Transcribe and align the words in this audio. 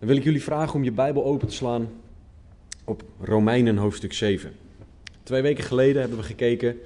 Dan 0.00 0.08
wil 0.08 0.18
ik 0.18 0.24
jullie 0.24 0.42
vragen 0.42 0.74
om 0.74 0.84
je 0.84 0.92
Bijbel 0.92 1.24
open 1.24 1.48
te 1.48 1.54
slaan 1.54 1.88
op 2.84 3.02
Romeinen 3.20 3.76
hoofdstuk 3.76 4.12
7. 4.12 4.52
Twee 5.22 5.42
weken 5.42 5.64
geleden 5.64 6.00
hebben 6.00 6.18
we 6.18 6.24
gekeken 6.24 6.78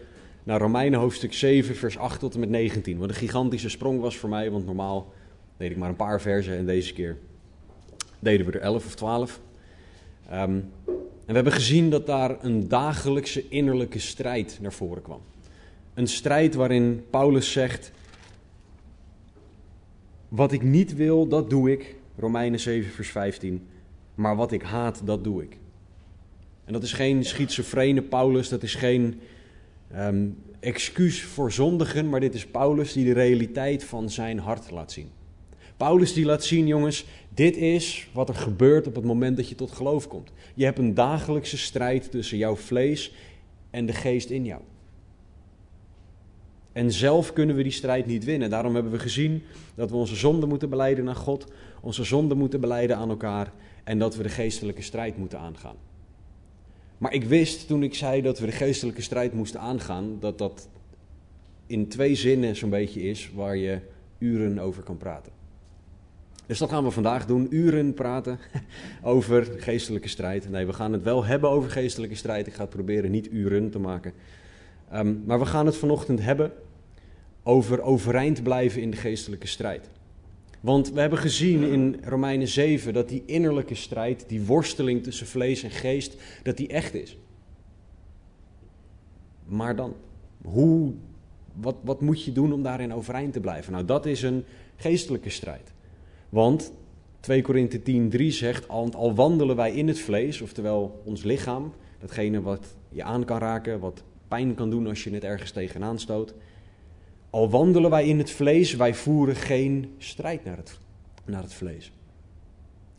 naar 0.42 0.60
Romeinen 0.60 1.00
hoofdstuk 1.00 1.33
7, 1.33 1.77
vers 1.77 1.99
8 1.99 2.21
tot 2.21 2.35
en 2.35 2.41
met 2.41 2.49
19. 2.49 2.99
Wat 2.99 3.08
een 3.08 3.15
gigantische 3.15 3.69
sprong 3.69 4.00
was 4.00 4.17
voor 4.17 4.29
mij, 4.29 4.50
want 4.50 4.67
normaal 4.67 5.13
deed 5.57 5.71
ik 5.71 5.77
maar 5.77 5.89
een 5.89 5.97
paar 5.97 6.21
versen 6.21 6.57
en 6.57 6.67
deze 6.67 6.92
keer 6.92 7.17
deden 8.19 8.46
we 8.46 8.53
er 8.53 8.61
11 8.61 8.87
of 8.87 8.95
12. 8.95 9.41
Um, 10.27 10.33
ehm, 10.33 10.61
en 11.27 11.27
we 11.27 11.35
hebben 11.35 11.53
gezien 11.53 11.91
dat 11.91 12.07
daar 12.07 12.45
een 12.45 12.69
dagelijkse 12.69 13.49
innerlijke 13.49 13.99
strijd 13.99 14.59
naar 14.61 14.73
voren 14.73 15.03
kwam. 15.03 15.21
Een 15.95 16.09
strijd 16.09 16.55
waarin 16.55 17.05
Paulus 17.11 17.53
zegt: 17.53 17.93
Wat 20.29 20.53
ik 20.53 20.62
niet 20.62 20.95
wil, 20.95 21.29
dat 21.29 21.51
doe 21.51 21.73
ik. 21.73 21.96
Romeinen 22.17 22.61
7, 22.61 22.91
vers 22.91 23.11
15. 23.11 23.67
Maar 24.15 24.37
wat 24.37 24.53
ik 24.53 24.62
haat, 24.62 25.01
dat 25.05 25.25
doe 25.25 25.43
ik. 25.43 25.59
En 26.65 26.73
dat 26.73 26.83
is 26.83 26.93
geen 26.93 27.25
schizofrene 27.25 28.02
Paulus, 28.02 28.48
dat 28.48 28.62
is 28.62 28.75
geen 28.75 29.21
um, 29.97 30.37
excuus 30.61 31.23
voor 31.23 31.52
zondigen, 31.52 32.09
maar 32.09 32.21
dit 32.21 32.35
is 32.35 32.47
Paulus 32.47 32.93
die 32.93 33.05
de 33.05 33.12
realiteit 33.12 33.85
van 33.85 34.11
zijn 34.11 34.38
hart 34.38 34.71
laat 34.71 34.93
zien. 34.93 35.09
Paulus 35.77 36.12
die 36.12 36.24
laat 36.24 36.45
zien, 36.45 36.66
jongens, 36.66 37.07
dit 37.29 37.57
is 37.57 38.09
wat 38.12 38.29
er 38.29 38.35
gebeurt 38.35 38.87
op 38.87 38.95
het 38.95 39.05
moment 39.05 39.37
dat 39.37 39.49
je 39.49 39.55
tot 39.55 39.73
geloof 39.73 40.09
komt. 40.09 40.33
Je 40.55 40.65
hebt 40.65 40.79
een 40.79 40.95
dagelijkse 40.95 41.59
strijd 41.59 42.10
tussen 42.10 42.38
jouw 42.38 42.57
vlees 42.57 43.15
en 43.71 43.87
de 43.87 43.93
geest 43.93 44.30
in 44.30 44.45
jou. 44.45 44.60
En 46.74 46.92
zelf 46.92 47.33
kunnen 47.33 47.56
we 47.56 47.62
die 47.62 47.73
strijd 47.73 48.06
niet 48.06 48.24
winnen. 48.24 48.51
Daarom 48.51 48.74
hebben 48.74 48.92
we 48.92 48.98
gezien 48.98 49.42
dat 49.74 49.91
we 49.91 49.96
onze 49.96 50.16
zonde 50.16 50.46
moeten 50.46 50.70
beleiden 50.70 51.05
naar 51.05 51.16
God, 51.16 51.52
onze 51.80 52.05
zonde 52.05 52.34
moeten 52.34 52.60
beleiden 52.60 52.96
aan 52.96 53.09
elkaar 53.09 53.52
en 53.84 53.98
dat 53.98 54.16
we 54.16 54.23
de 54.23 54.28
geestelijke 54.28 54.82
strijd 54.82 55.16
moeten 55.16 55.38
aangaan. 55.38 55.77
Maar 56.99 57.12
ik 57.12 57.24
wist 57.24 57.66
toen 57.66 57.82
ik 57.82 57.95
zei 57.95 58.23
dat 58.23 58.38
we 58.38 58.46
de 58.46 58.52
geestelijke 58.52 59.02
strijd 59.02 59.32
moesten 59.32 59.60
aangaan, 59.60 60.16
dat 60.21 60.38
dat 60.38 60.68
in 61.66 61.88
twee 61.88 62.15
zinnen 62.15 62.57
zo'n 62.57 62.71
beetje 62.71 63.02
is 63.02 63.30
waar 63.34 63.56
je 63.56 63.79
uren 64.18 64.58
over 64.58 64.82
kan 64.82 64.96
praten. 64.96 65.32
Dus 66.46 66.58
dat 66.58 66.70
gaan 66.70 66.84
we 66.84 66.90
vandaag 66.90 67.27
doen, 67.27 67.46
uren 67.50 67.94
praten 67.94 68.38
over 69.02 69.44
geestelijke 69.56 70.08
strijd. 70.08 70.50
Nee, 70.50 70.66
we 70.66 70.72
gaan 70.72 70.92
het 70.92 71.02
wel 71.02 71.24
hebben 71.24 71.50
over 71.50 71.70
geestelijke 71.70 72.14
strijd. 72.14 72.46
Ik 72.46 72.54
ga 72.54 72.60
het 72.60 72.70
proberen 72.70 73.10
niet 73.10 73.32
uren 73.32 73.70
te 73.70 73.78
maken. 73.78 74.12
Um, 74.92 75.22
maar 75.27 75.38
we 75.38 75.46
gaan 75.46 75.66
het 75.66 75.77
vanochtend 75.77 76.20
hebben 76.20 76.52
over 77.42 77.82
overeind 77.82 78.42
blijven 78.42 78.82
in 78.82 78.90
de 78.90 78.96
geestelijke 78.96 79.46
strijd. 79.46 79.90
Want 80.60 80.92
we 80.92 81.00
hebben 81.00 81.18
gezien 81.18 81.62
in 81.62 82.00
Romeinen 82.04 82.48
7 82.48 82.92
dat 82.92 83.08
die 83.08 83.22
innerlijke 83.27 83.74
strijd, 83.74 84.24
die 84.28 84.42
worsteling 84.42 85.02
tussen 85.02 85.27
vlees 85.27 85.62
en 85.62 85.70
geest, 85.70 86.16
dat 86.42 86.56
die 86.56 86.68
echt 86.68 86.94
is. 86.94 87.18
Maar 89.44 89.77
dan, 89.77 89.94
hoe, 90.44 90.92
wat, 91.55 91.77
wat 91.82 92.00
moet 92.00 92.24
je 92.24 92.32
doen 92.32 92.52
om 92.52 92.62
daarin 92.62 92.94
overeind 92.94 93.32
te 93.32 93.40
blijven? 93.40 93.72
Nou, 93.72 93.84
dat 93.84 94.06
is 94.06 94.22
een 94.22 94.44
geestelijke 94.77 95.30
strijd. 95.30 95.72
Want 96.28 96.72
2 97.20 97.42
Korinthe 97.42 97.82
10, 97.82 98.10
3 98.10 98.30
zegt, 98.30 98.68
al, 98.68 98.92
al 98.92 99.14
wandelen 99.14 99.56
wij 99.56 99.72
in 99.72 99.88
het 99.88 99.98
vlees, 99.98 100.40
oftewel 100.40 101.02
ons 101.05 101.22
lichaam, 101.22 101.72
datgene 102.00 102.42
wat 102.42 102.66
je 102.88 103.02
aan 103.02 103.24
kan 103.24 103.38
raken, 103.38 103.80
wat 103.80 104.02
pijn 104.34 104.54
kan 104.54 104.70
doen 104.70 104.86
als 104.86 105.04
je 105.04 105.10
het 105.10 105.24
ergens 105.24 105.50
tegenaan 105.50 105.98
stoot. 105.98 106.34
Al 107.30 107.50
wandelen 107.50 107.90
wij 107.90 108.06
in 108.06 108.18
het 108.18 108.30
vlees, 108.30 108.74
wij 108.74 108.94
voeren 108.94 109.36
geen 109.36 109.94
strijd 109.98 110.44
naar 110.44 110.56
het, 110.56 110.78
naar 111.24 111.42
het 111.42 111.54
vlees. 111.54 111.92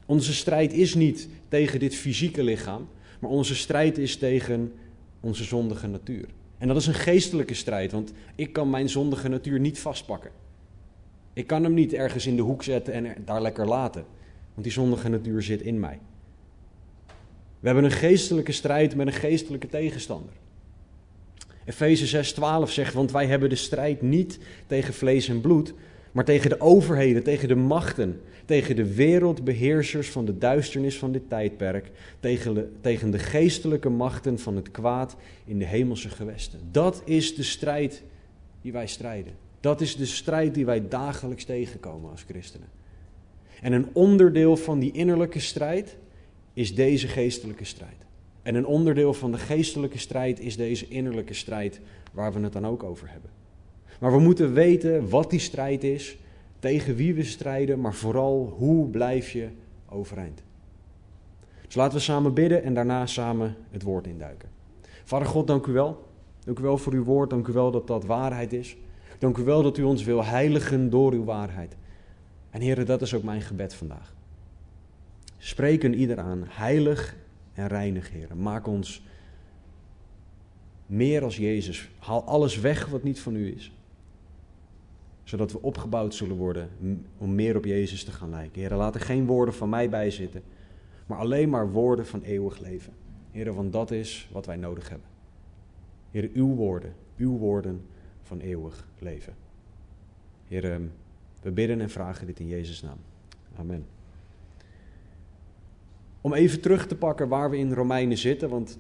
Onze 0.06 0.33
strijd 0.33 0.73
is 0.73 0.94
niet 0.94 1.30
tegen 1.47 1.80
dit 1.80 1.95
fysieke 1.95 2.44
lichaam, 2.44 2.88
maar 3.19 3.30
onze 3.30 3.56
strijd 3.56 3.97
is 3.97 4.17
tegen 4.17 4.73
onze 5.19 5.44
zondige 5.44 5.88
natuur. 5.88 6.25
En 6.58 6.67
dat 6.67 6.78
is 6.78 6.88
een 6.88 6.94
geestelijke 6.94 7.53
strijd, 7.53 7.91
want 7.91 8.13
ik 8.35 8.53
kan 8.53 8.69
mijn 8.69 8.90
zondige 8.90 9.29
natuur 9.29 9.59
niet 9.59 9.79
vastpakken. 9.79 10.31
Ik 11.34 11.47
kan 11.47 11.63
hem 11.63 11.73
niet 11.73 11.94
ergens 11.94 12.25
in 12.25 12.35
de 12.35 12.41
hoek 12.41 12.63
zetten 12.63 12.94
en 12.94 13.16
daar 13.25 13.41
lekker 13.41 13.67
laten, 13.67 14.06
want 14.53 14.63
die 14.63 14.72
zondige 14.72 15.09
natuur 15.09 15.41
zit 15.41 15.62
in 15.62 15.79
mij. 15.79 16.00
We 17.59 17.67
hebben 17.67 17.84
een 17.84 17.91
geestelijke 17.91 18.52
strijd 18.52 18.96
met 18.96 19.07
een 19.07 19.13
geestelijke 19.13 19.67
tegenstander. 19.67 20.34
Efeze 21.66 22.24
6:12 22.66 22.72
zegt, 22.72 22.94
want 22.94 23.12
wij 23.12 23.26
hebben 23.26 23.50
de 23.50 23.56
strijd 23.56 24.02
niet 24.02 24.40
tegen 24.68 24.94
vlees 24.94 25.28
en 25.28 25.42
bloed, 25.42 25.74
maar 26.12 26.26
tegen 26.26 26.50
de 26.50 26.59
overheden, 26.59 27.24
tegen 27.24 27.48
de 27.48 27.56
machten, 27.56 28.22
tegen 28.46 28.76
de 28.76 28.94
wereldbeheersers 28.94 30.09
van 30.09 30.26
de 30.26 30.38
duisternis 30.38 30.98
van 30.98 31.12
dit 31.12 31.30
tijdperk, 31.30 31.92
tegen 32.20 32.53
de, 32.53 32.68
tegen 32.81 33.12
de 33.12 33.20
geestelijke 33.20 33.90
machten 33.90 34.40
van 34.40 34.56
het 34.56 34.72
kwaad 34.72 35.16
in 35.46 35.59
de 35.59 35.66
hemelse 35.66 36.09
gewesten. 36.09 36.59
Dat 36.72 37.02
is 37.06 37.36
de 37.36 37.44
strijd 37.44 38.03
die 38.62 38.72
wij 38.72 38.88
strijden. 38.88 39.34
Dat 39.59 39.82
is 39.82 39.96
de 39.96 40.06
strijd 40.06 40.53
die 40.53 40.66
wij 40.66 40.88
dagelijks 40.88 41.44
tegenkomen 41.44 42.12
als 42.12 42.24
christenen. 42.28 42.68
En 43.62 43.74
een 43.74 43.88
onderdeel 43.94 44.58
van 44.58 44.80
die 44.80 44.92
innerlijke 44.92 45.40
strijd 45.40 45.97
is 46.53 46.76
deze 46.76 47.08
geestelijke 47.08 47.66
strijd. 47.66 48.04
En 48.45 48.56
een 48.56 48.66
onderdeel 48.66 49.13
van 49.13 49.31
de 49.31 49.38
geestelijke 49.38 49.97
strijd 49.97 50.39
is 50.39 50.57
deze 50.57 50.88
innerlijke 50.88 51.33
strijd 51.33 51.79
waar 52.13 52.33
we 52.33 52.39
het 52.39 52.53
dan 52.53 52.67
ook 52.67 52.83
over 52.83 53.09
hebben. 53.09 53.29
Maar 54.00 54.11
we 54.11 54.19
moeten 54.19 54.53
weten 54.53 55.09
wat 55.09 55.29
die 55.29 55.39
strijd 55.39 55.83
is, 55.83 56.17
tegen 56.59 56.95
wie 56.95 57.13
we 57.13 57.23
strijden, 57.23 57.79
maar 57.79 57.94
vooral 57.94 58.53
hoe 58.57 58.88
blijf 58.88 59.31
je 59.31 59.47
overeind. 59.89 60.44
Dus 61.66 61.75
laten 61.75 61.97
we 61.97 62.03
samen 62.03 62.34
bidden 62.34 62.63
en 62.63 62.73
daarna 62.73 63.05
samen 63.05 63.55
het 63.72 63.84
woord 63.84 64.07
induiken. 64.07 64.50
Vader 65.03 65.28
God, 65.28 65.47
dank 65.47 65.66
u 65.66 65.72
wel. 65.72 66.07
Dank 66.44 66.59
u 66.59 66.61
wel 66.61 66.78
voor 66.78 66.94
uw 66.94 67.03
woord. 67.03 67.29
Dank 67.29 67.47
u 67.47 67.53
wel 67.53 67.72
dat 67.72 67.88
dat 67.88 68.05
waarheid 68.05 68.53
is. 68.53 68.78
Dank 69.19 69.38
u 69.38 69.44
wel 69.44 69.63
dat 69.63 69.78
u 69.78 69.84
ons 69.84 70.03
wil 70.03 70.23
heiligen 70.23 70.89
door 70.89 71.11
uw 71.13 71.23
waarheid. 71.23 71.75
En 72.50 72.61
heren, 72.61 72.85
dat 72.85 73.01
is 73.01 73.13
ook 73.13 73.23
mijn 73.23 73.41
gebed 73.41 73.73
vandaag. 73.73 74.13
Spreken 75.38 75.94
ieder 75.94 76.19
aan, 76.19 76.44
heilig 76.47 77.16
en 77.55 77.67
reinig, 77.67 78.11
heren. 78.11 78.41
Maak 78.41 78.67
ons 78.67 79.03
meer 80.85 81.23
als 81.23 81.38
Jezus. 81.38 81.89
Haal 81.99 82.23
alles 82.23 82.59
weg 82.59 82.85
wat 82.85 83.03
niet 83.03 83.19
van 83.19 83.35
u 83.35 83.55
is. 83.55 83.73
Zodat 85.23 85.51
we 85.51 85.61
opgebouwd 85.61 86.16
zullen 86.16 86.35
worden 86.35 86.69
om 87.17 87.35
meer 87.35 87.57
op 87.57 87.66
Jezus 87.66 88.03
te 88.03 88.11
gaan 88.11 88.29
lijken. 88.29 88.61
Heren, 88.61 88.77
laat 88.77 88.95
er 88.95 89.01
geen 89.01 89.25
woorden 89.25 89.53
van 89.53 89.69
mij 89.69 89.89
bij 89.89 90.11
zitten, 90.11 90.43
maar 91.05 91.17
alleen 91.17 91.49
maar 91.49 91.71
woorden 91.71 92.05
van 92.05 92.21
eeuwig 92.21 92.59
leven. 92.59 92.93
Heren, 93.31 93.55
want 93.55 93.73
dat 93.73 93.91
is 93.91 94.29
wat 94.31 94.45
wij 94.45 94.55
nodig 94.55 94.89
hebben. 94.89 95.07
Heren, 96.11 96.29
uw 96.33 96.55
woorden, 96.55 96.93
uw 97.17 97.37
woorden 97.37 97.85
van 98.22 98.39
eeuwig 98.39 98.87
leven. 98.99 99.33
Heren, 100.47 100.91
we 101.41 101.51
bidden 101.51 101.81
en 101.81 101.89
vragen 101.89 102.27
dit 102.27 102.39
in 102.39 102.47
Jezus' 102.47 102.81
naam. 102.81 102.97
Amen. 103.55 103.85
Om 106.25 106.34
even 106.34 106.62
terug 106.62 106.88
te 106.88 106.96
pakken 106.96 107.28
waar 107.28 107.50
we 107.50 107.58
in 107.58 107.74
Romeinen 107.74 108.18
zitten, 108.18 108.50
want 108.50 108.80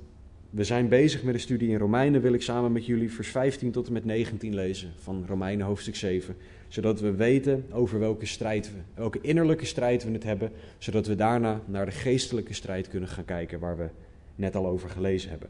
we 0.49 0.63
zijn 0.63 0.87
bezig 0.87 1.23
met 1.23 1.33
een 1.33 1.39
studie 1.39 1.69
in 1.69 1.77
Romeinen, 1.77 2.21
wil 2.21 2.33
ik 2.33 2.41
samen 2.41 2.71
met 2.71 2.85
jullie 2.85 3.11
vers 3.11 3.27
15 3.27 3.71
tot 3.71 3.87
en 3.87 3.93
met 3.93 4.05
19 4.05 4.55
lezen 4.55 4.93
van 4.97 5.23
Romeinen 5.27 5.65
hoofdstuk 5.65 5.95
7. 5.95 6.35
Zodat 6.67 6.99
we 6.99 7.11
weten 7.11 7.65
over 7.71 7.99
welke 7.99 8.25
strijd 8.25 8.71
we, 8.71 8.79
welke 8.93 9.21
innerlijke 9.21 9.65
strijd 9.65 10.03
we 10.03 10.11
het 10.11 10.23
hebben, 10.23 10.51
zodat 10.77 11.07
we 11.07 11.15
daarna 11.15 11.61
naar 11.65 11.85
de 11.85 11.91
geestelijke 11.91 12.53
strijd 12.53 12.87
kunnen 12.87 13.09
gaan 13.09 13.25
kijken 13.25 13.59
waar 13.59 13.77
we 13.77 13.89
net 14.35 14.55
al 14.55 14.67
over 14.67 14.89
gelezen 14.89 15.29
hebben. 15.29 15.49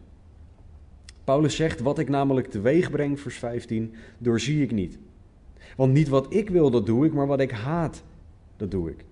Paulus 1.24 1.56
zegt, 1.56 1.80
wat 1.80 2.00
ik 2.00 2.10
namelijk 2.10 2.48
teweeg 2.48 2.92
breng, 2.92 3.20
vers 3.20 3.38
15, 3.38 3.94
doorzie 4.18 4.64
ik 4.64 4.72
niet. 4.72 4.98
Want 5.76 5.94
niet 5.94 6.08
wat 6.08 6.34
ik 6.34 6.50
wil, 6.50 6.72
dat 6.72 6.86
doe 6.86 7.06
ik, 7.06 7.14
maar 7.14 7.28
wat 7.28 7.40
ik 7.40 7.52
haat, 7.52 8.04
dat 8.58 8.72
doe 8.72 8.90
ik. 8.90 9.06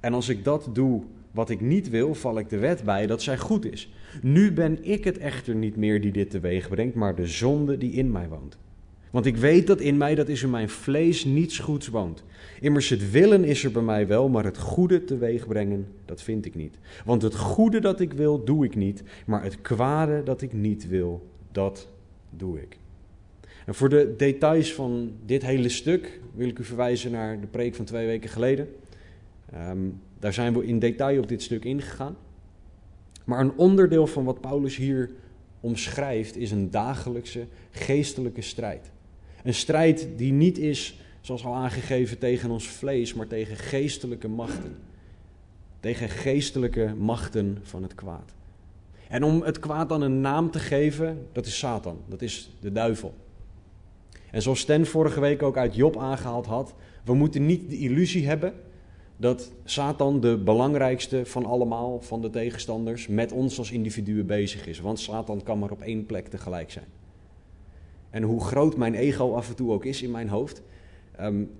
En 0.00 0.14
als 0.14 0.28
ik 0.28 0.44
dat 0.44 0.68
doe, 0.72 1.02
wat 1.34 1.50
ik 1.50 1.60
niet 1.60 1.90
wil, 1.90 2.14
val 2.14 2.38
ik 2.38 2.48
de 2.48 2.58
wet 2.58 2.84
bij 2.84 3.06
dat 3.06 3.22
zij 3.22 3.38
goed 3.38 3.72
is. 3.72 3.92
Nu 4.22 4.52
ben 4.52 4.78
ik 4.84 5.04
het 5.04 5.18
echter 5.18 5.54
niet 5.54 5.76
meer 5.76 6.00
die 6.00 6.12
dit 6.12 6.30
teweeg 6.30 6.68
brengt, 6.68 6.94
maar 6.94 7.14
de 7.14 7.26
zonde 7.26 7.78
die 7.78 7.92
in 7.92 8.12
mij 8.12 8.28
woont. 8.28 8.58
Want 9.10 9.26
ik 9.26 9.36
weet 9.36 9.66
dat 9.66 9.80
in 9.80 9.96
mij, 9.96 10.14
dat 10.14 10.28
is 10.28 10.42
in 10.42 10.50
mijn 10.50 10.68
vlees, 10.68 11.24
niets 11.24 11.58
goeds 11.58 11.88
woont. 11.88 12.24
Immers 12.60 12.88
het 12.88 13.10
willen 13.10 13.44
is 13.44 13.64
er 13.64 13.70
bij 13.70 13.82
mij 13.82 14.06
wel, 14.06 14.28
maar 14.28 14.44
het 14.44 14.58
goede 14.58 15.04
teweeg 15.04 15.46
brengen, 15.46 15.86
dat 16.04 16.22
vind 16.22 16.46
ik 16.46 16.54
niet. 16.54 16.78
Want 17.04 17.22
het 17.22 17.36
goede 17.36 17.80
dat 17.80 18.00
ik 18.00 18.12
wil, 18.12 18.44
doe 18.44 18.64
ik 18.64 18.76
niet, 18.76 19.02
maar 19.26 19.42
het 19.42 19.60
kwade 19.60 20.22
dat 20.22 20.42
ik 20.42 20.52
niet 20.52 20.88
wil, 20.88 21.26
dat 21.52 21.88
doe 22.30 22.60
ik. 22.60 22.78
En 23.66 23.74
voor 23.74 23.88
de 23.88 24.14
details 24.16 24.74
van 24.74 25.12
dit 25.26 25.42
hele 25.42 25.68
stuk 25.68 26.20
wil 26.34 26.48
ik 26.48 26.58
u 26.58 26.64
verwijzen 26.64 27.10
naar 27.10 27.40
de 27.40 27.46
preek 27.46 27.74
van 27.74 27.84
twee 27.84 28.06
weken 28.06 28.30
geleden. 28.30 28.68
Um, 29.56 30.00
daar 30.18 30.32
zijn 30.32 30.54
we 30.54 30.66
in 30.66 30.78
detail 30.78 31.20
op 31.20 31.28
dit 31.28 31.42
stuk 31.42 31.64
ingegaan. 31.64 32.16
Maar 33.24 33.40
een 33.40 33.56
onderdeel 33.56 34.06
van 34.06 34.24
wat 34.24 34.40
Paulus 34.40 34.76
hier 34.76 35.10
omschrijft 35.60 36.36
is 36.36 36.50
een 36.50 36.70
dagelijkse 36.70 37.46
geestelijke 37.70 38.42
strijd. 38.42 38.90
Een 39.42 39.54
strijd 39.54 40.08
die 40.16 40.32
niet 40.32 40.58
is, 40.58 41.00
zoals 41.20 41.44
al 41.44 41.54
aangegeven, 41.54 42.18
tegen 42.18 42.50
ons 42.50 42.68
vlees, 42.68 43.14
maar 43.14 43.26
tegen 43.26 43.56
geestelijke 43.56 44.28
machten. 44.28 44.76
tegen 45.80 46.08
geestelijke 46.08 46.94
machten 46.98 47.58
van 47.62 47.82
het 47.82 47.94
kwaad. 47.94 48.32
En 49.08 49.22
om 49.22 49.42
het 49.42 49.58
kwaad 49.58 49.88
dan 49.88 50.02
een 50.02 50.20
naam 50.20 50.50
te 50.50 50.58
geven, 50.58 51.26
dat 51.32 51.46
is 51.46 51.58
Satan, 51.58 51.98
dat 52.08 52.22
is 52.22 52.50
de 52.60 52.72
duivel. 52.72 53.14
En 54.30 54.42
zoals 54.42 54.60
Stan 54.60 54.86
vorige 54.86 55.20
week 55.20 55.42
ook 55.42 55.56
uit 55.56 55.74
Job 55.74 55.96
aangehaald 55.96 56.46
had, 56.46 56.74
we 57.04 57.14
moeten 57.14 57.46
niet 57.46 57.70
de 57.70 57.78
illusie 57.78 58.26
hebben 58.26 58.54
dat 59.16 59.52
Satan 59.64 60.20
de 60.20 60.38
belangrijkste 60.38 61.26
van 61.26 61.44
allemaal, 61.44 62.00
van 62.00 62.22
de 62.22 62.30
tegenstanders, 62.30 63.08
met 63.08 63.32
ons 63.32 63.58
als 63.58 63.70
individuen 63.70 64.26
bezig 64.26 64.66
is. 64.66 64.80
Want 64.80 65.00
Satan 65.00 65.42
kan 65.42 65.58
maar 65.58 65.70
op 65.70 65.80
één 65.80 66.06
plek 66.06 66.28
tegelijk 66.28 66.70
zijn. 66.70 66.86
En 68.10 68.22
hoe 68.22 68.44
groot 68.44 68.76
mijn 68.76 68.94
ego 68.94 69.34
af 69.34 69.48
en 69.48 69.56
toe 69.56 69.72
ook 69.72 69.84
is 69.84 70.02
in 70.02 70.10
mijn 70.10 70.28
hoofd, 70.28 70.62
um, 71.20 71.50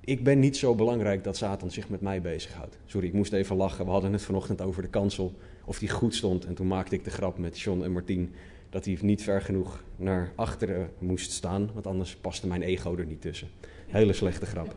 ik 0.00 0.24
ben 0.24 0.38
niet 0.38 0.56
zo 0.56 0.74
belangrijk 0.74 1.24
dat 1.24 1.36
Satan 1.36 1.70
zich 1.70 1.88
met 1.88 2.00
mij 2.00 2.20
bezighoudt. 2.20 2.78
Sorry, 2.86 3.06
ik 3.06 3.12
moest 3.12 3.32
even 3.32 3.56
lachen. 3.56 3.84
We 3.84 3.90
hadden 3.90 4.12
het 4.12 4.22
vanochtend 4.22 4.60
over 4.60 4.82
de 4.82 4.88
kansel, 4.88 5.34
of 5.64 5.78
die 5.78 5.90
goed 5.90 6.14
stond. 6.14 6.44
En 6.44 6.54
toen 6.54 6.66
maakte 6.66 6.94
ik 6.94 7.04
de 7.04 7.10
grap 7.10 7.38
met 7.38 7.60
John 7.60 7.82
en 7.82 7.92
Martien 7.92 8.32
dat 8.70 8.84
hij 8.84 8.98
niet 9.00 9.22
ver 9.22 9.42
genoeg 9.42 9.82
naar 9.96 10.32
achteren 10.34 10.90
moest 10.98 11.30
staan, 11.30 11.70
want 11.74 11.86
anders 11.86 12.16
paste 12.16 12.46
mijn 12.46 12.62
ego 12.62 12.96
er 12.96 13.06
niet 13.06 13.20
tussen. 13.20 13.48
Hele 13.86 14.12
slechte 14.12 14.46
grap. 14.46 14.74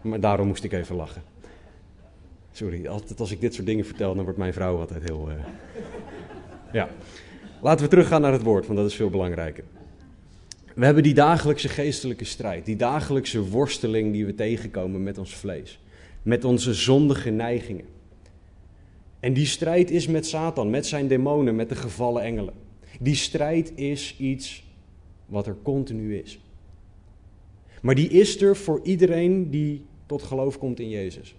Maar 0.00 0.20
daarom 0.20 0.46
moest 0.46 0.64
ik 0.64 0.72
even 0.72 0.96
lachen. 0.96 1.22
Sorry, 2.52 2.86
altijd 2.86 3.20
als 3.20 3.30
ik 3.30 3.40
dit 3.40 3.54
soort 3.54 3.66
dingen 3.66 3.84
vertel, 3.84 4.14
dan 4.14 4.24
wordt 4.24 4.38
mijn 4.38 4.52
vrouw 4.52 4.78
altijd 4.78 5.02
heel. 5.02 5.28
Uh... 5.30 5.34
Ja. 6.72 6.88
Laten 7.62 7.84
we 7.84 7.90
teruggaan 7.90 8.20
naar 8.20 8.32
het 8.32 8.42
woord, 8.42 8.66
want 8.66 8.78
dat 8.78 8.88
is 8.88 8.94
veel 8.94 9.10
belangrijker. 9.10 9.64
We 10.74 10.84
hebben 10.84 11.02
die 11.02 11.14
dagelijkse 11.14 11.68
geestelijke 11.68 12.24
strijd, 12.24 12.64
die 12.64 12.76
dagelijkse 12.76 13.48
worsteling 13.48 14.12
die 14.12 14.26
we 14.26 14.34
tegenkomen 14.34 15.02
met 15.02 15.18
ons 15.18 15.36
vlees, 15.36 15.80
met 16.22 16.44
onze 16.44 16.74
zondige 16.74 17.30
neigingen. 17.30 17.84
En 19.20 19.32
die 19.32 19.46
strijd 19.46 19.90
is 19.90 20.06
met 20.06 20.26
Satan, 20.26 20.70
met 20.70 20.86
zijn 20.86 21.08
demonen, 21.08 21.56
met 21.56 21.68
de 21.68 21.74
gevallen 21.74 22.22
engelen. 22.22 22.54
Die 23.00 23.14
strijd 23.14 23.72
is 23.74 24.16
iets 24.18 24.64
wat 25.26 25.46
er 25.46 25.56
continu 25.62 26.18
is. 26.18 26.40
Maar 27.82 27.94
die 27.94 28.08
is 28.08 28.42
er 28.42 28.56
voor 28.56 28.80
iedereen 28.82 29.50
die 29.50 29.84
tot 30.06 30.22
geloof 30.22 30.58
komt 30.58 30.80
in 30.80 30.88
Jezus. 30.88 31.36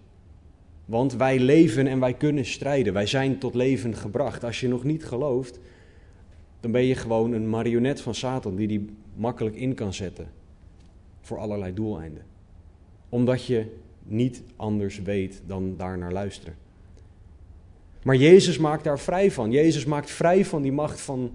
Want 0.86 1.16
wij 1.16 1.40
leven 1.40 1.88
en 1.88 2.00
wij 2.00 2.14
kunnen 2.14 2.46
strijden. 2.46 2.94
Wij 2.94 3.06
zijn 3.06 3.38
tot 3.38 3.56
leven 3.56 3.96
gebracht. 3.96 4.44
Als 4.44 4.60
je 4.60 4.68
nog 4.68 4.84
niet 4.84 5.06
gelooft, 5.06 5.60
dan 6.60 6.72
ben 6.72 6.84
je 6.84 6.96
gewoon 6.96 7.32
een 7.32 7.50
marionet 7.50 8.02
van 8.02 8.16
Satan 8.16 8.56
die 8.56 8.68
die 8.68 8.90
makkelijk 9.16 9.56
in 9.56 9.74
kan 9.74 9.94
zetten 9.94 10.28
voor 11.22 11.38
allerlei 11.38 11.74
doeleinden. 11.74 12.24
Omdat 13.10 13.46
je 13.46 13.66
niet 14.04 14.44
anders 14.56 15.02
weet 15.02 15.42
dan 15.46 15.74
daar 15.78 15.98
naar 15.98 16.12
luisteren. 16.12 16.56
Maar 18.04 18.16
Jezus 18.16 18.58
maakt 18.58 18.84
daar 18.84 19.00
vrij 19.00 19.32
van. 19.32 19.52
Jezus 19.52 19.86
maakt 19.86 20.12
vrij 20.12 20.46
van 20.46 20.62
die 20.62 20.72
macht 20.72 21.02
van 21.02 21.32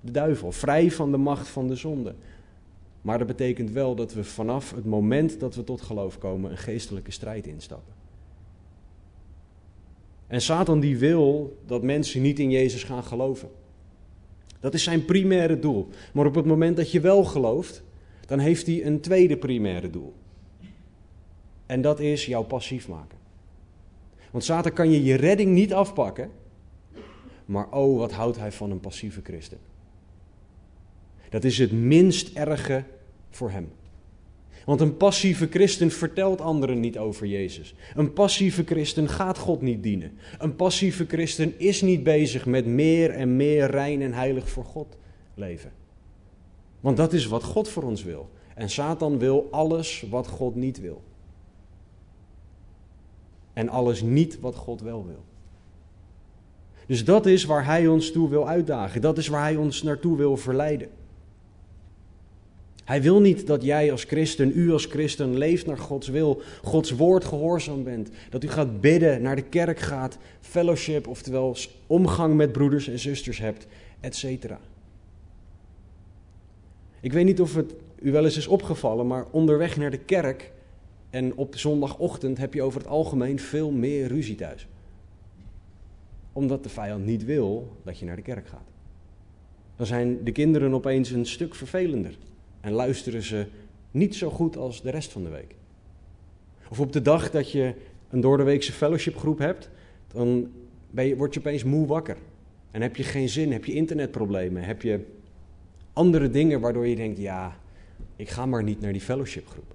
de 0.00 0.10
duivel, 0.10 0.52
vrij 0.52 0.90
van 0.90 1.10
de 1.10 1.16
macht 1.16 1.48
van 1.48 1.68
de 1.68 1.76
zonde. 1.76 2.14
Maar 3.02 3.18
dat 3.18 3.26
betekent 3.26 3.70
wel 3.70 3.94
dat 3.94 4.12
we 4.12 4.24
vanaf 4.24 4.74
het 4.74 4.84
moment 4.84 5.40
dat 5.40 5.54
we 5.54 5.64
tot 5.64 5.80
geloof 5.80 6.18
komen 6.18 6.50
een 6.50 6.58
geestelijke 6.58 7.10
strijd 7.10 7.46
instappen. 7.46 7.94
En 10.26 10.40
Satan 10.40 10.80
die 10.80 10.98
wil 10.98 11.58
dat 11.66 11.82
mensen 11.82 12.22
niet 12.22 12.38
in 12.38 12.50
Jezus 12.50 12.84
gaan 12.84 13.04
geloven. 13.04 13.48
Dat 14.60 14.74
is 14.74 14.82
zijn 14.82 15.04
primaire 15.04 15.58
doel. 15.58 15.88
Maar 16.12 16.26
op 16.26 16.34
het 16.34 16.44
moment 16.44 16.76
dat 16.76 16.90
je 16.92 17.00
wel 17.00 17.24
gelooft, 17.24 17.82
dan 18.26 18.38
heeft 18.38 18.66
hij 18.66 18.84
een 18.86 19.00
tweede 19.00 19.36
primaire 19.36 19.90
doel. 19.90 20.14
En 21.66 21.80
dat 21.80 22.00
is 22.00 22.26
jou 22.26 22.44
passief 22.44 22.88
maken. 22.88 23.18
Want 24.30 24.44
Satan 24.44 24.72
kan 24.72 24.90
je 24.90 25.04
je 25.04 25.14
redding 25.14 25.50
niet 25.50 25.74
afpakken. 25.74 26.30
Maar 27.44 27.70
oh, 27.70 27.98
wat 27.98 28.12
houdt 28.12 28.38
hij 28.38 28.52
van 28.52 28.70
een 28.70 28.80
passieve 28.80 29.20
christen? 29.22 29.58
Dat 31.30 31.44
is 31.44 31.58
het 31.58 31.72
minst 31.72 32.36
erge 32.36 32.84
voor 33.30 33.50
hem. 33.50 33.68
Want 34.64 34.80
een 34.80 34.96
passieve 34.96 35.46
christen 35.50 35.90
vertelt 35.90 36.40
anderen 36.40 36.80
niet 36.80 36.98
over 36.98 37.26
Jezus. 37.26 37.74
Een 37.94 38.12
passieve 38.12 38.64
christen 38.64 39.08
gaat 39.08 39.38
God 39.38 39.60
niet 39.62 39.82
dienen. 39.82 40.12
Een 40.38 40.56
passieve 40.56 41.06
christen 41.06 41.58
is 41.58 41.82
niet 41.82 42.02
bezig 42.02 42.46
met 42.46 42.66
meer 42.66 43.10
en 43.10 43.36
meer 43.36 43.70
rein 43.70 44.02
en 44.02 44.12
heilig 44.12 44.48
voor 44.48 44.64
God 44.64 44.96
leven. 45.34 45.72
Want 46.80 46.96
dat 46.96 47.12
is 47.12 47.26
wat 47.26 47.44
God 47.44 47.68
voor 47.68 47.82
ons 47.82 48.02
wil. 48.02 48.30
En 48.54 48.70
Satan 48.70 49.18
wil 49.18 49.48
alles 49.50 50.04
wat 50.10 50.26
God 50.26 50.54
niet 50.54 50.80
wil. 50.80 51.02
En 53.52 53.68
alles 53.68 54.02
niet 54.02 54.40
wat 54.40 54.54
God 54.54 54.80
wel 54.80 55.06
wil. 55.06 55.24
Dus 56.86 57.04
dat 57.04 57.26
is 57.26 57.44
waar 57.44 57.64
hij 57.64 57.86
ons 57.86 58.12
toe 58.12 58.28
wil 58.28 58.48
uitdagen. 58.48 59.00
Dat 59.00 59.18
is 59.18 59.28
waar 59.28 59.42
hij 59.42 59.56
ons 59.56 59.82
naartoe 59.82 60.16
wil 60.16 60.36
verleiden. 60.36 60.88
Hij 62.90 63.02
wil 63.02 63.20
niet 63.20 63.46
dat 63.46 63.62
jij 63.62 63.92
als 63.92 64.04
christen, 64.04 64.52
u 64.54 64.72
als 64.72 64.84
christen, 64.84 65.38
leeft 65.38 65.66
naar 65.66 65.78
Gods 65.78 66.08
wil, 66.08 66.42
Gods 66.62 66.90
woord 66.90 67.24
gehoorzaam 67.24 67.84
bent. 67.84 68.10
Dat 68.30 68.44
u 68.44 68.48
gaat 68.48 68.80
bidden, 68.80 69.22
naar 69.22 69.36
de 69.36 69.42
kerk 69.42 69.78
gaat, 69.78 70.18
fellowship, 70.40 71.06
oftewel 71.06 71.56
omgang 71.86 72.34
met 72.34 72.52
broeders 72.52 72.88
en 72.88 72.98
zusters 72.98 73.38
hebt, 73.38 73.66
etc. 74.00 74.24
Ik 77.00 77.12
weet 77.12 77.24
niet 77.24 77.40
of 77.40 77.54
het 77.54 77.74
u 78.02 78.12
wel 78.12 78.24
eens 78.24 78.36
is 78.36 78.46
opgevallen, 78.46 79.06
maar 79.06 79.26
onderweg 79.30 79.76
naar 79.76 79.90
de 79.90 80.04
kerk 80.04 80.52
en 81.10 81.34
op 81.36 81.56
zondagochtend 81.56 82.38
heb 82.38 82.54
je 82.54 82.62
over 82.62 82.80
het 82.80 82.88
algemeen 82.88 83.38
veel 83.38 83.70
meer 83.70 84.06
ruzie 84.06 84.34
thuis. 84.34 84.66
Omdat 86.32 86.62
de 86.62 86.68
vijand 86.68 87.04
niet 87.04 87.24
wil 87.24 87.76
dat 87.84 87.98
je 87.98 88.04
naar 88.04 88.16
de 88.16 88.22
kerk 88.22 88.48
gaat. 88.48 88.68
Dan 89.76 89.86
zijn 89.86 90.24
de 90.24 90.32
kinderen 90.32 90.74
opeens 90.74 91.10
een 91.10 91.26
stuk 91.26 91.54
vervelender 91.54 92.14
en 92.60 92.72
luisteren 92.72 93.22
ze 93.22 93.46
niet 93.90 94.14
zo 94.14 94.30
goed 94.30 94.56
als 94.56 94.82
de 94.82 94.90
rest 94.90 95.12
van 95.12 95.22
de 95.22 95.30
week. 95.30 95.54
Of 96.68 96.80
op 96.80 96.92
de 96.92 97.02
dag 97.02 97.30
dat 97.30 97.50
je 97.50 97.74
een 98.10 98.20
doordeweekse 98.20 98.72
fellowshipgroep 98.72 99.38
hebt, 99.38 99.70
dan 100.12 100.52
je, 100.90 101.16
word 101.16 101.34
je 101.34 101.40
opeens 101.40 101.64
moe 101.64 101.86
wakker. 101.86 102.16
En 102.70 102.82
heb 102.82 102.96
je 102.96 103.02
geen 103.02 103.28
zin, 103.28 103.52
heb 103.52 103.64
je 103.64 103.72
internetproblemen, 103.72 104.62
heb 104.62 104.82
je 104.82 105.00
andere 105.92 106.30
dingen 106.30 106.60
waardoor 106.60 106.86
je 106.86 106.96
denkt, 106.96 107.18
ja, 107.18 107.56
ik 108.16 108.28
ga 108.28 108.46
maar 108.46 108.62
niet 108.62 108.80
naar 108.80 108.92
die 108.92 109.00
fellowshipgroep. 109.00 109.74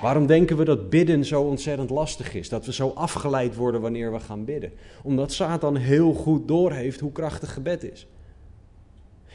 Waarom 0.00 0.26
denken 0.26 0.56
we 0.56 0.64
dat 0.64 0.90
bidden 0.90 1.24
zo 1.24 1.42
ontzettend 1.42 1.90
lastig 1.90 2.34
is? 2.34 2.48
Dat 2.48 2.66
we 2.66 2.72
zo 2.72 2.88
afgeleid 2.88 3.54
worden 3.54 3.80
wanneer 3.80 4.12
we 4.12 4.20
gaan 4.20 4.44
bidden? 4.44 4.72
Omdat 5.02 5.32
Satan 5.32 5.76
heel 5.76 6.12
goed 6.12 6.48
doorheeft 6.48 7.00
hoe 7.00 7.12
krachtig 7.12 7.52
gebed 7.52 7.92
is. 7.92 8.06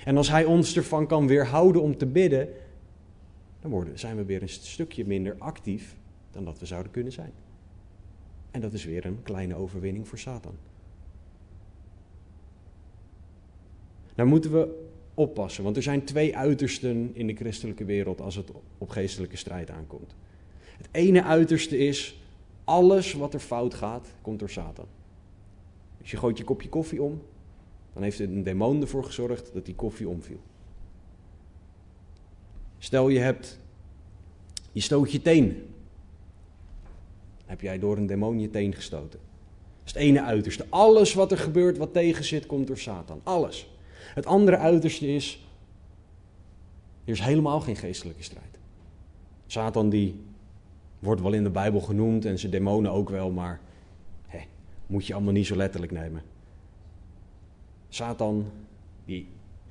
En 0.04 0.18
als 0.18 0.30
hij 0.30 0.46
ons 0.46 0.76
ervan 0.76 1.08
kan 1.08 1.28
weerhouden 1.28 1.82
om 1.82 1.98
te 1.98 2.06
bidden, 2.06 2.50
dan 3.60 3.72
worden, 3.72 4.00
zijn 4.00 4.16
we 4.16 4.26
weer 4.26 4.42
een 4.42 4.50
stukje 4.50 5.06
minder 5.06 5.36
actief 5.38 5.96
dan 6.32 6.46
dat 6.46 6.60
we 6.60 6.66
zouden 6.66 6.92
kunnen 6.92 7.12
zijn. 7.12 7.32
En 8.52 8.62
dat 8.62 8.74
is 8.74 8.86
weer 8.86 9.06
een 9.06 9.24
kleine 9.24 9.56
overwinning 9.56 10.08
voor 10.08 10.18
Satan. 10.18 10.56
Nou 14.16 14.30
moeten 14.30 14.52
we 14.52 14.90
oppassen, 15.14 15.64
want 15.64 15.76
er 15.76 15.84
zijn 15.84 16.04
twee 16.04 16.38
uitersten 16.38 17.12
in 17.14 17.28
de 17.28 17.36
christelijke 17.36 17.86
wereld 17.86 18.22
als 18.22 18.36
het 18.36 18.52
op 18.78 18.90
geestelijke 18.90 19.38
strijd 19.38 19.70
aankomt. 19.70 20.16
Het 20.78 20.88
ene 20.92 21.24
uiterste 21.24 21.78
is, 21.78 22.22
alles 22.64 23.14
wat 23.14 23.34
er 23.34 23.40
fout 23.40 23.74
gaat, 23.74 24.08
komt 24.22 24.40
door 24.40 24.50
Satan. 24.50 24.86
Dus 25.98 26.12
je 26.12 26.18
gooit 26.18 26.38
je 26.38 26.44
kopje 26.44 26.70
koffie 26.70 27.02
om, 27.02 27.22
dan 27.94 28.04
heeft 28.04 28.20
een 28.20 28.44
demon 28.44 28.82
ervoor 28.82 29.04
gezorgd 29.04 29.54
dat 29.54 29.66
die 29.66 29.76
koffie 29.76 30.10
omviel. 30.10 30.40
Stel 32.78 33.10
je 33.10 33.20
hebt, 33.20 33.60
je 34.72 34.82
stoot 34.82 35.12
je 35.12 35.22
teen. 35.22 35.74
Heb 37.46 37.62
jij 37.62 37.80
door 37.80 37.98
een 37.98 38.06
demon 38.06 38.40
je 38.40 38.50
teen 38.50 38.74
gestoten. 38.74 39.20
Dat 39.20 39.86
is 39.86 39.94
het 39.94 40.02
ene 40.02 40.22
uiterste. 40.22 40.66
Alles 40.70 41.14
wat 41.14 41.32
er 41.32 41.38
gebeurt, 41.38 41.78
wat 41.78 41.94
tegen 41.94 42.24
zit, 42.24 42.46
komt 42.46 42.68
door 42.68 42.78
Satan. 42.78 43.22
Alles. 43.24 43.70
Het 44.14 44.26
andere 44.26 44.58
uiterste 44.58 45.08
is, 45.08 45.46
er 47.06 47.12
is 47.12 47.20
helemaal 47.20 47.60
geen 47.60 47.76
geestelijke 47.76 48.24
strijd. 48.24 48.58
Satan 49.48 49.90
die 49.90 50.24
wordt 51.00 51.22
wel 51.22 51.34
in 51.34 51.44
de 51.44 51.50
Bijbel 51.50 51.80
genoemd 51.80 52.26
en 52.26 52.40
zijn 52.40 52.52
demonen 52.52 52.92
ook 52.92 53.10
wel, 53.10 53.32
maar 53.32 53.60
hè, 54.28 54.40
moet 54.88 55.08
je 55.08 55.14
allemaal 55.14 55.34
niet 55.34 55.46
zo 55.46 55.56
letterlijk 55.56 55.92
nemen. 55.92 56.22
Satan, 57.94 58.46
die 59.06 59.28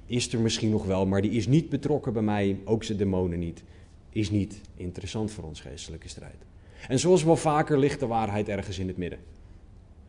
is 0.06 0.32
er 0.32 0.40
misschien 0.40 0.70
nog 0.70 0.84
wel, 0.84 1.06
maar 1.06 1.22
die 1.22 1.30
is 1.30 1.46
niet 1.46 1.68
betrokken 1.68 2.12
bij 2.12 2.22
mij, 2.22 2.58
ook 2.64 2.84
zijn 2.84 2.98
demonen 2.98 3.38
niet. 3.38 3.62
Is 4.10 4.30
niet 4.30 4.60
interessant 4.76 5.30
voor 5.30 5.44
ons 5.44 5.60
geestelijke 5.60 6.08
strijd. 6.08 6.44
En 6.88 6.98
zoals 6.98 7.24
wel 7.24 7.36
vaker 7.36 7.78
ligt 7.78 8.00
de 8.00 8.06
waarheid 8.06 8.48
ergens 8.48 8.78
in 8.78 8.88
het 8.88 8.96
midden. 8.96 9.18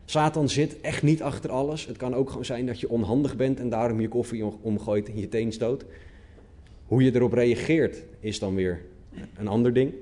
Satan 0.04 0.48
zit 0.48 0.80
echt 0.80 1.02
niet 1.02 1.22
achter 1.22 1.50
alles. 1.50 1.86
Het 1.86 1.96
kan 1.96 2.14
ook 2.14 2.28
gewoon 2.28 2.44
zijn 2.44 2.66
dat 2.66 2.80
je 2.80 2.90
onhandig 2.90 3.36
bent 3.36 3.60
en 3.60 3.68
daarom 3.68 4.00
je 4.00 4.08
koffie 4.08 4.44
omgooit 4.62 5.08
en 5.08 5.18
je 5.18 5.28
teen 5.28 5.52
stoot. 5.52 5.84
Hoe 6.86 7.02
je 7.02 7.14
erop 7.14 7.32
reageert 7.32 8.04
is 8.20 8.38
dan 8.38 8.54
weer 8.54 8.84
een 9.36 9.48
ander 9.48 9.72
ding. 9.72 9.92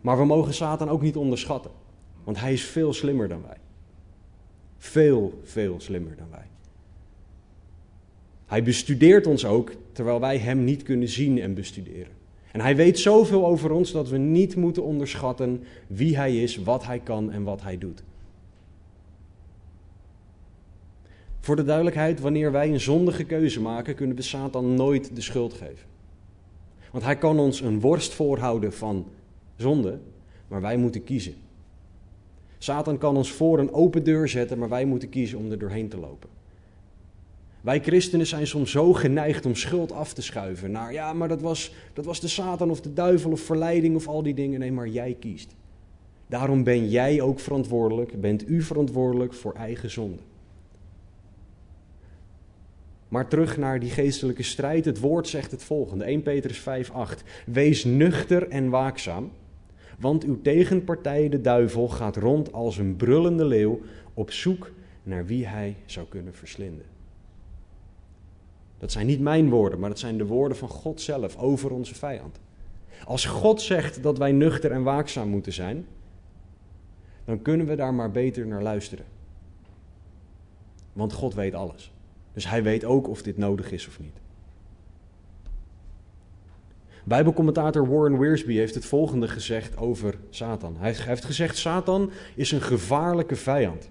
Maar 0.00 0.18
we 0.18 0.24
mogen 0.24 0.54
Satan 0.54 0.88
ook 0.88 1.02
niet 1.02 1.16
onderschatten. 1.16 1.70
Want 2.24 2.40
hij 2.40 2.52
is 2.52 2.64
veel 2.64 2.92
slimmer 2.92 3.28
dan 3.28 3.42
wij. 3.42 3.58
Veel, 4.78 5.40
veel 5.42 5.80
slimmer 5.80 6.16
dan 6.16 6.30
wij. 6.30 6.50
Hij 8.52 8.62
bestudeert 8.62 9.26
ons 9.26 9.44
ook, 9.44 9.72
terwijl 9.92 10.20
wij 10.20 10.38
hem 10.38 10.64
niet 10.64 10.82
kunnen 10.82 11.08
zien 11.08 11.40
en 11.40 11.54
bestuderen. 11.54 12.12
En 12.50 12.60
hij 12.60 12.76
weet 12.76 12.98
zoveel 12.98 13.46
over 13.46 13.70
ons 13.70 13.92
dat 13.92 14.08
we 14.08 14.18
niet 14.18 14.56
moeten 14.56 14.82
onderschatten 14.82 15.62
wie 15.86 16.16
hij 16.16 16.42
is, 16.42 16.56
wat 16.56 16.86
hij 16.86 16.98
kan 16.98 17.30
en 17.30 17.42
wat 17.42 17.62
hij 17.62 17.78
doet. 17.78 18.02
Voor 21.40 21.56
de 21.56 21.64
duidelijkheid, 21.64 22.20
wanneer 22.20 22.52
wij 22.52 22.68
een 22.68 22.80
zondige 22.80 23.24
keuze 23.24 23.60
maken, 23.60 23.94
kunnen 23.94 24.16
we 24.16 24.22
Satan 24.22 24.74
nooit 24.74 25.16
de 25.16 25.20
schuld 25.20 25.52
geven. 25.52 25.86
Want 26.90 27.04
hij 27.04 27.16
kan 27.16 27.38
ons 27.38 27.60
een 27.60 27.80
worst 27.80 28.12
voorhouden 28.12 28.72
van 28.72 29.06
zonde, 29.56 29.98
maar 30.48 30.60
wij 30.60 30.76
moeten 30.76 31.04
kiezen. 31.04 31.34
Satan 32.58 32.98
kan 32.98 33.16
ons 33.16 33.30
voor 33.30 33.58
een 33.58 33.72
open 33.72 34.04
deur 34.04 34.28
zetten, 34.28 34.58
maar 34.58 34.68
wij 34.68 34.84
moeten 34.84 35.08
kiezen 35.08 35.38
om 35.38 35.50
er 35.50 35.58
doorheen 35.58 35.88
te 35.88 35.98
lopen. 35.98 36.40
Wij 37.62 37.80
christenen 37.80 38.26
zijn 38.26 38.46
soms 38.46 38.70
zo 38.70 38.92
geneigd 38.92 39.46
om 39.46 39.54
schuld 39.54 39.92
af 39.92 40.12
te 40.12 40.22
schuiven. 40.22 40.70
Naar 40.70 40.92
ja, 40.92 41.12
maar 41.12 41.28
dat 41.28 41.40
was, 41.40 41.74
dat 41.92 42.04
was 42.04 42.20
de 42.20 42.28
Satan 42.28 42.70
of 42.70 42.80
de 42.80 42.92
duivel 42.92 43.30
of 43.30 43.40
verleiding 43.40 43.96
of 43.96 44.08
al 44.08 44.22
die 44.22 44.34
dingen. 44.34 44.60
Nee, 44.60 44.72
maar 44.72 44.88
jij 44.88 45.16
kiest. 45.20 45.54
Daarom 46.26 46.64
ben 46.64 46.88
jij 46.88 47.20
ook 47.20 47.40
verantwoordelijk, 47.40 48.20
bent 48.20 48.48
u 48.48 48.62
verantwoordelijk 48.62 49.34
voor 49.34 49.52
eigen 49.52 49.90
zonde. 49.90 50.22
Maar 53.08 53.28
terug 53.28 53.56
naar 53.56 53.80
die 53.80 53.90
geestelijke 53.90 54.42
strijd. 54.42 54.84
Het 54.84 55.00
woord 55.00 55.28
zegt 55.28 55.50
het 55.50 55.62
volgende: 55.62 56.04
1 56.04 56.22
Petrus 56.22 56.60
5:8. 56.60 57.22
Wees 57.46 57.84
nuchter 57.84 58.48
en 58.48 58.70
waakzaam, 58.70 59.30
want 59.98 60.24
uw 60.24 60.40
tegenpartij 60.42 61.28
de 61.28 61.40
duivel 61.40 61.88
gaat 61.88 62.16
rond 62.16 62.52
als 62.52 62.78
een 62.78 62.96
brullende 62.96 63.44
leeuw 63.44 63.80
op 64.14 64.30
zoek 64.30 64.70
naar 65.02 65.26
wie 65.26 65.46
hij 65.46 65.76
zou 65.86 66.06
kunnen 66.06 66.34
verslinden. 66.34 66.91
Dat 68.82 68.92
zijn 68.92 69.06
niet 69.06 69.20
mijn 69.20 69.50
woorden, 69.50 69.78
maar 69.78 69.88
dat 69.88 69.98
zijn 69.98 70.18
de 70.18 70.26
woorden 70.26 70.56
van 70.56 70.68
God 70.68 71.00
zelf 71.00 71.36
over 71.36 71.70
onze 71.70 71.94
vijand. 71.94 72.38
Als 73.04 73.24
God 73.24 73.60
zegt 73.60 74.02
dat 74.02 74.18
wij 74.18 74.32
nuchter 74.32 74.70
en 74.72 74.82
waakzaam 74.82 75.28
moeten 75.28 75.52
zijn, 75.52 75.86
dan 77.24 77.42
kunnen 77.42 77.66
we 77.66 77.74
daar 77.74 77.94
maar 77.94 78.10
beter 78.10 78.46
naar 78.46 78.62
luisteren. 78.62 79.04
Want 80.92 81.12
God 81.12 81.34
weet 81.34 81.54
alles. 81.54 81.92
Dus 82.32 82.48
hij 82.48 82.62
weet 82.62 82.84
ook 82.84 83.08
of 83.08 83.22
dit 83.22 83.36
nodig 83.36 83.72
is 83.72 83.86
of 83.86 84.00
niet. 84.00 84.16
Bijbelcommentator 87.04 87.88
Warren 87.88 88.18
Wiersbe 88.18 88.52
heeft 88.52 88.74
het 88.74 88.84
volgende 88.84 89.28
gezegd 89.28 89.76
over 89.76 90.18
Satan. 90.30 90.76
Hij 90.78 90.94
heeft 90.96 91.24
gezegd: 91.24 91.56
Satan 91.56 92.10
is 92.34 92.52
een 92.52 92.62
gevaarlijke 92.62 93.36
vijand. 93.36 93.90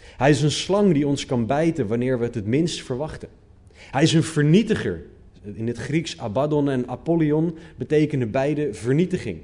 Hij 0.00 0.30
is 0.30 0.42
een 0.42 0.50
slang 0.50 0.94
die 0.94 1.06
ons 1.06 1.26
kan 1.26 1.46
bijten 1.46 1.86
wanneer 1.86 2.18
we 2.18 2.24
het 2.24 2.34
het 2.34 2.46
minst 2.46 2.82
verwachten. 2.82 3.28
Hij 3.90 4.02
is 4.02 4.12
een 4.12 4.22
vernietiger. 4.22 5.02
In 5.54 5.66
het 5.66 5.78
Grieks 5.78 6.18
Abaddon 6.18 6.70
en 6.70 6.88
Apollyon 6.88 7.56
betekenen 7.76 8.30
beide 8.30 8.74
vernietiging. 8.74 9.40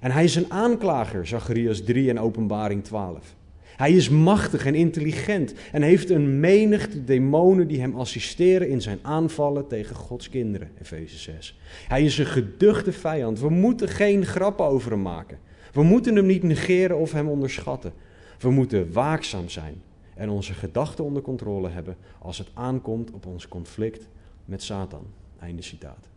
En 0.00 0.10
hij 0.10 0.24
is 0.24 0.36
een 0.36 0.50
aanklager, 0.50 1.26
Zacharias 1.26 1.80
3 1.80 2.10
en 2.10 2.18
Openbaring 2.18 2.84
12. 2.84 3.34
Hij 3.76 3.92
is 3.92 4.08
machtig 4.08 4.66
en 4.66 4.74
intelligent 4.74 5.54
en 5.72 5.82
heeft 5.82 6.10
een 6.10 6.40
menigte 6.40 7.04
demonen 7.04 7.68
die 7.68 7.80
hem 7.80 7.94
assisteren 7.96 8.68
in 8.68 8.82
zijn 8.82 8.98
aanvallen 9.02 9.66
tegen 9.66 9.96
Gods 9.96 10.28
kinderen, 10.28 10.70
Efeze 10.80 11.18
6. 11.18 11.58
Hij 11.88 12.04
is 12.04 12.18
een 12.18 12.26
geduchte 12.26 12.92
vijand. 12.92 13.40
We 13.40 13.50
moeten 13.50 13.88
geen 13.88 14.26
grappen 14.26 14.64
over 14.64 14.90
hem 14.90 15.02
maken. 15.02 15.38
We 15.72 15.82
moeten 15.82 16.16
hem 16.16 16.26
niet 16.26 16.42
negeren 16.42 16.98
of 16.98 17.12
hem 17.12 17.28
onderschatten. 17.28 17.92
We 18.38 18.50
moeten 18.50 18.92
waakzaam 18.92 19.48
zijn 19.48 19.82
en 20.14 20.28
onze 20.28 20.54
gedachten 20.54 21.04
onder 21.04 21.22
controle 21.22 21.68
hebben 21.68 21.96
als 22.18 22.38
het 22.38 22.48
aankomt 22.54 23.10
op 23.10 23.26
ons 23.26 23.48
conflict 23.48 24.08
met 24.44 24.62
Satan. 24.62 25.06
Einde 25.38 25.62
citaat. 25.62 26.08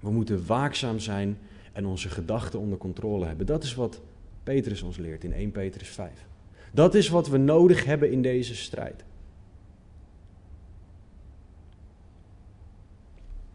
We 0.00 0.10
moeten 0.10 0.46
waakzaam 0.46 0.98
zijn 0.98 1.38
en 1.72 1.86
onze 1.86 2.08
gedachten 2.08 2.58
onder 2.58 2.78
controle 2.78 3.26
hebben. 3.26 3.46
Dat 3.46 3.62
is 3.62 3.74
wat 3.74 4.00
Petrus 4.42 4.82
ons 4.82 4.96
leert 4.96 5.24
in 5.24 5.32
1 5.32 5.50
Petrus 5.50 5.88
5. 5.88 6.26
Dat 6.72 6.94
is 6.94 7.08
wat 7.08 7.28
we 7.28 7.36
nodig 7.36 7.84
hebben 7.84 8.10
in 8.10 8.22
deze 8.22 8.54
strijd. 8.54 9.04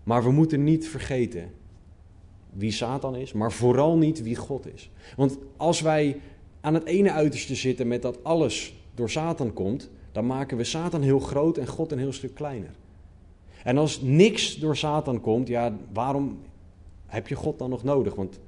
Maar 0.03 0.23
we 0.23 0.31
moeten 0.31 0.63
niet 0.63 0.87
vergeten 0.87 1.51
wie 2.53 2.71
Satan 2.71 3.15
is, 3.15 3.33
maar 3.33 3.51
vooral 3.51 3.97
niet 3.97 4.23
wie 4.23 4.35
God 4.35 4.73
is. 4.73 4.89
Want 5.15 5.37
als 5.57 5.81
wij 5.81 6.21
aan 6.61 6.73
het 6.73 6.85
ene 6.85 7.11
uiterste 7.11 7.55
zitten 7.55 7.87
met 7.87 8.01
dat 8.01 8.23
alles 8.23 8.80
door 8.95 9.09
Satan 9.09 9.53
komt, 9.53 9.89
dan 10.11 10.25
maken 10.25 10.57
we 10.57 10.63
Satan 10.63 11.01
heel 11.01 11.19
groot 11.19 11.57
en 11.57 11.67
God 11.67 11.91
een 11.91 11.99
heel 11.99 12.13
stuk 12.13 12.33
kleiner. 12.33 12.71
En 13.63 13.77
als 13.77 14.01
niks 14.01 14.55
door 14.55 14.77
Satan 14.77 15.21
komt, 15.21 15.47
ja, 15.47 15.77
waarom 15.93 16.39
heb 17.05 17.27
je 17.27 17.35
God 17.35 17.59
dan 17.59 17.69
nog 17.69 17.83
nodig? 17.83 18.15
Want 18.15 18.39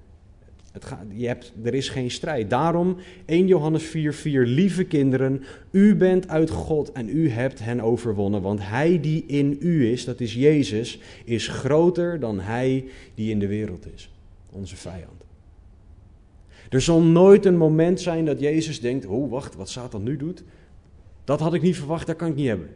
het 0.71 0.85
je 1.13 1.27
hebt, 1.27 1.53
er 1.63 1.73
is 1.73 1.89
geen 1.89 2.11
strijd. 2.11 2.49
Daarom 2.49 2.97
1 3.25 3.47
Johannes 3.47 3.83
4, 3.83 4.13
4, 4.13 4.45
lieve 4.45 4.83
kinderen, 4.83 5.43
u 5.71 5.95
bent 5.95 6.27
uit 6.27 6.49
God 6.49 6.91
en 6.91 7.09
u 7.09 7.29
hebt 7.29 7.59
hen 7.59 7.81
overwonnen. 7.81 8.41
Want 8.41 8.59
hij 8.61 8.99
die 8.99 9.23
in 9.25 9.57
u 9.59 9.91
is, 9.91 10.05
dat 10.05 10.19
is 10.19 10.33
Jezus, 10.33 10.99
is 11.25 11.47
groter 11.47 12.19
dan 12.19 12.39
hij 12.39 12.85
die 13.15 13.31
in 13.31 13.39
de 13.39 13.47
wereld 13.47 13.93
is. 13.93 14.09
Onze 14.49 14.75
vijand. 14.75 15.23
Er 16.69 16.81
zal 16.81 17.01
nooit 17.01 17.45
een 17.45 17.57
moment 17.57 18.01
zijn 18.01 18.25
dat 18.25 18.39
Jezus 18.39 18.81
denkt: 18.81 19.05
Oh, 19.05 19.31
wacht, 19.31 19.55
wat 19.55 19.69
Satan 19.69 20.03
nu 20.03 20.17
doet, 20.17 20.43
dat 21.23 21.39
had 21.39 21.53
ik 21.53 21.61
niet 21.61 21.77
verwacht, 21.77 22.07
dat 22.07 22.15
kan 22.15 22.27
ik 22.27 22.35
niet 22.35 22.47
hebben. 22.47 22.69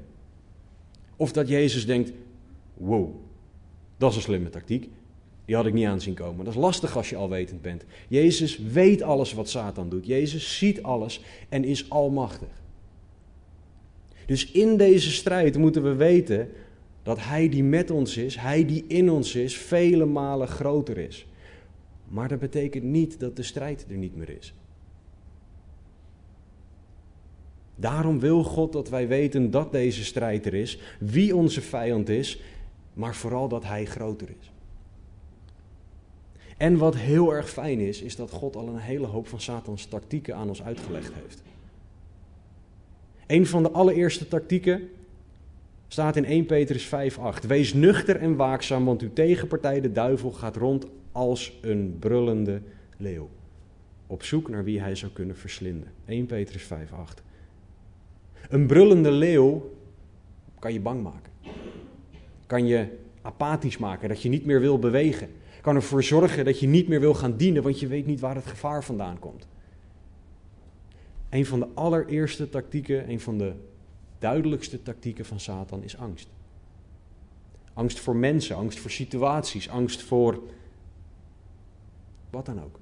Of 1.15 1.31
dat 1.31 1.47
Jezus 1.47 1.85
denkt: 1.85 2.11
Wow, 2.73 3.15
dat 3.97 4.09
is 4.09 4.15
een 4.15 4.21
slimme 4.21 4.49
tactiek. 4.49 4.89
Die 5.45 5.55
had 5.55 5.65
ik 5.65 5.73
niet 5.73 5.85
aanzien 5.85 6.13
komen. 6.13 6.45
Dat 6.45 6.53
is 6.53 6.59
lastig 6.59 6.97
als 6.97 7.09
je 7.09 7.15
alwetend 7.15 7.61
bent. 7.61 7.85
Jezus 8.07 8.57
weet 8.57 9.01
alles 9.01 9.33
wat 9.33 9.49
Satan 9.49 9.89
doet. 9.89 10.05
Jezus 10.05 10.57
ziet 10.57 10.83
alles 10.83 11.21
en 11.49 11.63
is 11.63 11.89
almachtig. 11.89 12.61
Dus 14.25 14.51
in 14.51 14.77
deze 14.77 15.11
strijd 15.11 15.57
moeten 15.57 15.83
we 15.83 15.95
weten 15.95 16.49
dat 17.03 17.17
Hij 17.19 17.49
die 17.49 17.63
met 17.63 17.91
ons 17.91 18.17
is, 18.17 18.35
Hij 18.35 18.65
die 18.65 18.85
in 18.87 19.11
ons 19.11 19.35
is, 19.35 19.57
vele 19.57 20.05
malen 20.05 20.47
groter 20.47 20.97
is. 20.97 21.27
Maar 22.07 22.27
dat 22.27 22.39
betekent 22.39 22.83
niet 22.83 23.19
dat 23.19 23.35
de 23.35 23.43
strijd 23.43 23.85
er 23.89 23.97
niet 23.97 24.15
meer 24.15 24.29
is. 24.29 24.53
Daarom 27.75 28.19
wil 28.19 28.43
God 28.43 28.73
dat 28.73 28.89
wij 28.89 29.07
weten 29.07 29.51
dat 29.51 29.71
deze 29.71 30.03
strijd 30.03 30.45
er 30.45 30.53
is, 30.53 30.79
wie 30.99 31.35
onze 31.35 31.61
vijand 31.61 32.09
is, 32.09 32.41
maar 32.93 33.15
vooral 33.15 33.47
dat 33.47 33.63
Hij 33.63 33.85
groter 33.85 34.27
is. 34.39 34.51
En 36.57 36.77
wat 36.77 36.95
heel 36.95 37.33
erg 37.33 37.49
fijn 37.49 37.79
is, 37.79 38.01
is 38.01 38.15
dat 38.15 38.31
God 38.31 38.55
al 38.55 38.67
een 38.67 38.77
hele 38.77 39.05
hoop 39.05 39.27
van 39.27 39.41
Satans 39.41 39.85
tactieken 39.85 40.35
aan 40.35 40.47
ons 40.47 40.63
uitgelegd 40.63 41.13
heeft. 41.21 41.41
Een 43.27 43.47
van 43.47 43.63
de 43.63 43.71
allereerste 43.71 44.27
tactieken 44.27 44.89
staat 45.87 46.15
in 46.15 46.25
1 46.25 46.45
Petrus 46.45 46.85
5:8. 46.85 47.47
Wees 47.47 47.73
nuchter 47.73 48.15
en 48.15 48.35
waakzaam, 48.35 48.85
want 48.85 49.01
uw 49.01 49.13
tegenpartij, 49.13 49.81
de 49.81 49.91
duivel, 49.91 50.31
gaat 50.31 50.55
rond 50.55 50.85
als 51.17 51.57
een 51.61 51.95
brullende 51.99 52.61
leeuw. 52.97 53.29
Op 54.07 54.23
zoek 54.23 54.49
naar 54.49 54.63
wie 54.63 54.81
hij 54.81 54.95
zou 54.95 55.11
kunnen 55.11 55.37
verslinden. 55.37 55.91
1 56.05 56.25
Petrus 56.25 56.63
5:8. 56.63 57.23
Een 58.49 58.67
brullende 58.67 59.11
leeuw 59.11 59.75
kan 60.59 60.73
je 60.73 60.79
bang 60.79 61.03
maken. 61.03 61.31
Kan 62.45 62.67
je 62.67 62.97
apathisch 63.21 63.77
maken, 63.77 64.09
dat 64.09 64.21
je 64.21 64.29
niet 64.29 64.45
meer 64.45 64.59
wil 64.59 64.79
bewegen 64.79 65.29
kan 65.67 65.75
ervoor 65.75 66.03
zorgen 66.03 66.45
dat 66.45 66.59
je 66.59 66.67
niet 66.67 66.87
meer 66.87 66.99
wil 66.99 67.13
gaan 67.13 67.37
dienen, 67.37 67.63
want 67.63 67.79
je 67.79 67.87
weet 67.87 68.05
niet 68.05 68.19
waar 68.19 68.35
het 68.35 68.45
gevaar 68.45 68.83
vandaan 68.83 69.19
komt. 69.19 69.47
Een 71.29 71.45
van 71.45 71.59
de 71.59 71.67
allereerste 71.73 72.49
tactieken, 72.49 73.09
een 73.09 73.19
van 73.19 73.37
de 73.37 73.53
duidelijkste 74.19 74.83
tactieken 74.83 75.25
van 75.25 75.39
Satan 75.39 75.83
is 75.83 75.97
angst. 75.97 76.27
Angst 77.73 77.99
voor 77.99 78.15
mensen, 78.15 78.55
angst 78.55 78.79
voor 78.79 78.91
situaties, 78.91 79.69
angst 79.69 80.01
voor 80.01 80.43
wat 82.29 82.45
dan 82.45 82.63
ook. 82.63 82.79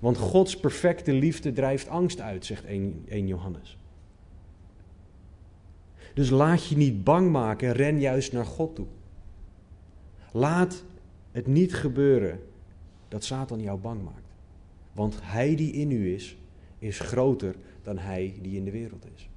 Want 0.00 0.16
Gods 0.16 0.56
perfecte 0.60 1.12
liefde 1.12 1.52
drijft 1.52 1.88
angst 1.88 2.20
uit, 2.20 2.44
zegt 2.44 2.64
1, 2.64 3.02
1 3.08 3.26
Johannes. 3.26 3.76
Dus 6.14 6.30
laat 6.30 6.66
je 6.66 6.76
niet 6.76 7.04
bang 7.04 7.30
maken, 7.30 7.72
ren 7.72 8.00
juist 8.00 8.32
naar 8.32 8.46
God 8.46 8.74
toe. 8.74 8.86
Laat 10.32 10.84
het 11.32 11.46
niet 11.46 11.74
gebeuren 11.74 12.40
dat 13.08 13.24
Satan 13.24 13.60
jou 13.60 13.78
bang 13.78 14.04
maakt. 14.04 14.34
Want 14.92 15.18
hij 15.20 15.56
die 15.56 15.72
in 15.72 15.90
u 15.90 16.14
is, 16.14 16.36
is 16.78 17.00
groter 17.00 17.54
dan 17.82 17.98
hij 17.98 18.34
die 18.42 18.56
in 18.56 18.64
de 18.64 18.70
wereld 18.70 19.06
is. 19.14 19.28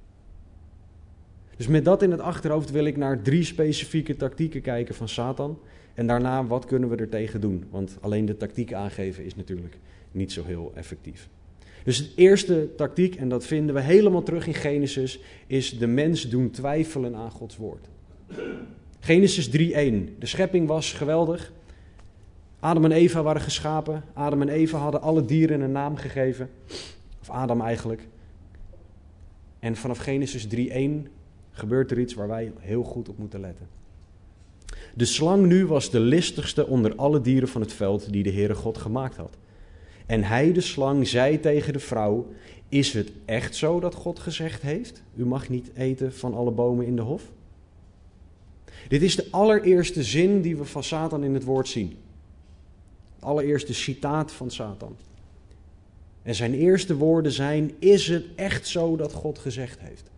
Dus 1.56 1.66
met 1.66 1.84
dat 1.84 2.02
in 2.02 2.10
het 2.10 2.20
achterhoofd 2.20 2.70
wil 2.70 2.84
ik 2.84 2.96
naar 2.96 3.22
drie 3.22 3.44
specifieke 3.44 4.16
tactieken 4.16 4.60
kijken 4.60 4.94
van 4.94 5.08
Satan. 5.08 5.58
En 5.96 6.06
daarna, 6.06 6.46
wat 6.46 6.64
kunnen 6.64 6.88
we 6.88 6.96
er 6.96 7.08
tegen 7.08 7.40
doen? 7.40 7.64
Want 7.70 7.96
alleen 8.00 8.26
de 8.26 8.36
tactiek 8.36 8.72
aangeven 8.72 9.24
is 9.24 9.36
natuurlijk 9.36 9.78
niet 10.12 10.32
zo 10.32 10.44
heel 10.44 10.72
effectief. 10.74 11.28
Dus 11.84 11.98
de 11.98 12.22
eerste 12.22 12.68
tactiek, 12.76 13.14
en 13.14 13.28
dat 13.28 13.46
vinden 13.46 13.74
we 13.74 13.80
helemaal 13.80 14.22
terug 14.22 14.46
in 14.46 14.54
Genesis, 14.54 15.20
is 15.46 15.78
de 15.78 15.86
mens 15.86 16.28
doen 16.28 16.50
twijfelen 16.50 17.14
aan 17.14 17.30
Gods 17.30 17.56
woord. 17.56 17.88
Genesis 19.00 19.48
3:1. 19.48 19.52
De 20.18 20.26
schepping 20.26 20.68
was 20.68 20.92
geweldig. 20.92 21.52
Adam 22.60 22.84
en 22.84 22.92
Eva 22.92 23.22
waren 23.22 23.42
geschapen. 23.42 24.02
Adam 24.12 24.40
en 24.42 24.48
Eva 24.48 24.78
hadden 24.78 25.02
alle 25.02 25.24
dieren 25.24 25.60
een 25.60 25.72
naam 25.72 25.96
gegeven. 25.96 26.50
Of 27.20 27.30
Adam 27.30 27.60
eigenlijk. 27.60 28.06
En 29.58 29.76
vanaf 29.76 29.98
Genesis 29.98 30.46
3:1 30.46 31.08
gebeurt 31.50 31.90
er 31.90 31.98
iets 31.98 32.14
waar 32.14 32.28
wij 32.28 32.52
heel 32.58 32.82
goed 32.82 33.08
op 33.08 33.18
moeten 33.18 33.40
letten. 33.40 33.66
De 34.96 35.04
slang 35.04 35.46
nu 35.46 35.66
was 35.66 35.90
de 35.90 36.00
listigste 36.00 36.66
onder 36.66 36.94
alle 36.94 37.20
dieren 37.20 37.48
van 37.48 37.60
het 37.60 37.72
veld 37.72 38.12
die 38.12 38.22
de 38.22 38.32
Heere 38.32 38.54
God 38.54 38.78
gemaakt 38.78 39.16
had. 39.16 39.36
En 40.06 40.22
hij, 40.22 40.52
de 40.52 40.60
slang, 40.60 41.08
zei 41.08 41.40
tegen 41.40 41.72
de 41.72 41.78
vrouw: 41.78 42.26
Is 42.68 42.92
het 42.92 43.12
echt 43.24 43.56
zo 43.56 43.80
dat 43.80 43.94
God 43.94 44.18
gezegd 44.18 44.62
heeft: 44.62 45.02
U 45.16 45.26
mag 45.26 45.48
niet 45.48 45.70
eten 45.74 46.14
van 46.14 46.34
alle 46.34 46.50
bomen 46.50 46.86
in 46.86 46.96
de 46.96 47.02
hof? 47.02 47.22
Dit 48.88 49.02
is 49.02 49.16
de 49.16 49.26
allereerste 49.30 50.02
zin 50.02 50.40
die 50.40 50.56
we 50.56 50.64
van 50.64 50.84
Satan 50.84 51.24
in 51.24 51.34
het 51.34 51.44
woord 51.44 51.68
zien. 51.68 51.96
Allereerste 53.18 53.74
citaat 53.74 54.32
van 54.32 54.50
Satan. 54.50 54.96
En 56.22 56.34
zijn 56.34 56.54
eerste 56.54 56.96
woorden 56.96 57.32
zijn: 57.32 57.72
Is 57.78 58.08
het 58.08 58.24
echt 58.34 58.66
zo 58.66 58.96
dat 58.96 59.12
God 59.12 59.38
gezegd 59.38 59.78
heeft? 59.80 60.10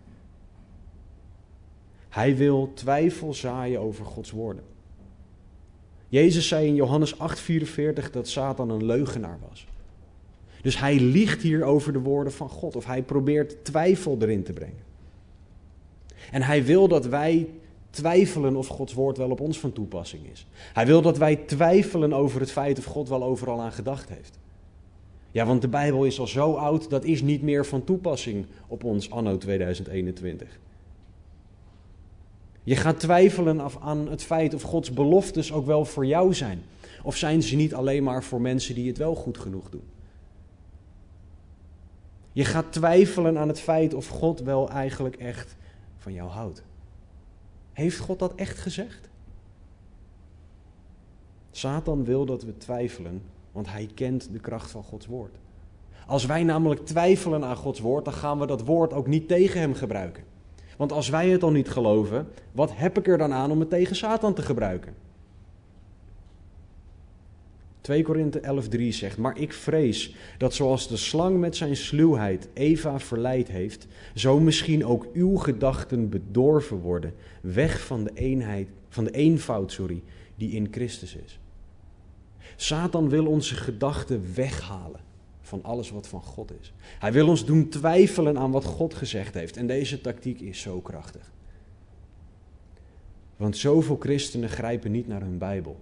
Hij 2.08 2.36
wil 2.36 2.70
twijfel 2.74 3.34
zaaien 3.34 3.80
over 3.80 4.04
Gods 4.04 4.30
woorden. 4.30 4.64
Jezus 6.08 6.48
zei 6.48 6.66
in 6.66 6.74
Johannes 6.74 7.14
8:44 7.14 8.10
dat 8.10 8.28
Satan 8.28 8.70
een 8.70 8.84
leugenaar 8.84 9.38
was. 9.48 9.66
Dus 10.62 10.78
hij 10.78 11.00
liegt 11.00 11.42
hier 11.42 11.64
over 11.64 11.92
de 11.92 11.98
woorden 11.98 12.32
van 12.32 12.48
God, 12.48 12.76
of 12.76 12.84
hij 12.84 13.02
probeert 13.02 13.64
twijfel 13.64 14.16
erin 14.20 14.42
te 14.42 14.52
brengen. 14.52 14.86
En 16.30 16.42
hij 16.42 16.64
wil 16.64 16.88
dat 16.88 17.06
wij 17.06 17.48
twijfelen 17.90 18.56
of 18.56 18.66
Gods 18.66 18.92
woord 18.92 19.16
wel 19.16 19.30
op 19.30 19.40
ons 19.40 19.58
van 19.58 19.72
toepassing 19.72 20.22
is. 20.32 20.46
Hij 20.72 20.86
wil 20.86 21.02
dat 21.02 21.18
wij 21.18 21.36
twijfelen 21.36 22.12
over 22.12 22.40
het 22.40 22.50
feit 22.50 22.78
of 22.78 22.84
God 22.84 23.08
wel 23.08 23.22
overal 23.22 23.60
aan 23.60 23.72
gedacht 23.72 24.08
heeft. 24.08 24.38
Ja, 25.30 25.46
want 25.46 25.62
de 25.62 25.68
Bijbel 25.68 26.04
is 26.04 26.20
al 26.20 26.26
zo 26.26 26.52
oud, 26.52 26.90
dat 26.90 27.04
is 27.04 27.22
niet 27.22 27.42
meer 27.42 27.66
van 27.66 27.84
toepassing 27.84 28.46
op 28.66 28.84
ons 28.84 29.10
anno 29.10 29.38
2021. 29.38 30.58
Je 32.68 32.76
gaat 32.76 33.00
twijfelen 33.00 33.70
aan 33.80 34.08
het 34.08 34.22
feit 34.22 34.54
of 34.54 34.62
Gods 34.62 34.92
beloftes 34.92 35.52
ook 35.52 35.66
wel 35.66 35.84
voor 35.84 36.06
jou 36.06 36.34
zijn. 36.34 36.62
Of 37.02 37.16
zijn 37.16 37.42
ze 37.42 37.56
niet 37.56 37.74
alleen 37.74 38.02
maar 38.02 38.24
voor 38.24 38.40
mensen 38.40 38.74
die 38.74 38.88
het 38.88 38.98
wel 38.98 39.14
goed 39.14 39.38
genoeg 39.38 39.70
doen? 39.70 39.82
Je 42.32 42.44
gaat 42.44 42.72
twijfelen 42.72 43.38
aan 43.38 43.48
het 43.48 43.60
feit 43.60 43.94
of 43.94 44.08
God 44.08 44.40
wel 44.40 44.70
eigenlijk 44.70 45.16
echt 45.16 45.56
van 45.96 46.12
jou 46.12 46.30
houdt. 46.30 46.62
Heeft 47.72 47.98
God 47.98 48.18
dat 48.18 48.34
echt 48.34 48.58
gezegd? 48.58 49.08
Satan 51.50 52.04
wil 52.04 52.24
dat 52.24 52.42
we 52.42 52.56
twijfelen, 52.56 53.22
want 53.52 53.68
hij 53.68 53.88
kent 53.94 54.32
de 54.32 54.40
kracht 54.40 54.70
van 54.70 54.82
Gods 54.82 55.06
woord. 55.06 55.34
Als 56.06 56.26
wij 56.26 56.42
namelijk 56.42 56.86
twijfelen 56.86 57.44
aan 57.44 57.56
Gods 57.56 57.80
woord, 57.80 58.04
dan 58.04 58.14
gaan 58.14 58.38
we 58.38 58.46
dat 58.46 58.64
woord 58.64 58.92
ook 58.92 59.06
niet 59.06 59.28
tegen 59.28 59.60
hem 59.60 59.74
gebruiken. 59.74 60.24
Want 60.78 60.92
als 60.92 61.08
wij 61.08 61.28
het 61.28 61.42
al 61.42 61.50
niet 61.50 61.68
geloven, 61.68 62.28
wat 62.52 62.70
heb 62.74 62.98
ik 62.98 63.08
er 63.08 63.18
dan 63.18 63.32
aan 63.32 63.50
om 63.50 63.60
het 63.60 63.70
tegen 63.70 63.96
Satan 63.96 64.34
te 64.34 64.42
gebruiken? 64.42 64.94
2 67.80 68.02
Korinthe 68.02 68.40
11:3 68.76 68.88
zegt: 68.88 69.16
Maar 69.16 69.38
ik 69.38 69.52
vrees 69.52 70.14
dat 70.38 70.54
zoals 70.54 70.88
de 70.88 70.96
slang 70.96 71.38
met 71.38 71.56
zijn 71.56 71.76
sluwheid 71.76 72.48
Eva 72.52 72.98
verleid 72.98 73.48
heeft, 73.48 73.86
zo 74.14 74.40
misschien 74.40 74.86
ook 74.86 75.06
uw 75.12 75.36
gedachten 75.36 76.08
bedorven 76.08 76.76
worden, 76.76 77.14
weg 77.40 77.80
van 77.80 78.04
de 78.04 78.10
eenheid, 78.14 78.68
van 78.88 79.04
de 79.04 79.10
eenvoud, 79.10 79.72
sorry, 79.72 80.02
die 80.36 80.50
in 80.50 80.68
Christus 80.70 81.16
is. 81.16 81.38
Satan 82.56 83.08
wil 83.08 83.26
onze 83.26 83.54
gedachten 83.54 84.22
weghalen 84.34 85.00
van 85.48 85.62
alles 85.62 85.90
wat 85.90 86.06
van 86.06 86.22
God 86.22 86.52
is. 86.60 86.72
Hij 86.98 87.12
wil 87.12 87.28
ons 87.28 87.44
doen 87.44 87.68
twijfelen 87.68 88.38
aan 88.38 88.50
wat 88.50 88.64
God 88.64 88.94
gezegd 88.94 89.34
heeft. 89.34 89.56
En 89.56 89.66
deze 89.66 90.00
tactiek 90.00 90.40
is 90.40 90.60
zo 90.60 90.80
krachtig. 90.80 91.32
Want 93.36 93.56
zoveel 93.56 93.96
christenen 93.98 94.48
grijpen 94.48 94.90
niet 94.90 95.08
naar 95.08 95.20
hun 95.20 95.38
Bijbel, 95.38 95.80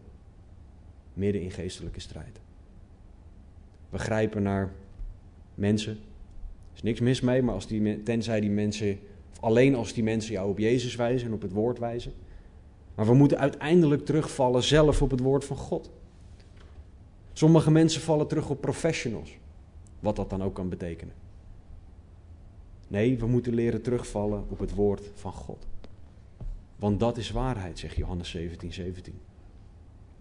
midden 1.14 1.42
in 1.42 1.50
geestelijke 1.50 2.00
strijd. 2.00 2.40
We 3.90 3.98
grijpen 3.98 4.42
naar 4.42 4.72
mensen. 5.54 5.92
Er 5.92 6.74
is 6.74 6.82
niks 6.82 7.00
mis 7.00 7.20
mee, 7.20 7.42
maar 7.42 7.54
als 7.54 7.66
die, 7.66 8.02
tenzij 8.02 8.40
die 8.40 8.50
mensen, 8.50 8.98
of 9.32 9.40
alleen 9.40 9.74
als 9.74 9.92
die 9.92 10.02
mensen 10.02 10.32
jou 10.32 10.50
op 10.50 10.58
Jezus 10.58 10.96
wijzen 10.96 11.28
en 11.28 11.34
op 11.34 11.42
het 11.42 11.52
woord 11.52 11.78
wijzen. 11.78 12.12
Maar 12.94 13.06
we 13.06 13.14
moeten 13.14 13.38
uiteindelijk 13.38 14.04
terugvallen 14.04 14.62
zelf 14.62 15.02
op 15.02 15.10
het 15.10 15.20
woord 15.20 15.44
van 15.44 15.56
God. 15.56 15.90
Sommige 17.32 17.70
mensen 17.70 18.00
vallen 18.00 18.26
terug 18.26 18.50
op 18.50 18.60
professionals. 18.60 19.36
Wat 20.00 20.16
dat 20.16 20.30
dan 20.30 20.42
ook 20.42 20.54
kan 20.54 20.68
betekenen. 20.68 21.14
Nee, 22.88 23.18
we 23.18 23.26
moeten 23.26 23.54
leren 23.54 23.82
terugvallen 23.82 24.44
op 24.48 24.58
het 24.58 24.74
woord 24.74 25.10
van 25.14 25.32
God. 25.32 25.66
Want 26.76 27.00
dat 27.00 27.16
is 27.16 27.30
waarheid, 27.30 27.78
zegt 27.78 27.96
Johannes 27.96 28.30
17, 28.30 28.72
17. 28.72 29.14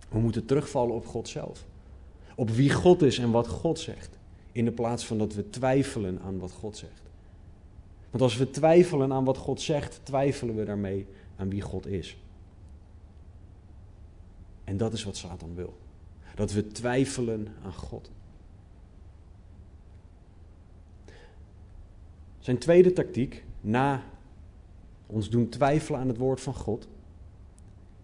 We 0.09 0.19
moeten 0.19 0.45
terugvallen 0.45 0.95
op 0.95 1.05
God 1.05 1.27
zelf. 1.27 1.65
Op 2.35 2.49
wie 2.49 2.73
God 2.73 3.01
is 3.01 3.17
en 3.17 3.31
wat 3.31 3.47
God 3.47 3.79
zegt. 3.79 4.17
In 4.51 4.65
de 4.65 4.71
plaats 4.71 5.05
van 5.05 5.17
dat 5.17 5.33
we 5.33 5.49
twijfelen 5.49 6.21
aan 6.21 6.39
wat 6.39 6.51
God 6.51 6.77
zegt. 6.77 7.01
Want 8.09 8.23
als 8.23 8.37
we 8.37 8.49
twijfelen 8.49 9.13
aan 9.13 9.23
wat 9.23 9.37
God 9.37 9.61
zegt, 9.61 9.99
twijfelen 10.03 10.55
we 10.55 10.65
daarmee 10.65 11.07
aan 11.35 11.49
wie 11.49 11.61
God 11.61 11.87
is. 11.87 12.17
En 14.63 14.77
dat 14.77 14.93
is 14.93 15.03
wat 15.03 15.17
Satan 15.17 15.55
wil. 15.55 15.77
Dat 16.35 16.51
we 16.51 16.67
twijfelen 16.67 17.47
aan 17.63 17.73
God. 17.73 18.11
Zijn 22.45 22.57
tweede 22.57 22.93
tactiek, 22.93 23.43
na 23.61 24.03
ons 25.05 25.29
doen 25.29 25.49
twijfelen 25.49 25.99
aan 25.99 26.07
het 26.07 26.17
woord 26.17 26.41
van 26.41 26.53
God, 26.53 26.87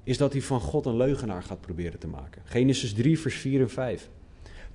is 0.03 0.17
dat 0.17 0.31
hij 0.31 0.41
van 0.41 0.59
God 0.59 0.85
een 0.85 0.97
leugenaar 0.97 1.43
gaat 1.43 1.61
proberen 1.61 1.99
te 1.99 2.07
maken. 2.07 2.41
Genesis 2.45 2.93
3, 2.93 3.19
vers 3.19 3.35
4 3.35 3.61
en 3.61 3.69
5. 3.69 4.09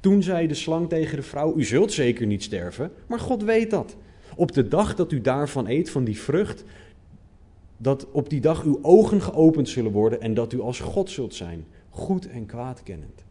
Toen 0.01 0.23
zei 0.23 0.47
de 0.47 0.55
slang 0.55 0.89
tegen 0.89 1.17
de 1.17 1.23
vrouw: 1.23 1.57
U 1.57 1.65
zult 1.65 1.93
zeker 1.93 2.27
niet 2.27 2.43
sterven, 2.43 2.93
maar 3.07 3.21
God 3.21 3.43
weet 3.43 3.71
dat. 3.71 3.97
Op 4.37 4.53
de 4.53 4.69
dag 4.69 4.95
dat 4.95 5.13
u 5.13 5.21
daarvan 5.21 5.69
eet, 5.69 5.91
van 5.91 6.05
die 6.05 6.19
vrucht, 6.19 6.65
dat 7.77 8.11
op 8.11 8.31
die 8.31 8.41
dag 8.41 8.65
uw 8.65 8.79
ogen 8.83 9.23
geopend 9.23 9.69
zullen 9.69 9.93
worden 9.93 10.21
en 10.21 10.35
dat 10.35 10.53
u 10.53 10.61
als 10.61 10.81
God 10.81 11.11
zult 11.11 11.35
zijn, 11.35 11.67
goed 11.91 12.29
en 12.29 12.47
kwaad 12.47 12.83
kennend. 12.83 13.25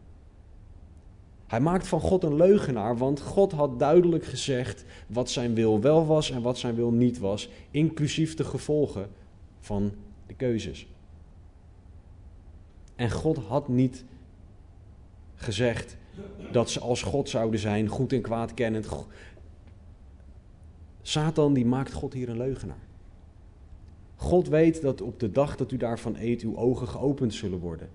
Hij 1.46 1.60
maakt 1.60 1.88
van 1.88 2.00
God 2.00 2.24
een 2.24 2.36
leugenaar, 2.36 2.96
want 2.96 3.20
God 3.20 3.52
had 3.52 3.78
duidelijk 3.78 4.24
gezegd 4.24 4.84
wat 5.06 5.30
zijn 5.30 5.54
wil 5.54 5.80
wel 5.80 6.06
was 6.06 6.30
en 6.30 6.42
wat 6.42 6.58
zijn 6.58 6.74
wil 6.74 6.90
niet 6.90 7.18
was, 7.18 7.48
inclusief 7.70 8.34
de 8.34 8.44
gevolgen 8.44 9.08
van 9.60 9.92
de 10.26 10.34
keuzes. 10.34 10.86
En 12.94 13.10
God 13.10 13.36
had 13.36 13.68
niet 13.68 14.04
gezegd 15.34 15.96
dat 16.52 16.70
ze 16.70 16.80
als 16.80 17.02
God 17.02 17.28
zouden 17.28 17.60
zijn, 17.60 17.88
goed 17.88 18.12
en 18.12 18.22
kwaad 18.22 18.54
kennend. 18.54 18.88
Satan 21.02 21.52
die 21.52 21.66
maakt 21.66 21.92
God 21.92 22.12
hier 22.12 22.28
een 22.28 22.36
leugenaar. 22.36 22.84
God 24.16 24.48
weet 24.48 24.82
dat 24.82 25.00
op 25.00 25.20
de 25.20 25.30
dag 25.30 25.56
dat 25.56 25.72
u 25.72 25.76
daarvan 25.76 26.16
eet, 26.16 26.42
uw 26.42 26.56
ogen 26.56 26.88
geopend 26.88 27.34
zullen 27.34 27.58
worden. 27.58 27.88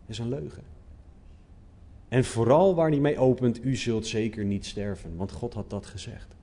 Dat 0.00 0.08
is 0.10 0.18
een 0.18 0.28
leugen. 0.28 0.62
En 2.08 2.24
vooral 2.24 2.74
waar 2.74 2.90
hij 2.90 2.98
mee 2.98 3.18
opent, 3.18 3.64
u 3.64 3.76
zult 3.76 4.06
zeker 4.06 4.44
niet 4.44 4.66
sterven, 4.66 5.16
want 5.16 5.32
God 5.32 5.54
had 5.54 5.70
dat 5.70 5.86
gezegd. 5.86 6.36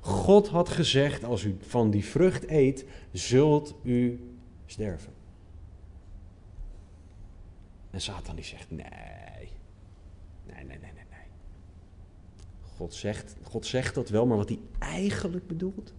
God 0.00 0.48
had 0.48 0.68
gezegd, 0.68 1.24
als 1.24 1.44
u 1.44 1.56
van 1.60 1.90
die 1.90 2.04
vrucht 2.04 2.50
eet, 2.50 2.84
zult 3.12 3.74
u 3.82 4.20
sterven. 4.66 5.12
En 7.90 8.00
Satan 8.00 8.34
die 8.34 8.44
zegt, 8.44 8.70
nee, 8.70 8.84
nee, 10.46 10.64
nee, 10.64 10.78
nee, 10.78 10.92
nee. 10.92 11.26
God, 12.76 12.94
zegt, 12.94 13.36
God 13.42 13.66
zegt 13.66 13.94
dat 13.94 14.08
wel, 14.08 14.26
maar 14.26 14.36
wat 14.36 14.48
hij 14.48 14.58
eigenlijk 14.78 15.46
bedoelt, 15.46 15.94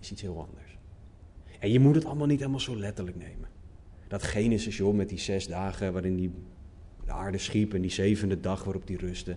is 0.00 0.12
iets 0.12 0.22
heel 0.22 0.46
anders. 0.48 0.78
En 1.58 1.70
je 1.70 1.80
moet 1.80 1.94
het 1.94 2.04
allemaal 2.04 2.26
niet 2.26 2.38
helemaal 2.38 2.60
zo 2.60 2.76
letterlijk 2.76 3.16
nemen. 3.16 3.48
Dat 4.08 4.22
Genesis, 4.22 4.76
joh, 4.76 4.94
met 4.94 5.08
die 5.08 5.18
zes 5.18 5.46
dagen 5.46 5.92
waarin 5.92 6.16
die 6.16 6.32
de 7.10 7.16
aarde 7.16 7.38
schiep 7.38 7.74
en 7.74 7.80
die 7.80 7.90
zevende 7.90 8.40
dag 8.40 8.64
waarop 8.64 8.86
die 8.86 8.96
rustte. 8.96 9.36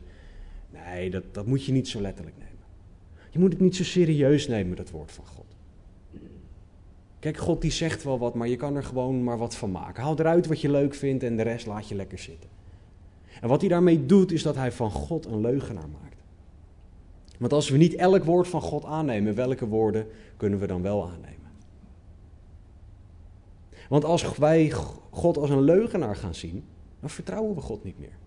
Nee, 0.69 1.09
dat, 1.09 1.23
dat 1.31 1.45
moet 1.45 1.65
je 1.65 1.71
niet 1.71 1.88
zo 1.88 2.01
letterlijk 2.01 2.38
nemen. 2.38 2.63
Je 3.29 3.39
moet 3.39 3.51
het 3.51 3.62
niet 3.62 3.75
zo 3.75 3.83
serieus 3.83 4.47
nemen, 4.47 4.75
dat 4.75 4.89
woord 4.89 5.12
van 5.12 5.25
God. 5.25 5.45
Kijk, 7.19 7.38
God 7.38 7.62
die 7.62 7.71
zegt 7.71 8.03
wel 8.03 8.19
wat, 8.19 8.33
maar 8.33 8.47
je 8.47 8.55
kan 8.55 8.75
er 8.75 8.83
gewoon 8.83 9.23
maar 9.23 9.38
wat 9.38 9.55
van 9.55 9.71
maken. 9.71 10.03
Haal 10.03 10.19
eruit 10.19 10.47
wat 10.47 10.62
je 10.62 10.71
leuk 10.71 10.93
vindt 10.93 11.23
en 11.23 11.36
de 11.36 11.41
rest 11.41 11.65
laat 11.65 11.88
je 11.88 11.95
lekker 11.95 12.19
zitten. 12.19 12.49
En 13.41 13.47
wat 13.47 13.59
hij 13.59 13.69
daarmee 13.69 14.05
doet, 14.05 14.31
is 14.31 14.43
dat 14.43 14.55
hij 14.55 14.71
van 14.71 14.91
God 14.91 15.25
een 15.25 15.41
leugenaar 15.41 15.89
maakt. 15.89 16.23
Want 17.38 17.53
als 17.53 17.69
we 17.69 17.77
niet 17.77 17.95
elk 17.95 18.23
woord 18.23 18.47
van 18.47 18.62
God 18.62 18.86
aannemen, 18.86 19.36
welke 19.36 19.67
woorden 19.67 20.07
kunnen 20.38 20.59
we 20.59 20.67
dan 20.67 20.81
wel 20.81 21.09
aannemen? 21.09 21.51
Want 23.89 24.05
als 24.05 24.38
wij 24.38 24.71
God 25.09 25.38
als 25.38 25.49
een 25.49 25.62
leugenaar 25.62 26.15
gaan 26.15 26.36
zien, 26.36 26.63
dan 27.03 27.11
vertrouwen 27.11 27.55
we 27.55 27.61
God 27.61 27.83
niet 27.83 27.99
meer. 27.99 28.17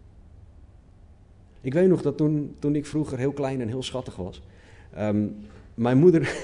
Ik 1.61 1.73
weet 1.73 1.89
nog 1.89 2.03
dat 2.03 2.17
toen, 2.17 2.57
toen 2.59 2.75
ik 2.75 2.87
vroeger 2.87 3.19
heel 3.19 3.33
klein 3.33 3.61
en 3.61 3.69
heel 3.69 3.83
schattig 3.83 4.17
was, 4.17 4.43
um, 4.99 5.37
mijn 5.75 5.99
moeder. 5.99 6.35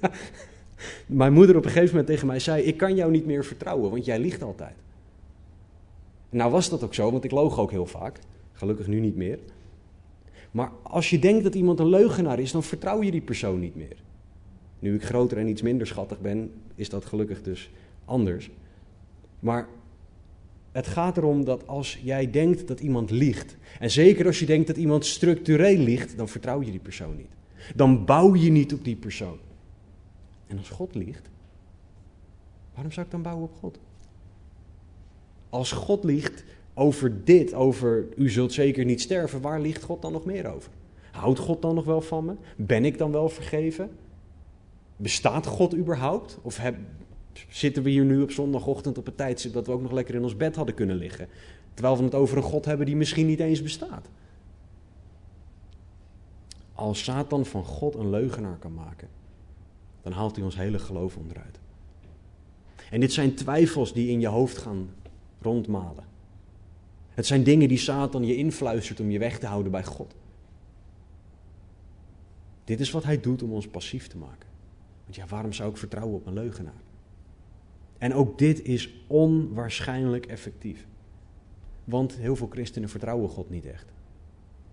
mijn 1.06 1.32
moeder 1.32 1.56
op 1.56 1.64
een 1.64 1.70
gegeven 1.70 1.90
moment 1.90 2.06
tegen 2.06 2.26
mij 2.26 2.38
zei: 2.38 2.62
Ik 2.62 2.76
kan 2.76 2.94
jou 2.94 3.10
niet 3.10 3.26
meer 3.26 3.44
vertrouwen, 3.44 3.90
want 3.90 4.04
jij 4.04 4.18
liegt 4.18 4.42
altijd. 4.42 4.74
Nou 6.30 6.50
was 6.50 6.68
dat 6.68 6.84
ook 6.84 6.94
zo, 6.94 7.10
want 7.10 7.24
ik 7.24 7.30
loog 7.30 7.58
ook 7.58 7.70
heel 7.70 7.86
vaak. 7.86 8.18
Gelukkig 8.52 8.86
nu 8.86 9.00
niet 9.00 9.16
meer. 9.16 9.38
Maar 10.50 10.70
als 10.82 11.10
je 11.10 11.18
denkt 11.18 11.44
dat 11.44 11.54
iemand 11.54 11.78
een 11.78 11.88
leugenaar 11.88 12.38
is, 12.38 12.52
dan 12.52 12.62
vertrouw 12.62 13.02
je 13.02 13.10
die 13.10 13.20
persoon 13.20 13.60
niet 13.60 13.76
meer. 13.76 13.96
Nu 14.78 14.94
ik 14.94 15.04
groter 15.04 15.38
en 15.38 15.48
iets 15.48 15.62
minder 15.62 15.86
schattig 15.86 16.20
ben, 16.20 16.52
is 16.74 16.88
dat 16.88 17.04
gelukkig 17.04 17.42
dus 17.42 17.70
anders. 18.04 18.50
Maar 19.40 19.68
het 20.74 20.86
gaat 20.86 21.16
erom 21.16 21.44
dat 21.44 21.66
als 21.66 21.98
jij 22.02 22.30
denkt 22.30 22.68
dat 22.68 22.80
iemand 22.80 23.10
liegt, 23.10 23.56
en 23.78 23.90
zeker 23.90 24.26
als 24.26 24.38
je 24.38 24.46
denkt 24.46 24.66
dat 24.66 24.76
iemand 24.76 25.06
structureel 25.06 25.78
liegt, 25.78 26.16
dan 26.16 26.28
vertrouw 26.28 26.62
je 26.62 26.70
die 26.70 26.80
persoon 26.80 27.16
niet. 27.16 27.32
Dan 27.74 28.04
bouw 28.04 28.34
je 28.34 28.50
niet 28.50 28.72
op 28.72 28.84
die 28.84 28.96
persoon. 28.96 29.38
En 30.46 30.58
als 30.58 30.68
God 30.68 30.94
liegt, 30.94 31.28
waarom 32.74 32.92
zou 32.92 33.06
ik 33.06 33.12
dan 33.12 33.22
bouwen 33.22 33.44
op 33.44 33.54
God? 33.54 33.78
Als 35.48 35.72
God 35.72 36.04
liegt 36.04 36.44
over 36.74 37.24
dit, 37.24 37.54
over 37.54 38.06
u 38.16 38.30
zult 38.30 38.52
zeker 38.52 38.84
niet 38.84 39.00
sterven, 39.00 39.40
waar 39.40 39.60
liegt 39.60 39.82
God 39.82 40.02
dan 40.02 40.12
nog 40.12 40.24
meer 40.24 40.54
over? 40.54 40.70
Houdt 41.10 41.38
God 41.38 41.62
dan 41.62 41.74
nog 41.74 41.84
wel 41.84 42.00
van 42.00 42.24
me? 42.24 42.34
Ben 42.56 42.84
ik 42.84 42.98
dan 42.98 43.12
wel 43.12 43.28
vergeven? 43.28 43.90
Bestaat 44.96 45.46
God 45.46 45.74
überhaupt? 45.74 46.38
Of 46.42 46.56
heb, 46.56 46.76
zitten 47.48 47.82
we 47.82 47.90
hier 47.90 48.04
nu 48.04 48.22
op 48.22 48.30
zondagochtend 48.30 48.98
op 48.98 49.06
het 49.06 49.16
tijdstip 49.16 49.52
dat 49.52 49.66
we 49.66 49.72
ook 49.72 49.82
nog 49.82 49.92
lekker 49.92 50.14
in 50.14 50.22
ons 50.22 50.36
bed 50.36 50.56
hadden 50.56 50.74
kunnen 50.74 50.96
liggen? 50.96 51.28
Terwijl 51.74 51.96
we 51.96 52.04
het 52.04 52.14
over 52.14 52.36
een 52.36 52.42
God 52.42 52.64
hebben 52.64 52.86
die 52.86 52.96
misschien 52.96 53.26
niet 53.26 53.40
eens 53.40 53.62
bestaat. 53.62 54.08
Als 56.72 57.04
Satan 57.04 57.46
van 57.46 57.64
God 57.64 57.94
een 57.94 58.10
leugenaar 58.10 58.56
kan 58.56 58.74
maken, 58.74 59.08
dan 60.02 60.12
haalt 60.12 60.36
hij 60.36 60.44
ons 60.44 60.56
hele 60.56 60.78
geloof 60.78 61.16
onderuit. 61.16 61.58
En 62.90 63.00
dit 63.00 63.12
zijn 63.12 63.34
twijfels 63.34 63.92
die 63.92 64.08
in 64.08 64.20
je 64.20 64.26
hoofd 64.26 64.58
gaan 64.58 64.90
rondmalen. 65.40 66.04
Het 67.10 67.26
zijn 67.26 67.42
dingen 67.42 67.68
die 67.68 67.78
Satan 67.78 68.24
je 68.24 68.36
influistert 68.36 69.00
om 69.00 69.10
je 69.10 69.18
weg 69.18 69.38
te 69.38 69.46
houden 69.46 69.72
bij 69.72 69.84
God. 69.84 70.14
Dit 72.64 72.80
is 72.80 72.90
wat 72.90 73.04
hij 73.04 73.20
doet 73.20 73.42
om 73.42 73.52
ons 73.52 73.68
passief 73.68 74.06
te 74.06 74.16
maken. 74.16 74.48
Want 75.04 75.16
ja, 75.16 75.26
waarom 75.26 75.52
zou 75.52 75.70
ik 75.70 75.76
vertrouwen 75.76 76.16
op 76.16 76.26
een 76.26 76.32
leugenaar? 76.32 76.82
En 77.98 78.14
ook 78.14 78.38
dit 78.38 78.62
is 78.62 79.04
onwaarschijnlijk 79.06 80.26
effectief. 80.26 80.86
Want 81.84 82.16
heel 82.16 82.36
veel 82.36 82.48
christenen 82.50 82.88
vertrouwen 82.88 83.28
God 83.28 83.50
niet 83.50 83.66
echt. 83.66 83.92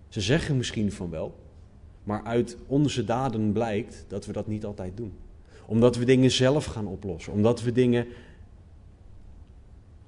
Ze 0.08 0.20
zeggen 0.20 0.56
misschien 0.56 0.92
van 0.92 1.10
wel, 1.10 1.34
maar 2.04 2.22
uit 2.24 2.56
onze 2.66 3.04
daden 3.04 3.52
blijkt 3.52 4.04
dat 4.08 4.26
we 4.26 4.32
dat 4.32 4.46
niet 4.46 4.64
altijd 4.64 4.96
doen. 4.96 5.12
Omdat 5.66 5.96
we 5.96 6.04
dingen 6.04 6.30
zelf 6.30 6.64
gaan 6.64 6.86
oplossen. 6.86 7.32
Omdat 7.32 7.62
we 7.62 7.72
dingen 7.72 8.06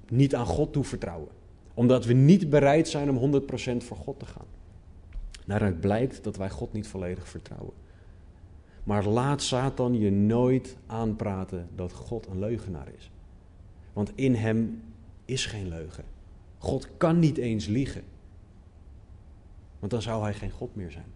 niet 0.09 0.35
aan 0.35 0.45
God 0.45 0.73
toevertrouwen. 0.73 1.29
Omdat 1.73 2.05
we 2.05 2.13
niet 2.13 2.49
bereid 2.49 2.87
zijn 2.87 3.17
om 3.17 3.41
100% 3.41 3.77
voor 3.77 3.97
God 3.97 4.19
te 4.19 4.25
gaan. 4.25 4.45
Daaruit 5.45 5.79
blijkt 5.79 6.23
dat 6.23 6.37
wij 6.37 6.49
God 6.49 6.73
niet 6.73 6.87
volledig 6.87 7.27
vertrouwen. 7.27 7.73
Maar 8.85 9.05
laat 9.05 9.41
Satan 9.41 9.99
je 9.99 10.11
nooit 10.11 10.77
aanpraten 10.85 11.67
dat 11.75 11.91
God 11.91 12.27
een 12.27 12.39
leugenaar 12.39 12.87
is. 12.97 13.11
Want 13.93 14.11
in 14.15 14.35
hem 14.35 14.83
is 15.25 15.45
geen 15.45 15.67
leugen. 15.67 16.03
God 16.57 16.89
kan 16.97 17.19
niet 17.19 17.37
eens 17.37 17.65
liegen. 17.65 18.03
Want 19.79 19.91
dan 19.91 20.01
zou 20.01 20.23
hij 20.23 20.33
geen 20.33 20.51
God 20.51 20.75
meer 20.75 20.91
zijn. 20.91 21.13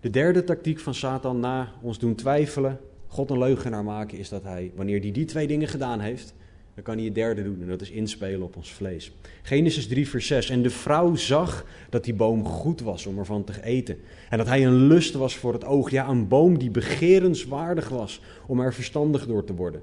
De 0.00 0.10
derde 0.10 0.44
tactiek 0.44 0.78
van 0.78 0.94
Satan 0.94 1.40
na 1.40 1.72
ons 1.80 1.98
doen 1.98 2.14
twijfelen, 2.14 2.80
God 3.06 3.30
een 3.30 3.38
leugenaar 3.38 3.84
maken, 3.84 4.18
is 4.18 4.28
dat 4.28 4.42
hij, 4.42 4.72
wanneer 4.74 5.00
hij 5.00 5.12
die 5.12 5.24
twee 5.24 5.46
dingen 5.46 5.68
gedaan 5.68 6.00
heeft, 6.00 6.34
dan 6.78 6.86
kan 6.86 6.96
hij 6.96 7.06
het 7.06 7.14
derde 7.14 7.42
doen 7.42 7.60
en 7.60 7.68
dat 7.68 7.80
is 7.80 7.90
inspelen 7.90 8.42
op 8.42 8.56
ons 8.56 8.72
vlees. 8.72 9.12
Genesis 9.42 9.86
3, 9.86 10.08
vers 10.08 10.26
6. 10.26 10.50
En 10.50 10.62
de 10.62 10.70
vrouw 10.70 11.14
zag 11.14 11.64
dat 11.90 12.04
die 12.04 12.14
boom 12.14 12.44
goed 12.44 12.80
was 12.80 13.06
om 13.06 13.18
ervan 13.18 13.44
te 13.44 13.62
eten. 13.62 13.98
En 14.30 14.38
dat 14.38 14.46
hij 14.46 14.66
een 14.66 14.86
lust 14.86 15.14
was 15.14 15.36
voor 15.36 15.52
het 15.52 15.64
oog. 15.64 15.90
Ja, 15.90 16.08
een 16.08 16.28
boom 16.28 16.58
die 16.58 16.70
begerenswaardig 16.70 17.88
was 17.88 18.22
om 18.46 18.60
er 18.60 18.74
verstandig 18.74 19.26
door 19.26 19.44
te 19.44 19.54
worden. 19.54 19.82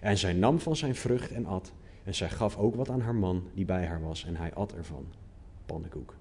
En 0.00 0.18
zij 0.18 0.32
nam 0.32 0.58
van 0.58 0.76
zijn 0.76 0.94
vrucht 0.94 1.32
en 1.32 1.46
at. 1.46 1.72
En 2.04 2.14
zij 2.14 2.30
gaf 2.30 2.56
ook 2.56 2.74
wat 2.74 2.90
aan 2.90 3.00
haar 3.00 3.14
man 3.14 3.48
die 3.54 3.64
bij 3.64 3.86
haar 3.86 4.02
was. 4.02 4.24
En 4.24 4.36
hij 4.36 4.54
at 4.54 4.74
ervan. 4.74 5.06
Pannenkoek. 5.66 6.14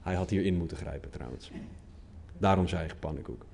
Hij 0.00 0.14
had 0.14 0.30
hierin 0.30 0.56
moeten 0.56 0.76
grijpen 0.76 1.10
trouwens. 1.10 1.50
Daarom 2.38 2.68
zei 2.68 2.84
ik 2.84 2.94
pannenkoek. 2.98 3.44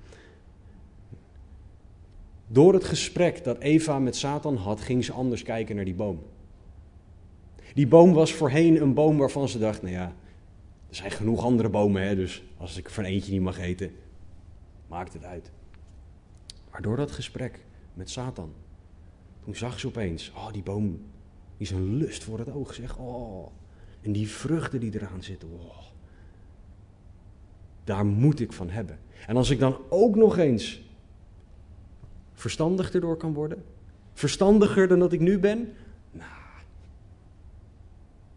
Door 2.47 2.73
het 2.73 2.83
gesprek 2.83 3.43
dat 3.43 3.59
Eva 3.59 3.99
met 3.99 4.15
Satan 4.15 4.55
had, 4.55 4.81
ging 4.81 5.05
ze 5.05 5.11
anders 5.11 5.43
kijken 5.43 5.75
naar 5.75 5.85
die 5.85 5.95
boom. 5.95 6.23
Die 7.73 7.87
boom 7.87 8.13
was 8.13 8.33
voorheen 8.33 8.81
een 8.81 8.93
boom 8.93 9.17
waarvan 9.17 9.49
ze 9.49 9.59
dacht, 9.59 9.81
nou 9.81 9.93
ja, 9.93 10.15
er 10.89 10.95
zijn 10.95 11.11
genoeg 11.11 11.43
andere 11.43 11.69
bomen, 11.69 12.01
hè, 12.01 12.15
dus 12.15 12.43
als 12.57 12.77
ik 12.77 12.89
van 12.89 13.03
eentje 13.03 13.31
niet 13.31 13.41
mag 13.41 13.59
eten, 13.59 13.91
maakt 14.87 15.13
het 15.13 15.23
uit. 15.23 15.51
Maar 16.71 16.81
door 16.81 16.95
dat 16.95 17.11
gesprek 17.11 17.65
met 17.93 18.09
Satan, 18.09 18.53
toen 19.43 19.55
zag 19.55 19.79
ze 19.79 19.87
opeens, 19.87 20.31
oh 20.35 20.51
die 20.51 20.63
boom, 20.63 21.01
is 21.57 21.71
een 21.71 21.95
lust 21.95 22.23
voor 22.23 22.39
het 22.39 22.51
oog, 22.51 22.73
zeg, 22.73 22.97
oh. 22.97 23.47
En 24.01 24.11
die 24.11 24.29
vruchten 24.29 24.79
die 24.79 24.93
eraan 24.93 25.23
zitten, 25.23 25.49
oh. 25.51 25.77
Daar 27.83 28.05
moet 28.05 28.39
ik 28.39 28.53
van 28.53 28.69
hebben. 28.69 28.99
En 29.27 29.37
als 29.37 29.49
ik 29.49 29.59
dan 29.59 29.77
ook 29.89 30.15
nog 30.15 30.37
eens 30.37 30.86
verstandig 32.37 32.93
erdoor 32.93 33.17
kan 33.17 33.33
worden, 33.33 33.63
verstandiger 34.13 34.87
dan 34.87 34.99
dat 34.99 35.13
ik 35.13 35.19
nu 35.19 35.39
ben, 35.39 35.73
nou, 36.11 36.29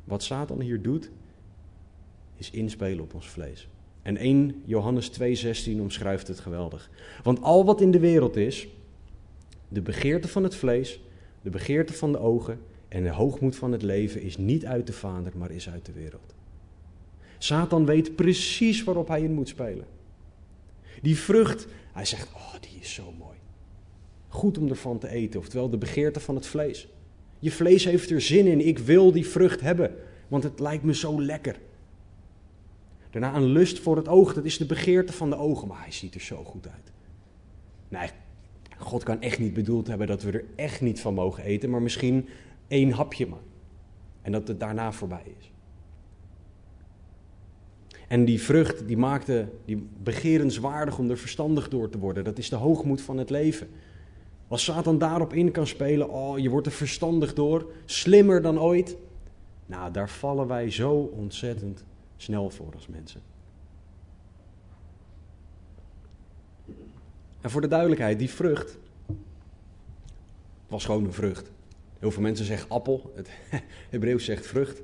wat 0.04 0.22
Satan 0.22 0.60
hier 0.60 0.82
doet, 0.82 1.10
is 2.36 2.50
inspelen 2.50 3.00
op 3.00 3.14
ons 3.14 3.28
vlees. 3.28 3.68
En 4.02 4.16
1 4.16 4.62
Johannes 4.64 5.10
2,16 5.70 5.80
omschrijft 5.80 6.28
het 6.28 6.40
geweldig. 6.40 6.90
Want 7.22 7.42
al 7.42 7.64
wat 7.64 7.80
in 7.80 7.90
de 7.90 7.98
wereld 7.98 8.36
is, 8.36 8.68
de 9.68 9.82
begeerte 9.82 10.28
van 10.28 10.42
het 10.42 10.54
vlees, 10.54 11.00
de 11.42 11.50
begeerte 11.50 11.92
van 11.92 12.12
de 12.12 12.18
ogen 12.18 12.60
en 12.88 13.02
de 13.02 13.10
hoogmoed 13.10 13.56
van 13.56 13.72
het 13.72 13.82
leven 13.82 14.22
is 14.22 14.36
niet 14.36 14.66
uit 14.66 14.86
de 14.86 14.92
Vader, 14.92 15.32
maar 15.36 15.50
is 15.50 15.70
uit 15.70 15.86
de 15.86 15.92
wereld. 15.92 16.34
Satan 17.38 17.86
weet 17.86 18.16
precies 18.16 18.84
waarop 18.84 19.08
hij 19.08 19.22
in 19.22 19.32
moet 19.32 19.48
spelen. 19.48 19.86
Die 21.02 21.18
vrucht, 21.18 21.66
hij 21.92 22.04
zegt, 22.04 22.28
oh, 22.34 22.54
die 22.60 22.80
is 22.80 22.94
zo 22.94 23.12
mooi. 23.18 23.36
Goed 24.32 24.58
om 24.58 24.68
ervan 24.68 24.98
te 24.98 25.08
eten, 25.08 25.40
oftewel 25.40 25.70
de 25.70 25.78
begeerte 25.78 26.20
van 26.20 26.34
het 26.34 26.46
vlees. 26.46 26.88
Je 27.38 27.50
vlees 27.50 27.84
heeft 27.84 28.10
er 28.10 28.20
zin 28.20 28.46
in, 28.46 28.66
ik 28.66 28.78
wil 28.78 29.12
die 29.12 29.26
vrucht 29.26 29.60
hebben, 29.60 29.94
want 30.28 30.42
het 30.42 30.60
lijkt 30.60 30.84
me 30.84 30.94
zo 30.94 31.22
lekker. 31.22 31.60
Daarna 33.10 33.34
een 33.34 33.44
lust 33.44 33.78
voor 33.78 33.96
het 33.96 34.08
oog, 34.08 34.34
dat 34.34 34.44
is 34.44 34.58
de 34.58 34.66
begeerte 34.66 35.12
van 35.12 35.30
de 35.30 35.36
ogen, 35.36 35.68
maar 35.68 35.80
hij 35.80 35.92
ziet 35.92 36.14
er 36.14 36.20
zo 36.20 36.44
goed 36.44 36.68
uit. 36.68 36.92
Nee, 37.88 38.08
God 38.78 39.02
kan 39.02 39.20
echt 39.20 39.38
niet 39.38 39.54
bedoeld 39.54 39.86
hebben 39.86 40.06
dat 40.06 40.22
we 40.22 40.30
er 40.30 40.44
echt 40.56 40.80
niet 40.80 41.00
van 41.00 41.14
mogen 41.14 41.44
eten, 41.44 41.70
maar 41.70 41.82
misschien 41.82 42.28
één 42.68 42.90
hapje 42.90 43.26
maar. 43.26 43.42
En 44.22 44.32
dat 44.32 44.48
het 44.48 44.60
daarna 44.60 44.92
voorbij 44.92 45.34
is. 45.38 45.50
En 48.08 48.24
die 48.24 48.42
vrucht, 48.42 48.86
die 48.86 48.96
maakte 48.96 49.48
die 49.64 49.88
begerenswaardig 50.02 50.98
om 50.98 51.10
er 51.10 51.18
verstandig 51.18 51.68
door 51.68 51.88
te 51.88 51.98
worden. 51.98 52.24
Dat 52.24 52.38
is 52.38 52.48
de 52.48 52.56
hoogmoed 52.56 53.00
van 53.00 53.18
het 53.18 53.30
leven. 53.30 53.68
Als 54.50 54.64
Satan 54.64 54.98
daarop 54.98 55.32
in 55.32 55.50
kan 55.50 55.66
spelen, 55.66 56.08
oh, 56.08 56.38
je 56.38 56.50
wordt 56.50 56.66
er 56.66 56.72
verstandig 56.72 57.34
door, 57.34 57.72
slimmer 57.84 58.42
dan 58.42 58.60
ooit. 58.60 58.96
Nou, 59.66 59.92
daar 59.92 60.08
vallen 60.08 60.46
wij 60.46 60.70
zo 60.70 60.92
ontzettend 60.92 61.84
snel 62.16 62.50
voor 62.50 62.72
als 62.74 62.86
mensen. 62.86 63.20
En 67.40 67.50
voor 67.50 67.60
de 67.60 67.68
duidelijkheid, 67.68 68.18
die 68.18 68.30
vrucht 68.30 68.78
was 70.66 70.84
gewoon 70.84 71.04
een 71.04 71.12
vrucht. 71.12 71.50
Heel 71.98 72.10
veel 72.10 72.22
mensen 72.22 72.46
zeggen 72.46 72.70
appel, 72.70 73.12
het 73.14 73.30
Hebreeuws 73.90 74.24
zegt 74.24 74.46
vrucht. 74.46 74.82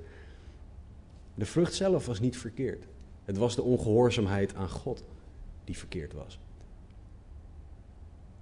De 1.35 1.47
vrucht 1.47 1.75
zelf 1.75 2.07
was 2.07 2.21
niet 2.21 2.37
verkeerd. 2.37 2.85
Het 3.25 3.37
was 3.37 3.55
de 3.55 3.63
ongehoorzaamheid 3.63 4.55
aan 4.55 4.71
God 4.71 5.05
die 5.65 5.79
verkeerd 5.79 6.13
was. 6.13 6.39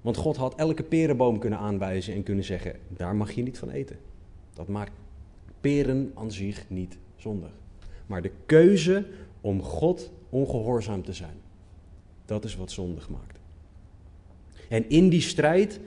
Want 0.04 0.16
God 0.16 0.36
had 0.36 0.54
elke 0.54 0.82
perenboom 0.82 1.38
kunnen 1.38 1.58
aanwijzen 1.58 2.14
en 2.14 2.22
kunnen 2.22 2.44
zeggen: 2.44 2.76
daar 2.88 3.16
mag 3.16 3.32
je 3.32 3.42
niet 3.42 3.58
van 3.58 3.70
eten. 3.70 3.98
Dat 4.54 4.68
maakt 4.68 4.92
peren 5.60 6.12
aan 6.14 6.32
zich 6.32 6.64
niet 6.68 6.96
zondig. 7.16 7.50
Maar 8.06 8.22
de 8.22 8.30
keuze 8.46 9.06
om 9.40 9.62
God 9.62 10.10
ongehoorzaam 10.28 11.02
te 11.02 11.12
zijn, 11.12 11.36
dat 12.24 12.44
is 12.44 12.56
wat 12.56 12.70
zondig 12.70 13.08
maakt. 13.08 13.38
En 14.68 14.88
in 14.88 15.08
die 15.08 15.20
strijd 15.20 15.80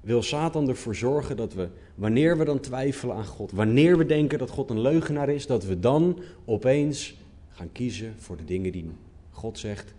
wil 0.00 0.22
Satan 0.22 0.68
ervoor 0.68 0.94
zorgen 0.94 1.36
dat 1.36 1.54
we, 1.54 1.68
wanneer 1.94 2.38
we 2.38 2.44
dan 2.44 2.60
twijfelen 2.60 3.16
aan 3.16 3.24
God, 3.24 3.52
wanneer 3.52 3.98
we 3.98 4.06
denken 4.06 4.38
dat 4.38 4.50
God 4.50 4.70
een 4.70 4.80
leugenaar 4.80 5.28
is, 5.28 5.46
dat 5.46 5.64
we 5.64 5.78
dan 5.78 6.18
opeens 6.44 7.14
gaan 7.48 7.72
kiezen 7.72 8.14
voor 8.18 8.36
de 8.36 8.44
dingen 8.44 8.72
die 8.72 8.90
God 9.30 9.58
zegt, 9.58 9.94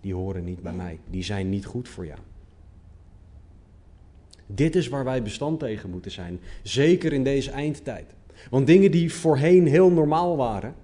die 0.00 0.14
horen 0.14 0.44
niet 0.44 0.62
bij 0.62 0.72
mij, 0.72 0.98
die 1.10 1.22
zijn 1.22 1.48
niet 1.48 1.66
goed 1.66 1.88
voor 1.88 2.06
jou. 2.06 2.18
Dit 4.46 4.76
is 4.76 4.88
waar 4.88 5.04
wij 5.04 5.22
bestand 5.22 5.58
tegen 5.58 5.90
moeten 5.90 6.10
zijn, 6.10 6.40
zeker 6.62 7.12
in 7.12 7.24
deze 7.24 7.50
eindtijd. 7.50 8.14
Want 8.50 8.66
dingen 8.66 8.90
die 8.90 9.14
voorheen 9.14 9.66
heel 9.66 9.90
normaal 9.90 10.36
waren, 10.36 10.74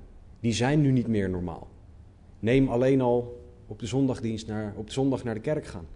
die 0.41 0.53
zijn 0.53 0.81
nu 0.81 0.91
niet 0.91 1.07
meer 1.07 1.31
normaal. 1.31 1.69
Neem 2.41 2.69
alleen 2.69 3.01
al 3.01 3.45
op 3.67 3.79
de 3.79 3.87
zondagdienst 3.87 4.47
naar, 4.47 4.75
op 4.77 4.87
de 4.87 4.93
zondag 4.93 5.25
naar 5.25 5.35
de 5.35 5.41
kerk 5.41 5.67
gaan. 5.67 5.87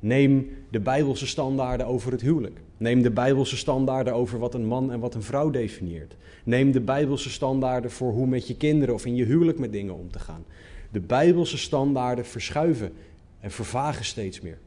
Neem 0.00 0.50
de 0.70 0.80
Bijbelse 0.80 1.26
standaarden 1.26 1.86
over 1.86 2.12
het 2.12 2.20
huwelijk. 2.20 2.60
Neem 2.76 3.02
de 3.02 3.10
Bijbelse 3.10 3.56
standaarden 3.56 4.14
over 4.14 4.38
wat 4.38 4.54
een 4.54 4.66
man 4.66 4.92
en 4.92 5.00
wat 5.00 5.14
een 5.14 5.22
vrouw 5.22 5.50
definieert. 5.50 6.16
Neem 6.44 6.72
de 6.72 6.80
Bijbelse 6.80 7.30
standaarden 7.30 7.90
voor 7.90 8.12
hoe 8.12 8.26
met 8.26 8.46
je 8.46 8.56
kinderen 8.56 8.94
of 8.94 9.06
in 9.06 9.14
je 9.14 9.24
huwelijk 9.24 9.58
met 9.58 9.72
dingen 9.72 9.94
om 9.94 10.10
te 10.10 10.18
gaan. 10.18 10.44
De 10.90 11.00
Bijbelse 11.00 11.58
standaarden 11.58 12.26
verschuiven 12.26 12.92
en 13.40 13.50
vervagen 13.50 14.04
steeds 14.04 14.40
meer. 14.40 14.58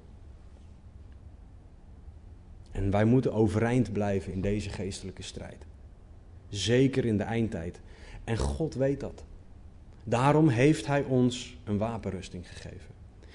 En 2.71 2.91
wij 2.91 3.05
moeten 3.05 3.33
overeind 3.33 3.93
blijven 3.93 4.33
in 4.33 4.41
deze 4.41 4.69
geestelijke 4.69 5.23
strijd. 5.23 5.65
Zeker 6.49 7.05
in 7.05 7.17
de 7.17 7.23
eindtijd. 7.23 7.79
En 8.23 8.37
God 8.37 8.73
weet 8.73 8.99
dat. 8.99 9.23
Daarom 10.03 10.47
heeft 10.47 10.87
Hij 10.87 11.03
ons 11.03 11.57
een 11.63 11.77
wapenrusting 11.77 12.47
gegeven. 12.47 12.91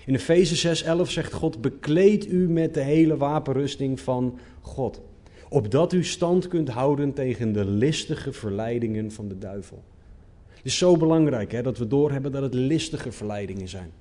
In 0.07 0.15
Efeze 0.15 0.77
6:11 1.07 1.11
zegt 1.11 1.33
God: 1.33 1.61
Bekleed 1.61 2.27
u 2.27 2.49
met 2.49 2.75
de 2.75 2.81
hele 2.81 3.17
wapenrusting 3.17 4.01
van 4.01 4.39
God, 4.61 5.01
opdat 5.49 5.93
u 5.93 6.05
stand 6.05 6.49
kunt 6.49 6.69
houden 6.69 7.13
tegen 7.13 7.53
de 7.53 7.65
listige 7.65 8.33
verleidingen 8.33 9.13
van 9.13 9.29
de 9.29 9.39
duivel. 9.39 9.83
Het 10.59 10.67
is 10.67 10.79
zo 10.79 10.97
belangrijk 10.97 11.53
hè, 11.53 11.63
dat 11.63 11.79
we 11.79 11.87
doorhebben 11.87 12.33
dat 12.33 12.43
het 12.43 12.55
listige 12.55 13.13
verleidingen 13.13 13.69
zijn. 13.69 13.93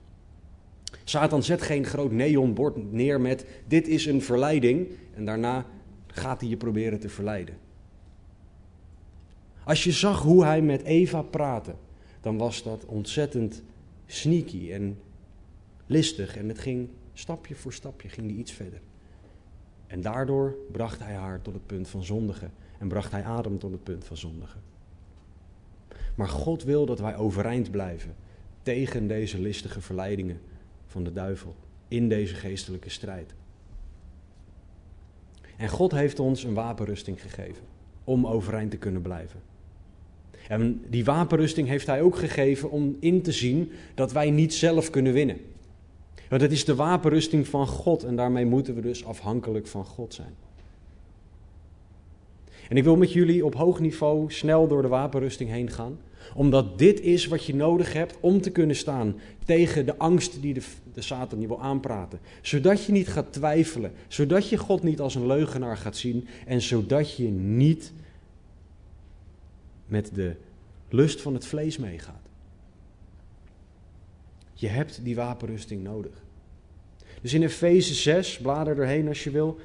Satan 1.03 1.43
zet 1.43 1.61
geen 1.61 1.85
groot 1.85 2.11
neonbord 2.11 2.91
neer 2.91 3.21
met: 3.21 3.45
Dit 3.67 3.87
is 3.87 4.05
een 4.05 4.21
verleiding, 4.21 4.87
en 5.13 5.25
daarna 5.25 5.65
gaat 6.07 6.39
hij 6.39 6.49
je 6.49 6.57
proberen 6.57 6.99
te 6.99 7.09
verleiden. 7.09 7.57
Als 9.63 9.83
je 9.83 9.91
zag 9.91 10.21
hoe 10.21 10.43
hij 10.43 10.61
met 10.61 10.83
Eva 10.83 11.21
praatte, 11.21 11.75
dan 12.21 12.37
was 12.37 12.63
dat 12.63 12.85
ontzettend 12.85 13.63
sneaky 14.05 14.71
en 14.71 14.99
listig. 15.85 16.37
En 16.37 16.47
het 16.47 16.59
ging 16.59 16.89
stapje 17.13 17.55
voor 17.55 17.73
stapje, 17.73 18.09
ging 18.09 18.27
hij 18.27 18.35
iets 18.35 18.51
verder. 18.51 18.79
En 19.87 20.01
daardoor 20.01 20.55
bracht 20.71 20.99
hij 20.99 21.13
haar 21.13 21.41
tot 21.41 21.53
het 21.53 21.65
punt 21.65 21.87
van 21.87 22.03
zondigen. 22.03 22.51
En 22.79 22.87
bracht 22.87 23.11
hij 23.11 23.23
Adam 23.23 23.59
tot 23.59 23.71
het 23.71 23.83
punt 23.83 24.05
van 24.05 24.17
zondigen. 24.17 24.61
Maar 26.17 26.29
God 26.29 26.63
wil 26.63 26.85
dat 26.85 26.99
wij 26.99 27.15
overeind 27.15 27.71
blijven 27.71 28.15
tegen 28.61 29.07
deze 29.07 29.41
listige 29.41 29.81
verleidingen 29.81 30.39
van 30.87 31.03
de 31.03 31.11
duivel 31.11 31.55
in 31.87 32.09
deze 32.09 32.35
geestelijke 32.35 32.89
strijd. 32.89 33.33
En 35.57 35.69
God 35.69 35.91
heeft 35.91 36.19
ons 36.19 36.43
een 36.43 36.53
wapenrusting 36.53 37.21
gegeven 37.21 37.63
om 38.03 38.27
overeind 38.27 38.71
te 38.71 38.77
kunnen 38.77 39.01
blijven. 39.01 39.41
En 40.47 40.81
die 40.89 41.05
wapenrusting 41.05 41.67
heeft 41.67 41.87
Hij 41.87 42.01
ook 42.01 42.17
gegeven 42.17 42.71
om 42.71 42.97
in 42.99 43.21
te 43.21 43.31
zien 43.31 43.71
dat 43.95 44.11
wij 44.11 44.31
niet 44.31 44.53
zelf 44.53 44.89
kunnen 44.89 45.13
winnen. 45.13 45.37
Want 46.29 46.41
het 46.41 46.51
is 46.51 46.65
de 46.65 46.75
wapenrusting 46.75 47.47
van 47.47 47.67
God 47.67 48.03
en 48.03 48.15
daarmee 48.15 48.45
moeten 48.45 48.75
we 48.75 48.81
dus 48.81 49.05
afhankelijk 49.05 49.67
van 49.67 49.85
God 49.85 50.13
zijn. 50.13 50.35
En 52.69 52.77
ik 52.77 52.83
wil 52.83 52.95
met 52.95 53.13
jullie 53.13 53.45
op 53.45 53.55
hoog 53.55 53.79
niveau 53.79 54.31
snel 54.31 54.67
door 54.67 54.81
de 54.81 54.87
wapenrusting 54.87 55.49
heen 55.49 55.69
gaan, 55.69 55.99
omdat 56.33 56.79
dit 56.79 57.01
is 57.01 57.27
wat 57.27 57.45
je 57.45 57.55
nodig 57.55 57.93
hebt 57.93 58.17
om 58.19 58.41
te 58.41 58.51
kunnen 58.51 58.75
staan 58.75 59.15
tegen 59.45 59.85
de 59.85 59.97
angst 59.97 60.41
die 60.41 60.53
de, 60.53 60.63
de 60.93 61.01
Satan 61.01 61.41
je 61.41 61.47
wil 61.47 61.61
aanpraten. 61.61 62.19
Zodat 62.41 62.85
je 62.85 62.91
niet 62.91 63.07
gaat 63.07 63.33
twijfelen, 63.33 63.91
zodat 64.07 64.49
je 64.49 64.57
God 64.57 64.83
niet 64.83 64.99
als 64.99 65.15
een 65.15 65.27
leugenaar 65.27 65.77
gaat 65.77 65.97
zien 65.97 66.27
en 66.45 66.61
zodat 66.61 67.15
je 67.15 67.27
niet 67.29 67.93
met 69.85 70.09
de 70.13 70.35
lust 70.89 71.21
van 71.21 71.33
het 71.33 71.45
vlees 71.45 71.77
meegaat. 71.77 72.25
Je 74.53 74.67
hebt 74.67 74.99
die 75.03 75.15
wapenrusting 75.15 75.83
nodig. 75.83 76.23
Dus 77.21 77.33
in 77.33 77.43
Efeze 77.43 77.93
6, 77.93 78.37
blader 78.37 78.79
erheen 78.79 79.07
als 79.07 79.23
je 79.23 79.31
wil, 79.31 79.59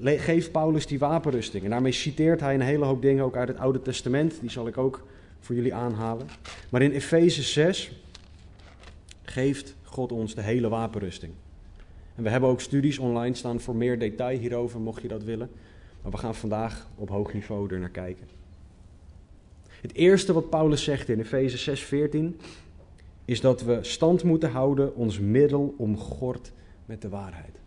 geeft 0.00 0.52
Paulus 0.52 0.86
die 0.86 0.98
wapenrusting. 0.98 1.64
En 1.64 1.70
daarmee 1.70 1.92
citeert 1.92 2.40
hij 2.40 2.54
een 2.54 2.60
hele 2.60 2.84
hoop 2.84 3.02
dingen 3.02 3.24
ook 3.24 3.36
uit 3.36 3.48
het 3.48 3.58
Oude 3.58 3.82
Testament. 3.82 4.40
Die 4.40 4.50
zal 4.50 4.66
ik 4.66 4.78
ook 4.78 5.06
voor 5.40 5.54
jullie 5.54 5.74
aanhalen. 5.74 6.26
Maar 6.70 6.82
in 6.82 6.90
Efeze 6.90 7.42
6 7.42 7.92
geeft 9.22 9.74
God 9.82 10.12
ons 10.12 10.34
de 10.34 10.42
hele 10.42 10.68
wapenrusting. 10.68 11.32
En 12.14 12.22
we 12.22 12.28
hebben 12.28 12.48
ook 12.48 12.60
studies 12.60 12.98
online 12.98 13.34
staan 13.34 13.60
voor 13.60 13.76
meer 13.76 13.98
detail 13.98 14.38
hierover, 14.38 14.80
mocht 14.80 15.02
je 15.02 15.08
dat 15.08 15.22
willen. 15.22 15.50
Maar 16.02 16.12
we 16.12 16.18
gaan 16.18 16.34
vandaag 16.34 16.88
op 16.94 17.08
hoog 17.08 17.32
niveau 17.32 17.72
er 17.72 17.80
naar 17.80 17.88
kijken. 17.88 18.26
Het 19.80 19.94
eerste 19.94 20.32
wat 20.32 20.50
Paulus 20.50 20.84
zegt 20.84 21.08
in 21.08 21.20
Efeze 21.20 21.58
6:14 21.58 22.40
is 23.24 23.40
dat 23.40 23.62
we 23.62 23.78
stand 23.80 24.24
moeten 24.24 24.50
houden, 24.50 24.94
ons 24.94 25.18
middel 25.18 25.74
omgord 25.76 26.52
met 26.86 27.02
de 27.02 27.08
waarheid. 27.08 27.58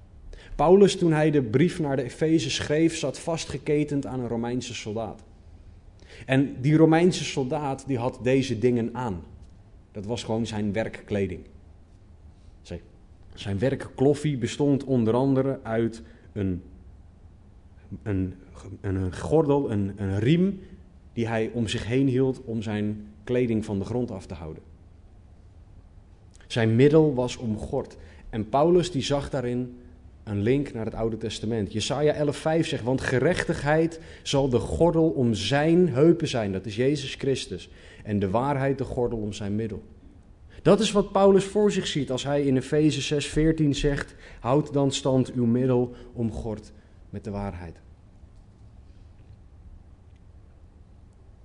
Paulus, 0.58 0.98
toen 0.98 1.12
hij 1.12 1.32
de 1.32 1.42
brief 1.42 1.80
naar 1.80 1.96
de 1.96 2.04
Efeze 2.04 2.50
schreef, 2.50 2.98
zat 2.98 3.20
vastgeketend 3.20 4.06
aan 4.06 4.20
een 4.20 4.28
Romeinse 4.28 4.74
soldaat. 4.74 5.24
En 6.26 6.62
die 6.62 6.76
Romeinse 6.76 7.24
soldaat 7.24 7.88
die 7.88 7.98
had 7.98 8.20
deze 8.22 8.60
dingen 8.60 8.90
aan. 8.94 9.24
Dat 9.92 10.06
was 10.06 10.24
gewoon 10.24 10.46
zijn 10.46 10.74
werkkleding. 10.74 11.42
Zijn 13.34 13.60
werkkloffie 13.60 14.38
bestond 14.38 14.84
onder 14.84 15.14
andere 15.14 15.60
uit 15.64 16.02
een, 16.34 16.64
een, 18.04 18.34
een 18.82 19.16
gordel, 19.16 19.72
een, 19.72 19.94
een 19.96 20.20
riem 20.20 20.60
die 21.14 21.28
hij 21.28 21.52
om 21.54 21.68
zich 21.68 21.86
heen 21.86 22.08
hield 22.08 22.42
om 22.44 22.62
zijn 22.62 23.08
kleding 23.24 23.66
van 23.66 23.80
de 23.80 23.86
grond 23.86 24.12
af 24.12 24.26
te 24.26 24.34
houden. 24.34 24.64
Zijn 26.48 26.76
middel 26.76 27.14
was 27.14 27.38
omgord. 27.38 27.98
En 28.30 28.50
Paulus 28.50 28.92
die 28.92 29.02
zag 29.02 29.30
daarin 29.30 29.78
een 30.28 30.42
link 30.42 30.74
naar 30.74 30.86
het 30.86 30.96
Oude 30.96 31.18
Testament. 31.18 31.74
Jesaja 31.74 32.26
11:5 32.26 32.68
zegt, 32.68 32.84
want 32.84 33.02
gerechtigheid 33.02 34.00
zal 34.24 34.50
de 34.50 34.60
gordel 34.60 35.10
om 35.10 35.34
zijn 35.34 35.90
heupen 35.90 36.28
zijn, 36.28 36.52
dat 36.52 36.66
is 36.66 36.76
Jezus 36.76 37.16
Christus, 37.16 37.70
en 38.04 38.20
de 38.20 38.30
waarheid 38.30 38.78
de 38.78 38.84
gordel 38.84 39.18
om 39.18 39.34
zijn 39.34 39.56
middel. 39.56 39.84
Dat 40.62 40.80
is 40.80 40.92
wat 40.92 41.12
Paulus 41.12 41.46
voor 41.46 41.72
zich 41.72 41.88
ziet 41.88 42.12
als 42.12 42.24
hij 42.24 42.44
in 42.44 42.58
Efeze 42.58 43.02
6:14 43.02 43.70
zegt, 43.70 44.16
houd 44.40 44.74
dan 44.74 44.92
stand 44.92 45.34
uw 45.34 45.46
middel 45.46 45.94
omgord 46.14 46.72
met 47.10 47.24
de 47.24 47.32
waarheid. 47.32 47.80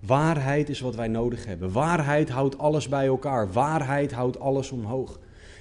Waarheid 0.06 0.68
is 0.68 0.80
wat 0.80 0.94
wij 0.94 1.08
nodig 1.08 1.46
hebben. 1.46 1.72
Waarheid 1.72 2.28
houdt 2.28 2.58
alles 2.58 2.88
bij 2.88 3.06
elkaar. 3.06 3.52
Waarheid 3.52 4.12
houdt 4.12 4.40
alles 4.40 4.70
omhoog. 4.70 5.18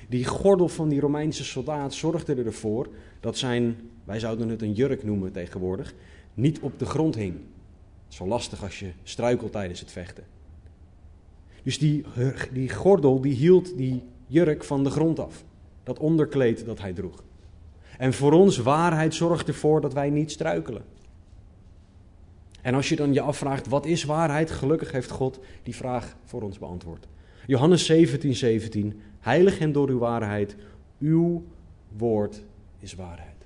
Die 0.10 0.26
gordel 0.26 0.68
van 0.68 0.90
die 0.90 1.00
Romeinse 1.00 1.44
soldaat 1.44 1.94
zorgde 1.94 2.36
ervoor 2.36 2.88
dat 3.22 3.38
zijn, 3.38 3.76
wij 4.04 4.20
zouden 4.20 4.50
het 4.50 4.62
een 4.62 4.74
jurk 4.74 5.04
noemen 5.04 5.32
tegenwoordig, 5.32 5.94
niet 6.34 6.60
op 6.60 6.80
de 6.80 6.86
grond 6.86 7.16
hing. 7.16 7.36
Zo 8.08 8.28
lastig 8.28 8.64
als 8.64 8.80
je 8.80 8.92
struikelt 9.04 9.52
tijdens 9.52 9.80
het 9.80 9.92
vechten. 9.92 10.24
Dus 11.64 11.78
die, 11.78 12.06
die 12.54 12.70
gordel 12.70 13.22
die 13.22 13.34
hield 13.34 13.78
die 13.78 14.04
jurk 14.28 14.64
van 14.64 14.84
de 14.84 14.90
grond 14.90 15.20
af. 15.20 15.44
Dat 15.84 16.00
onderkleed 16.00 16.66
dat 16.66 16.80
hij 16.80 16.94
droeg. 16.94 17.24
En 17.98 18.14
voor 18.14 18.32
ons 18.32 18.58
waarheid 18.58 19.14
zorgt 19.14 19.48
ervoor 19.48 19.82
dat 19.82 19.94
wij 19.94 20.10
niet 20.10 20.32
struikelen. 20.32 20.84
En 22.62 22.74
als 22.74 22.90
je 22.90 22.96
dan 22.96 23.14
je 23.14 23.22
afvraagt, 23.22 23.68
wat 23.68 23.86
is 23.86 24.04
waarheid? 24.04 24.52
Gelukkig 24.52 24.92
heeft 24.92 25.10
God 25.10 25.40
die 25.64 25.76
vraag 25.76 26.16
voor 26.26 26.42
ons 26.42 26.60
beantwoord. 26.60 27.08
Johannes 27.48 27.86
17, 27.86 28.36
17. 28.36 29.02
Heilig 29.20 29.60
en 29.60 29.72
door 29.72 29.90
uw 29.90 29.98
waarheid. 29.98 30.56
Uw 31.00 31.44
woord 31.98 32.44
is 32.82 32.94
waarheid. 32.94 33.46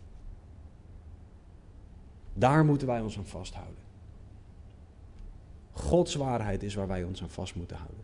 God 5.72 5.90
Gods 5.90 6.16
waarheid 6.16 6.64
is 6.64 6.76
waar 6.76 6.88
wij 6.88 7.04
ons 7.04 7.22
aan 7.22 7.30
vast 7.30 7.56
moeten 7.56 7.78
houden. 7.78 8.04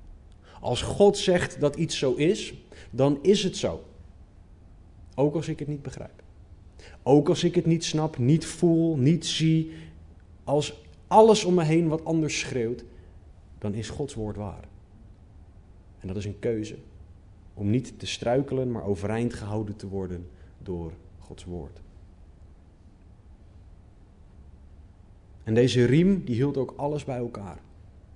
Als 0.61 0.81
God 0.81 1.17
zegt 1.17 1.59
dat 1.59 1.75
iets 1.75 1.97
zo 1.97 2.13
is, 2.13 2.53
dan 2.89 3.19
is 3.21 3.43
het 3.43 3.57
zo. 3.57 3.83
Ook 5.15 5.35
als 5.35 5.47
ik 5.47 5.59
het 5.59 5.67
niet 5.67 5.81
begrijp. 5.81 6.23
Ook 7.03 7.29
als 7.29 7.43
ik 7.43 7.55
het 7.55 7.65
niet 7.65 7.83
snap, 7.83 8.17
niet 8.17 8.45
voel, 8.45 8.97
niet 8.97 9.25
zie. 9.25 9.71
Als 10.43 10.81
alles 11.07 11.43
om 11.43 11.53
me 11.53 11.63
heen 11.63 11.87
wat 11.87 12.05
anders 12.05 12.39
schreeuwt, 12.39 12.83
dan 13.57 13.73
is 13.73 13.89
Gods 13.89 14.13
woord 14.13 14.35
waar. 14.35 14.67
En 15.99 16.07
dat 16.07 16.17
is 16.17 16.25
een 16.25 16.39
keuze. 16.39 16.75
Om 17.53 17.69
niet 17.69 17.99
te 17.99 18.05
struikelen, 18.05 18.71
maar 18.71 18.85
overeind 18.85 19.33
gehouden 19.33 19.75
te 19.75 19.87
worden 19.87 20.27
door 20.57 20.91
Gods 21.21 21.43
woord. 21.43 21.81
En 25.43 25.53
deze 25.53 25.85
riem 25.85 26.23
die 26.23 26.35
hield 26.35 26.57
ook 26.57 26.73
alles 26.75 27.03
bij 27.03 27.17
elkaar 27.17 27.59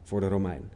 voor 0.03 0.19
de 0.19 0.27
Romein. 0.27 0.69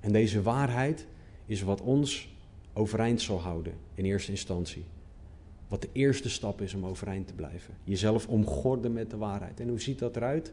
En 0.00 0.12
deze 0.12 0.42
waarheid 0.42 1.06
is 1.46 1.62
wat 1.62 1.80
ons 1.80 2.36
overeind 2.72 3.20
zal 3.20 3.40
houden 3.40 3.72
in 3.94 4.04
eerste 4.04 4.30
instantie. 4.30 4.84
Wat 5.68 5.82
de 5.82 5.88
eerste 5.92 6.30
stap 6.30 6.60
is 6.60 6.74
om 6.74 6.86
overeind 6.86 7.26
te 7.26 7.34
blijven. 7.34 7.74
Jezelf 7.84 8.28
omgorden 8.28 8.92
met 8.92 9.10
de 9.10 9.16
waarheid. 9.16 9.60
En 9.60 9.68
hoe 9.68 9.80
ziet 9.80 9.98
dat 9.98 10.16
eruit? 10.16 10.52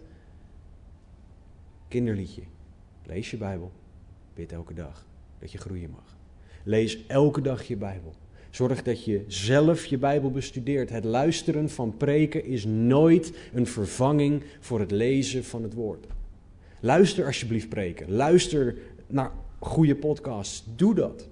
Kinderliedje. 1.87 2.41
Lees 3.05 3.31
je 3.31 3.37
Bijbel. 3.37 3.71
Bid 4.33 4.51
elke 4.51 4.73
dag 4.73 5.05
dat 5.39 5.51
je 5.51 5.57
groeien 5.57 5.89
mag. 5.89 6.17
Lees 6.63 7.05
elke 7.07 7.41
dag 7.41 7.63
je 7.63 7.77
Bijbel. 7.77 8.13
Zorg 8.55 8.83
dat 8.83 9.03
je 9.03 9.23
zelf 9.27 9.85
je 9.85 9.97
Bijbel 9.97 10.31
bestudeert. 10.31 10.89
Het 10.89 11.03
luisteren 11.03 11.69
van 11.69 11.97
preken 11.97 12.45
is 12.45 12.65
nooit 12.65 13.33
een 13.53 13.67
vervanging 13.67 14.43
voor 14.59 14.79
het 14.79 14.91
lezen 14.91 15.43
van 15.43 15.63
het 15.63 15.73
woord. 15.73 16.07
Luister 16.79 17.25
alsjeblieft 17.25 17.69
preken. 17.69 18.11
Luister 18.11 18.77
naar 19.07 19.31
goede 19.59 19.95
podcasts. 19.95 20.63
Doe 20.75 20.95
dat. 20.95 21.27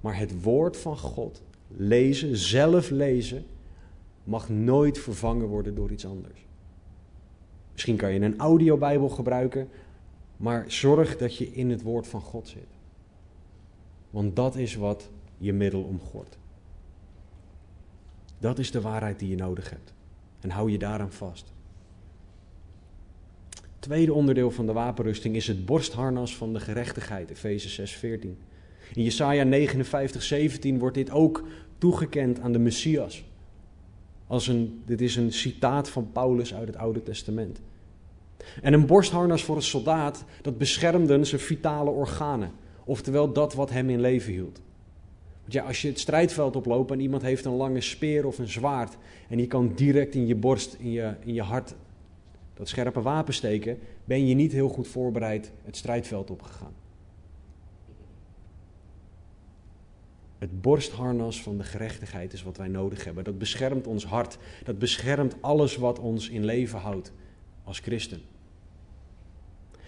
Maar 0.00 0.18
het 0.18 0.42
woord 0.42 0.76
van 0.76 0.96
God, 0.96 1.42
lezen, 1.76 2.36
zelf 2.36 2.90
lezen, 2.90 3.44
mag 4.24 4.48
nooit 4.48 4.98
vervangen 4.98 5.46
worden 5.46 5.74
door 5.74 5.90
iets 5.90 6.06
anders. 6.06 6.40
Misschien 7.72 7.96
kan 7.96 8.12
je 8.12 8.20
een 8.20 8.38
audiobijbel 8.38 9.08
gebruiken, 9.08 9.68
maar 10.36 10.64
zorg 10.66 11.16
dat 11.16 11.36
je 11.36 11.52
in 11.52 11.70
het 11.70 11.82
woord 11.82 12.06
van 12.06 12.20
God 12.20 12.48
zit. 12.48 12.68
Want 14.10 14.36
dat 14.36 14.56
is 14.56 14.74
wat 14.74 15.10
je 15.38 15.52
middel 15.52 15.82
omgort. 15.82 16.38
Dat 18.38 18.58
is 18.58 18.70
de 18.70 18.80
waarheid 18.80 19.18
die 19.18 19.28
je 19.28 19.36
nodig 19.36 19.70
hebt. 19.70 19.94
En 20.40 20.50
hou 20.50 20.70
je 20.70 20.78
daaraan 20.78 21.12
vast. 21.12 21.52
Tweede 23.78 24.12
onderdeel 24.12 24.50
van 24.50 24.66
de 24.66 24.72
wapenrusting 24.72 25.34
is 25.34 25.46
het 25.46 25.66
borstharnas 25.66 26.36
van 26.36 26.52
de 26.52 26.60
gerechtigheid, 26.60 27.30
Efeze 27.30 27.68
6:14. 27.68 28.38
In 28.94 29.02
Jesaja 29.02 29.44
59:17 29.44 30.78
wordt 30.78 30.94
dit 30.94 31.10
ook 31.10 31.44
toegekend 31.78 32.40
aan 32.40 32.52
de 32.52 32.58
Messias. 32.58 33.24
Als 34.26 34.46
een, 34.46 34.82
dit 34.86 35.00
is 35.00 35.16
een 35.16 35.32
citaat 35.32 35.88
van 35.88 36.12
Paulus 36.12 36.54
uit 36.54 36.66
het 36.66 36.76
Oude 36.76 37.02
Testament. 37.02 37.60
En 38.62 38.72
een 38.72 38.86
borstharnas 38.86 39.44
voor 39.44 39.56
een 39.56 39.62
soldaat, 39.62 40.24
dat 40.42 40.58
beschermde 40.58 41.24
zijn 41.24 41.40
vitale 41.40 41.90
organen. 41.90 42.50
Oftewel 42.84 43.32
dat 43.32 43.54
wat 43.54 43.70
hem 43.70 43.90
in 43.90 44.00
leven 44.00 44.32
hield. 44.32 44.60
Want 45.46 45.58
ja, 45.58 45.64
als 45.64 45.82
je 45.82 45.88
het 45.88 45.98
strijdveld 45.98 46.56
oploopt 46.56 46.90
en 46.90 47.00
iemand 47.00 47.22
heeft 47.22 47.44
een 47.44 47.52
lange 47.52 47.80
speer 47.80 48.26
of 48.26 48.38
een 48.38 48.48
zwaard. 48.48 48.96
en 49.28 49.36
die 49.36 49.46
kan 49.46 49.72
direct 49.74 50.14
in 50.14 50.26
je 50.26 50.34
borst, 50.34 50.76
in 50.78 50.90
je, 50.90 51.14
in 51.24 51.34
je 51.34 51.42
hart 51.42 51.74
dat 52.54 52.68
scherpe 52.68 53.02
wapen 53.02 53.34
steken. 53.34 53.78
ben 54.04 54.26
je 54.26 54.34
niet 54.34 54.52
heel 54.52 54.68
goed 54.68 54.88
voorbereid 54.88 55.52
het 55.64 55.76
strijdveld 55.76 56.30
opgegaan. 56.30 56.74
Het 60.38 60.60
borstharnas 60.60 61.42
van 61.42 61.56
de 61.56 61.64
gerechtigheid 61.64 62.32
is 62.32 62.42
wat 62.42 62.56
wij 62.56 62.68
nodig 62.68 63.04
hebben. 63.04 63.24
Dat 63.24 63.38
beschermt 63.38 63.86
ons 63.86 64.04
hart. 64.04 64.38
Dat 64.64 64.78
beschermt 64.78 65.36
alles 65.40 65.76
wat 65.76 65.98
ons 65.98 66.28
in 66.28 66.44
leven 66.44 66.78
houdt 66.78 67.12
als 67.64 67.78
christen. 67.78 68.20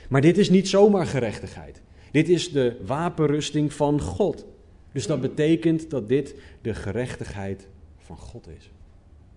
Maar 0.09 0.21
dit 0.21 0.39
is 0.39 0.51
niet 0.51 0.69
zomaar 0.69 1.07
gerechtigheid. 1.07 1.83
Dit 2.11 2.29
is 2.29 2.53
de 2.53 2.81
wapenrusting 2.87 3.73
van 3.73 4.01
God. 4.01 4.47
Dus 4.93 5.07
dat 5.07 5.21
betekent 5.21 5.91
dat 5.91 6.09
dit 6.09 6.35
de 6.63 6.75
gerechtigheid 6.75 7.69
van 7.99 8.17
God 8.17 8.49
is. 8.49 8.71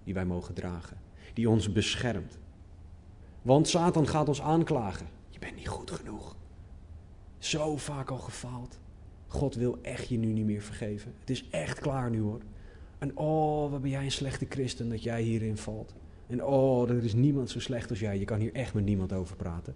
Die 0.04 0.14
wij 0.14 0.26
mogen 0.26 0.54
dragen. 0.54 0.98
Die 1.34 1.50
ons 1.50 1.72
beschermt. 1.72 2.38
Want 3.42 3.68
Satan 3.68 4.08
gaat 4.08 4.28
ons 4.28 4.42
aanklagen. 4.42 5.08
Je 5.30 5.40
bent 5.40 5.56
niet 5.56 5.68
goed 5.68 5.92
genoeg. 5.92 6.36
Zo 7.38 7.78
vaak 7.78 8.10
al 8.10 8.18
gefaald. 8.18 8.80
God 9.28 9.56
wil 9.56 9.80
echt 9.82 10.08
je 10.08 10.18
nu 10.18 10.28
niet 10.28 10.46
meer 10.46 10.62
vergeven. 10.62 11.14
Het 11.20 11.30
is 11.30 11.50
echt 11.50 11.80
klaar 11.80 12.10
nu 12.10 12.22
hoor. 12.22 12.42
En 12.98 13.18
oh, 13.18 13.72
wat 13.72 13.82
ben 13.82 13.90
jij 13.90 14.04
een 14.04 14.12
slechte 14.12 14.46
christen 14.50 14.90
dat 14.90 15.04
jij 15.04 15.22
hierin 15.22 15.58
valt. 15.58 15.94
En 16.28 16.46
oh, 16.46 16.90
er 16.90 17.04
is 17.04 17.14
niemand 17.14 17.50
zo 17.50 17.60
slecht 17.60 17.90
als 17.90 18.00
jij. 18.00 18.20
Je 18.20 18.26
kan 18.26 18.40
hier 18.40 18.54
echt 18.54 18.74
met 18.74 18.84
niemand 18.84 19.14
over 19.14 19.36
praten. 19.36 19.76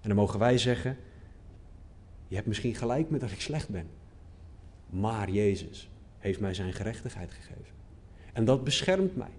En 0.00 0.08
dan 0.08 0.16
mogen 0.16 0.38
wij 0.38 0.58
zeggen: 0.58 0.96
Je 2.28 2.34
hebt 2.34 2.46
misschien 2.46 2.74
gelijk 2.74 3.10
met 3.10 3.20
dat 3.20 3.30
ik 3.30 3.40
slecht 3.40 3.68
ben. 3.68 3.86
Maar 4.90 5.30
Jezus 5.30 5.90
heeft 6.18 6.40
mij 6.40 6.54
zijn 6.54 6.72
gerechtigheid 6.72 7.32
gegeven. 7.32 7.74
En 8.32 8.44
dat 8.44 8.64
beschermt 8.64 9.16
mij. 9.16 9.30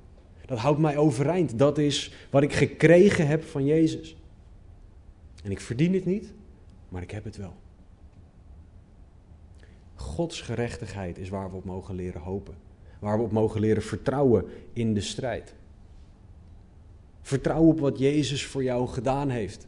Dat 0.46 0.58
houdt 0.58 0.80
mij 0.80 0.98
overeind. 0.98 1.60
Dat 1.60 1.78
is 1.78 2.14
wat 2.30 2.44
ik 2.44 2.54
gekregen 2.54 3.28
heb 3.28 3.44
van 3.44 3.66
Jezus. 3.66 4.16
En 5.44 5.52
ik 5.52 5.60
verdien 5.62 5.94
het 5.94 6.06
niet, 6.06 6.34
maar 6.90 7.02
ik 7.02 7.12
heb 7.12 7.24
het 7.24 7.38
wel. 7.38 7.54
Gods 9.96 10.42
gerechtigheid 10.42 11.18
is 11.18 11.30
waar 11.30 11.50
we 11.50 11.56
op 11.56 11.66
mogen 11.66 11.96
leren 11.96 12.22
hopen. 12.22 12.56
Waar 13.00 13.18
we 13.18 13.24
op 13.24 13.32
mogen 13.32 13.62
leren 13.62 13.84
vertrouwen 13.84 14.46
in 14.74 14.94
de 14.94 15.02
strijd. 15.02 15.54
Vertrouw 17.22 17.64
op 17.64 17.80
wat 17.80 18.00
Jezus 18.00 18.46
voor 18.46 18.64
jou 18.64 18.88
gedaan 18.88 19.30
heeft. 19.30 19.68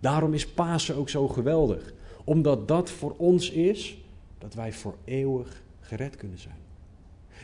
Daarom 0.00 0.34
is 0.34 0.46
Pasen 0.46 0.96
ook 0.96 1.08
zo 1.08 1.28
geweldig. 1.28 1.92
Omdat 2.24 2.68
dat 2.68 2.90
voor 2.90 3.14
ons 3.16 3.50
is 3.50 3.98
dat 4.42 4.54
wij 4.54 4.72
voor 4.72 4.96
eeuwig 5.04 5.62
gered 5.80 6.16
kunnen 6.16 6.38
zijn. 6.38 6.56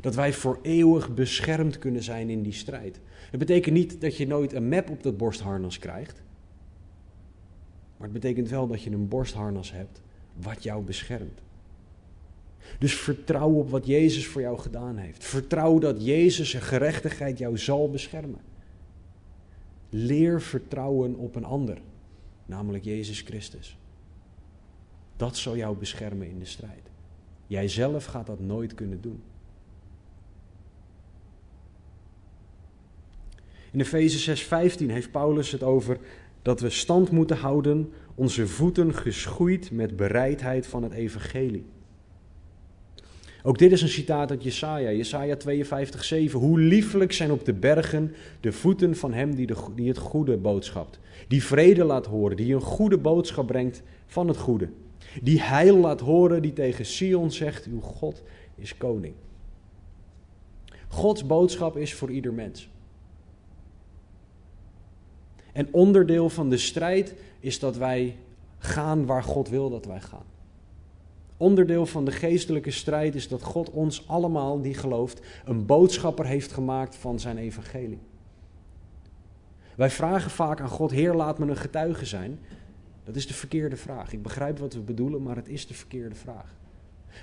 Dat 0.01 0.15
wij 0.15 0.33
voor 0.33 0.59
eeuwig 0.63 1.15
beschermd 1.15 1.79
kunnen 1.79 2.03
zijn 2.03 2.31
in 2.31 2.43
die 2.43 2.53
strijd. 2.53 3.01
Het 3.31 3.39
betekent 3.39 3.75
niet 3.75 4.01
dat 4.01 4.17
je 4.17 4.27
nooit 4.27 4.53
een 4.53 4.69
map 4.69 4.91
op 4.91 5.03
dat 5.03 5.17
borstharnas 5.17 5.79
krijgt. 5.79 6.23
Maar 7.97 8.09
het 8.09 8.21
betekent 8.21 8.49
wel 8.49 8.67
dat 8.67 8.83
je 8.83 8.91
een 8.91 9.09
borstharnas 9.09 9.73
hebt 9.73 10.01
wat 10.33 10.63
jou 10.63 10.85
beschermt. 10.85 11.41
Dus 12.79 12.95
vertrouw 12.95 13.51
op 13.51 13.71
wat 13.71 13.87
Jezus 13.87 14.27
voor 14.27 14.41
jou 14.41 14.59
gedaan 14.59 14.97
heeft. 14.97 15.25
Vertrouw 15.25 15.79
dat 15.79 16.05
Jezus' 16.05 16.55
gerechtigheid 16.55 17.39
jou 17.39 17.59
zal 17.59 17.91
beschermen. 17.91 18.41
Leer 19.91 20.41
vertrouwen 20.43 21.15
op 21.15 21.35
een 21.35 21.45
ander, 21.45 21.81
namelijk 22.47 22.85
Jezus 22.85 23.21
Christus. 23.21 23.78
Dat 25.19 25.37
zal 25.37 25.57
jou 25.57 25.77
beschermen 25.77 26.29
in 26.29 26.39
de 26.39 26.45
strijd. 26.45 26.91
Jijzelf 27.47 28.05
gaat 28.05 28.27
dat 28.27 28.41
nooit 28.41 28.75
kunnen 28.75 29.01
doen. 29.01 29.23
In 33.71 33.81
Efeze 33.81 34.37
6:15 34.37 34.91
heeft 34.91 35.11
Paulus 35.11 35.51
het 35.51 35.63
over 35.63 35.99
dat 36.43 36.61
we 36.61 36.71
stand 36.71 37.11
moeten 37.11 37.37
houden, 37.37 37.93
onze 38.15 38.47
voeten 38.47 38.95
geschoeid 38.95 39.71
met 39.71 39.97
bereidheid 39.97 40.67
van 40.67 40.83
het 40.83 40.93
evangelie. 40.93 41.65
Ook 43.43 43.59
dit 43.59 43.73
is 43.73 43.83
een 43.83 43.89
citaat 43.89 44.31
uit 44.31 44.43
Jesaja, 44.43 44.91
Jesaja 44.91 45.37
52, 45.37 46.05
7. 46.05 46.41
Hoe 46.41 46.61
liefelijk 46.61 47.13
zijn 47.13 47.31
op 47.31 47.45
de 47.45 47.55
bergen 47.55 48.15
de 48.41 48.53
voeten 48.53 48.97
van 48.97 49.13
hem 49.13 49.35
die, 49.35 49.47
de, 49.47 49.57
die 49.75 49.89
het 49.89 49.99
goede 49.99 50.37
boodschapt. 50.37 50.99
Die 51.29 51.45
vrede 51.45 51.85
laat 51.85 52.07
horen, 52.07 52.37
die 52.37 52.55
een 52.55 52.61
goede 52.61 52.99
boodschap 52.99 53.47
brengt 53.47 53.83
van 54.07 54.29
het 54.29 54.37
goede. 54.37 54.69
Die 55.23 55.43
heil 55.43 55.77
laat 55.77 56.01
horen, 56.01 56.43
die 56.43 56.53
tegen 56.53 56.87
Sion 56.87 57.31
zegt, 57.31 57.67
uw 57.67 57.81
God 57.81 58.23
is 58.55 58.77
koning. 58.77 59.15
Gods 60.89 61.27
boodschap 61.27 61.77
is 61.77 61.95
voor 61.95 62.11
ieder 62.11 62.33
mens. 62.33 62.69
En 65.53 65.69
onderdeel 65.71 66.29
van 66.29 66.51
de 66.51 66.59
strijd 66.59 67.15
is 67.41 67.59
dat 67.59 67.77
wij 67.77 68.17
gaan 68.59 69.07
waar 69.07 69.23
God 69.23 69.49
wil 69.49 69.71
dat 69.71 69.85
wij 69.85 70.01
gaan. 70.01 70.25
Onderdeel 71.37 71.87
van 71.87 72.05
de 72.05 72.11
geestelijke 72.11 72.71
strijd 72.71 73.15
is 73.15 73.29
dat 73.29 73.43
God 73.43 73.71
ons 73.71 74.09
allemaal, 74.09 74.61
die 74.61 74.75
gelooft, 74.75 75.21
een 75.45 75.67
boodschapper 75.67 76.27
heeft 76.27 76.53
gemaakt 76.53 76.97
van 76.97 77.21
zijn 77.21 77.39
evangelie. 77.39 77.99
Wij 79.77 79.91
vragen 79.91 80.31
vaak 80.31 80.61
aan 80.61 80.69
God, 80.69 80.91
Heer, 80.91 81.15
laat 81.15 81.39
me 81.39 81.47
een 81.47 81.57
getuige 81.57 82.05
zijn. 82.05 82.39
Dat 83.09 83.17
is 83.17 83.27
de 83.27 83.35
verkeerde 83.35 83.77
vraag. 83.77 84.13
Ik 84.13 84.23
begrijp 84.23 84.59
wat 84.59 84.75
we 84.75 84.81
bedoelen, 84.81 85.23
maar 85.23 85.37
het 85.37 85.49
is 85.49 85.67
de 85.67 85.75
verkeerde 85.75 86.15
vraag. 86.15 86.55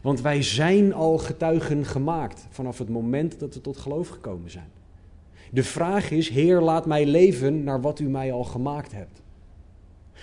Want 0.01 0.21
wij 0.21 0.41
zijn 0.41 0.93
al 0.93 1.17
getuigen 1.17 1.85
gemaakt 1.85 2.47
vanaf 2.49 2.77
het 2.77 2.89
moment 2.89 3.39
dat 3.39 3.53
we 3.53 3.61
tot 3.61 3.77
geloof 3.77 4.07
gekomen 4.07 4.51
zijn. 4.51 4.69
De 5.51 5.63
vraag 5.63 6.11
is, 6.11 6.29
Heer, 6.29 6.61
laat 6.61 6.85
mij 6.85 7.05
leven 7.05 7.63
naar 7.63 7.81
wat 7.81 7.99
u 7.99 8.09
mij 8.09 8.31
al 8.31 8.43
gemaakt 8.43 8.91
hebt. 8.91 9.21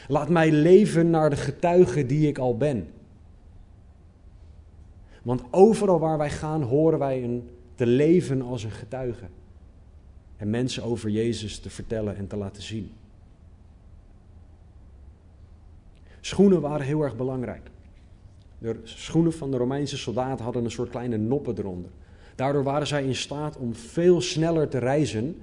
Laat 0.09 0.29
mij 0.29 0.51
leven 0.51 1.11
naar 1.11 1.31
de 1.31 1.37
getuige 1.37 2.07
die 2.07 2.29
ik 2.29 2.39
al 2.39 2.57
ben. 2.57 2.89
Want 5.23 5.43
overal 5.51 5.99
waar 5.99 6.19
wij 6.19 6.31
gaan, 6.31 6.63
horen 6.63 6.99
wij 6.99 7.25
een, 7.25 7.49
te 7.75 7.87
leven 7.87 8.43
als 8.43 8.65
een 8.65 8.71
getuige. 8.71 9.27
En 10.37 10.51
mensen 10.51 10.83
over 10.83 11.11
Jezus 11.11 11.59
te 11.59 11.71
vertellen 11.71 12.17
en 12.17 12.27
te 12.27 12.37
laten 12.37 12.63
zien. 12.63 12.91
Schoenen 16.25 16.61
waren 16.61 16.87
heel 16.87 17.03
erg 17.03 17.17
belangrijk. 17.17 17.71
De 18.59 18.81
schoenen 18.83 19.33
van 19.33 19.51
de 19.51 19.57
Romeinse 19.57 19.97
soldaten 19.97 20.45
hadden 20.45 20.65
een 20.65 20.71
soort 20.71 20.91
kleine 20.91 21.17
noppen 21.17 21.59
eronder. 21.59 21.91
Daardoor 22.35 22.63
waren 22.63 22.87
zij 22.87 23.05
in 23.05 23.15
staat 23.15 23.57
om 23.57 23.75
veel 23.75 24.21
sneller 24.21 24.69
te 24.69 24.79
reizen 24.79 25.37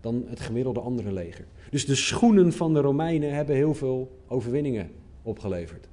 dan 0.00 0.24
het 0.26 0.40
gemiddelde 0.40 0.80
andere 0.80 1.12
leger. 1.12 1.44
Dus 1.70 1.86
de 1.86 1.94
schoenen 1.94 2.52
van 2.52 2.74
de 2.74 2.80
Romeinen 2.80 3.34
hebben 3.34 3.54
heel 3.54 3.74
veel 3.74 4.18
overwinningen 4.28 4.90
opgeleverd. 5.22 5.88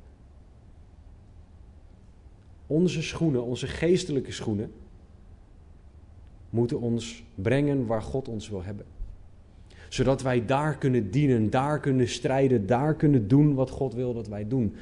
Onze 2.68 3.02
schoenen, 3.02 3.44
onze 3.44 3.68
geestelijke 3.68 4.32
schoenen, 4.32 4.72
moeten 6.50 6.80
ons 6.80 7.24
brengen 7.36 7.86
waar 7.86 8.02
God 8.02 8.28
ons 8.28 8.50
wil 8.50 8.64
hebben. 8.64 8.86
Zodat 9.90 10.22
wij 10.22 10.46
daar 10.46 10.78
kunnen 10.78 11.12
dienen, 11.12 11.50
daar 11.50 11.80
kunnen 11.80 12.08
strijden, 12.08 12.66
daar 12.66 12.96
kunnen 12.96 13.28
doen 13.28 13.54
wat 13.54 13.70
God 13.70 13.94
wil 13.94 14.14
dat 14.14 14.28
wij 14.28 14.48
doen. 14.48 14.76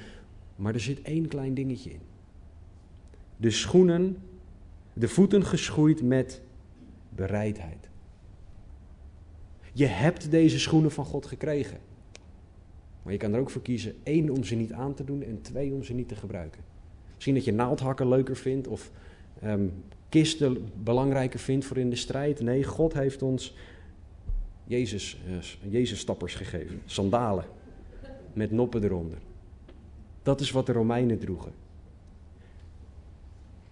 Maar 0.56 0.74
er 0.74 0.80
zit 0.80 1.02
één 1.02 1.28
klein 1.28 1.54
dingetje 1.54 1.92
in. 1.92 2.00
De 3.38 3.52
schoenen, 3.52 4.18
de 4.94 5.08
voeten 5.08 5.46
geschoeid 5.46 6.04
met 6.04 6.42
bereidheid. 7.10 7.90
Je 9.74 9.86
hebt 9.86 10.32
deze 10.32 10.60
schoenen 10.60 10.92
van 10.92 11.06
God 11.06 11.26
gekregen. 11.26 11.78
Maar 13.04 13.14
je 13.14 13.20
kan 13.20 13.34
er 13.34 13.40
ook 13.40 13.50
voor 13.50 13.62
kiezen, 13.62 13.94
één, 14.04 14.30
om 14.30 14.44
ze 14.44 14.56
niet 14.56 14.74
aan 14.74 14.94
te 14.94 15.04
doen 15.04 15.24
en 15.24 15.42
twee, 15.42 15.74
om 15.74 15.84
ze 15.84 15.94
niet 15.94 16.08
te 16.08 16.16
gebruiken. 16.16 16.62
Misschien 17.14 17.36
dat 17.36 17.46
je 17.46 17.54
naaldhakken 17.54 18.08
leuker 18.08 18.36
vindt 18.36 18.68
of 18.68 18.92
um, 19.44 19.74
kisten 20.10 20.70
belangrijker 20.84 21.40
vindt 21.40 21.66
voor 21.66 21.78
in 21.78 21.90
de 21.90 21.96
strijd. 21.96 22.40
Nee, 22.40 22.64
God 22.64 22.94
heeft 22.94 23.22
ons 23.22 23.56
Jezus, 24.68 25.18
uh, 25.30 25.72
Jezus 25.72 26.00
stappers 26.00 26.36
gegeven. 26.36 26.82
Sandalen 26.86 27.46
met 28.34 28.52
noppen 28.52 28.84
eronder. 28.84 29.18
Dat 30.24 30.42
is 30.42 30.52
wat 30.52 30.66
de 30.66 30.72
Romeinen 30.72 31.20
droegen. 31.20 31.52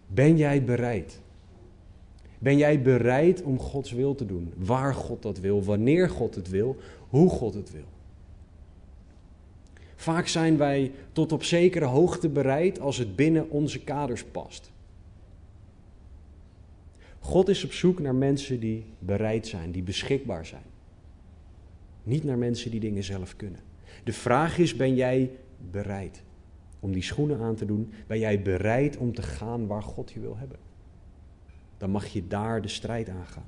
Ben 0.08 0.38
jij 0.38 0.64
bereid? 0.64 1.20
Ben 2.40 2.58
jij 2.58 2.82
bereid 2.82 3.42
om 3.42 3.60
Gods 3.60 3.92
wil 3.92 4.16
te 4.16 4.26
doen? 4.26 4.54
Waar 4.58 4.94
God 4.94 5.22
dat 5.22 5.40
wil, 5.40 5.64
wanneer 5.64 6.10
God 6.10 6.36
het 6.36 6.50
wil, 6.50 6.78
hoe 7.10 7.30
God 7.30 7.54
het 7.54 7.72
wil. 7.72 7.86
Vaak 9.96 10.28
zijn 10.28 10.58
wij 10.58 10.92
tot 11.12 11.32
op 11.32 11.44
zekere 11.44 11.86
hoogte 11.86 12.30
bereid 12.30 12.80
als 12.80 12.98
het 12.98 13.16
binnen 13.16 13.50
onze 13.50 13.80
kaders 13.80 14.24
past. 14.24 14.72
God 17.20 17.50
is 17.50 17.64
op 17.64 17.72
zoek 17.74 18.00
naar 18.00 18.16
mensen 18.16 18.60
die 18.60 18.84
bereid 19.00 19.48
zijn, 19.48 19.72
die 19.72 19.84
beschikbaar 19.84 20.46
zijn. 20.46 20.73
Niet 22.04 22.24
naar 22.24 22.38
mensen 22.38 22.72
die 22.72 22.80
dingen 22.80 23.04
zelf 23.04 23.36
kunnen. 23.36 23.60
De 24.04 24.14
vraag 24.14 24.58
is: 24.58 24.76
ben 24.76 24.96
jij 24.96 25.32
bereid 25.72 26.24
om 26.80 26.92
die 26.92 27.04
schoenen 27.04 27.40
aan 27.40 27.56
te 27.56 27.66
doen? 27.66 27.94
Ben 28.08 28.20
jij 28.20 28.42
bereid 28.42 28.98
om 28.98 29.14
te 29.14 29.22
gaan 29.22 29.68
waar 29.68 29.84
God 29.84 30.12
je 30.12 30.20
wil 30.20 30.38
hebben? 30.38 30.60
Dan 31.78 31.90
mag 31.90 32.06
je 32.06 32.28
daar 32.28 32.62
de 32.62 32.68
strijd 32.68 33.10
aangaan. 33.10 33.46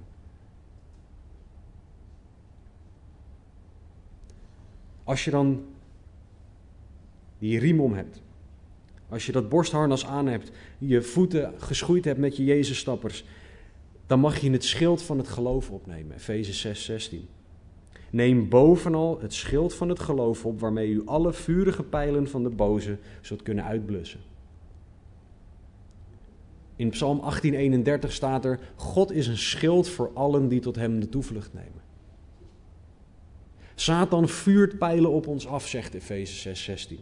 Als 5.04 5.26
je 5.26 5.32
dan 5.32 5.66
die 7.40 7.60
riem 7.60 7.80
om 7.80 7.94
hebt, 7.94 8.22
als 9.10 9.26
je 9.26 9.32
dat 9.32 9.50
borstharnas 9.50 10.06
aan 10.06 10.28
hebt, 10.28 10.52
je 10.78 11.02
voeten 11.02 11.54
geschoeid 11.58 12.06
hebt 12.06 12.20
met 12.20 12.38
je 12.38 12.44
Jezusstappers, 12.44 13.26
dan 14.08 14.20
mag 14.20 14.38
je 14.38 14.52
het 14.52 14.64
schild 14.64 15.02
van 15.02 15.18
het 15.18 15.28
geloof 15.28 15.72
opnemen. 15.72 16.16
Efeze 16.16 16.54
6, 16.54 16.86
16. 16.86 17.28
Neem 18.16 18.50
bovenal 18.50 19.20
het 19.22 19.34
schild 19.34 19.74
van 19.74 19.90
het 19.90 20.00
geloof 20.00 20.46
op, 20.46 20.60
waarmee 20.60 20.90
u 20.90 21.02
alle 21.06 21.34
vurige 21.34 21.84
pijlen 21.84 22.30
van 22.30 22.44
de 22.44 22.50
boze 22.50 22.98
zult 23.22 23.42
kunnen 23.42 23.64
uitblussen. 23.64 24.20
In 26.76 26.90
Psalm 26.90 27.20
1831 27.20 28.12
staat 28.12 28.46
er: 28.46 28.60
God 28.76 29.12
is 29.12 29.28
een 29.28 29.38
schild 29.38 29.90
voor 29.90 30.12
allen 30.14 30.48
die 30.48 30.60
tot 30.60 30.76
hem 30.76 31.00
de 31.00 31.10
toevlucht 31.10 31.54
nemen. 31.54 31.82
Satan 33.76 34.30
vuurt 34.30 34.78
pijlen 34.78 35.12
op 35.12 35.28
ons 35.28 35.48
af, 35.48 35.68
zegt 35.68 35.94
Efeze 35.94 36.36
6, 36.36 36.64
16. 36.64 37.00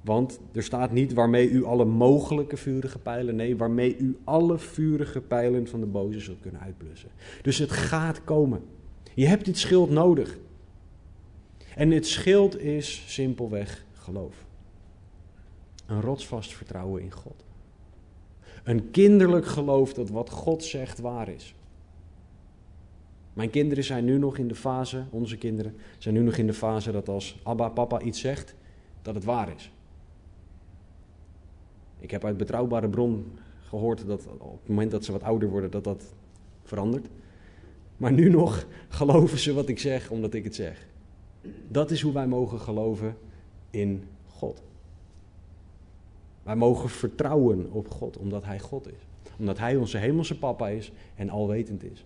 Want 0.00 0.40
er 0.52 0.62
staat 0.62 0.92
niet 0.92 1.12
waarmee 1.12 1.50
u 1.50 1.64
alle 1.64 1.84
mogelijke 1.84 2.56
vurige 2.56 2.98
pijlen, 2.98 3.36
nee, 3.36 3.56
waarmee 3.56 3.96
u 3.96 4.18
alle 4.24 4.58
vurige 4.58 5.20
pijlen 5.20 5.68
van 5.68 5.80
de 5.80 5.86
boze 5.86 6.20
zult 6.20 6.40
kunnen 6.40 6.60
uitblussen. 6.60 7.10
Dus 7.42 7.58
het 7.58 7.70
gaat 7.70 8.24
komen. 8.24 8.62
Je 9.14 9.26
hebt 9.26 9.44
dit 9.44 9.58
schild 9.58 9.90
nodig. 9.90 10.38
En 11.74 11.90
het 11.90 12.06
schild 12.06 12.58
is 12.58 13.04
simpelweg 13.06 13.84
geloof. 13.92 14.44
Een 15.86 16.00
rotsvast 16.00 16.54
vertrouwen 16.54 17.02
in 17.02 17.12
God. 17.12 17.44
Een 18.64 18.90
kinderlijk 18.90 19.46
geloof 19.46 19.94
dat 19.94 20.10
wat 20.10 20.30
God 20.30 20.64
zegt 20.64 20.98
waar 20.98 21.28
is. 21.28 21.54
Mijn 23.32 23.50
kinderen 23.50 23.84
zijn 23.84 24.04
nu 24.04 24.18
nog 24.18 24.38
in 24.38 24.48
de 24.48 24.54
fase, 24.54 25.04
onze 25.10 25.36
kinderen 25.36 25.76
zijn 25.98 26.14
nu 26.14 26.20
nog 26.20 26.36
in 26.36 26.46
de 26.46 26.54
fase 26.54 26.92
dat 26.92 27.08
als 27.08 27.40
Abba, 27.42 27.68
papa 27.68 28.00
iets 28.00 28.20
zegt, 28.20 28.54
dat 29.02 29.14
het 29.14 29.24
waar 29.24 29.54
is. 29.54 29.72
Ik 32.00 32.10
heb 32.10 32.24
uit 32.24 32.36
betrouwbare 32.36 32.88
bron 32.88 33.32
gehoord 33.68 34.06
dat 34.06 34.26
op 34.38 34.58
het 34.60 34.68
moment 34.68 34.90
dat 34.90 35.04
ze 35.04 35.12
wat 35.12 35.22
ouder 35.22 35.48
worden, 35.48 35.70
dat 35.70 35.84
dat 35.84 36.14
verandert. 36.62 37.06
Maar 37.96 38.12
nu 38.12 38.28
nog 38.30 38.66
geloven 38.88 39.38
ze 39.38 39.52
wat 39.52 39.68
ik 39.68 39.78
zeg, 39.78 40.10
omdat 40.10 40.34
ik 40.34 40.44
het 40.44 40.54
zeg. 40.54 40.86
Dat 41.68 41.90
is 41.90 42.00
hoe 42.00 42.12
wij 42.12 42.26
mogen 42.26 42.60
geloven 42.60 43.16
in 43.70 44.04
God. 44.28 44.62
Wij 46.42 46.56
mogen 46.56 46.88
vertrouwen 46.88 47.70
op 47.72 47.90
God, 47.90 48.16
omdat 48.16 48.44
Hij 48.44 48.58
God 48.58 48.86
is. 48.86 49.06
Omdat 49.38 49.58
Hij 49.58 49.76
onze 49.76 49.98
hemelse 49.98 50.38
papa 50.38 50.68
is 50.68 50.92
en 51.14 51.30
alwetend 51.30 51.84
is. 51.84 52.04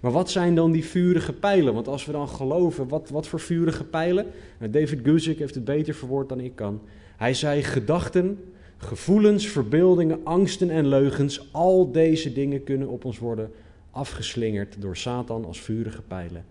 Maar 0.00 0.12
wat 0.12 0.30
zijn 0.30 0.54
dan 0.54 0.72
die 0.72 0.84
vurige 0.84 1.32
pijlen? 1.32 1.74
Want 1.74 1.88
als 1.88 2.04
we 2.04 2.12
dan 2.12 2.28
geloven, 2.28 2.88
wat, 2.88 3.08
wat 3.08 3.26
voor 3.26 3.40
vurige 3.40 3.84
pijlen? 3.84 4.26
Nou, 4.58 4.70
David 4.70 5.00
Guzik 5.02 5.38
heeft 5.38 5.54
het 5.54 5.64
beter 5.64 5.94
verwoord 5.94 6.28
dan 6.28 6.40
ik 6.40 6.54
kan. 6.54 6.80
Hij 7.24 7.34
zei 7.34 7.62
gedachten, 7.62 8.52
gevoelens, 8.76 9.46
verbeeldingen, 9.46 10.24
angsten 10.24 10.70
en 10.70 10.86
leugens, 10.88 11.52
al 11.52 11.92
deze 11.92 12.32
dingen 12.32 12.64
kunnen 12.64 12.88
op 12.88 13.04
ons 13.04 13.18
worden 13.18 13.52
afgeslingerd 13.90 14.80
door 14.80 14.96
Satan 14.96 15.44
als 15.44 15.60
vurige 15.60 16.02
pijlen. 16.02 16.44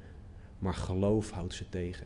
Maar 0.59 0.73
geloof 0.73 1.31
houdt 1.31 1.53
ze 1.53 1.69
tegen. 1.69 2.05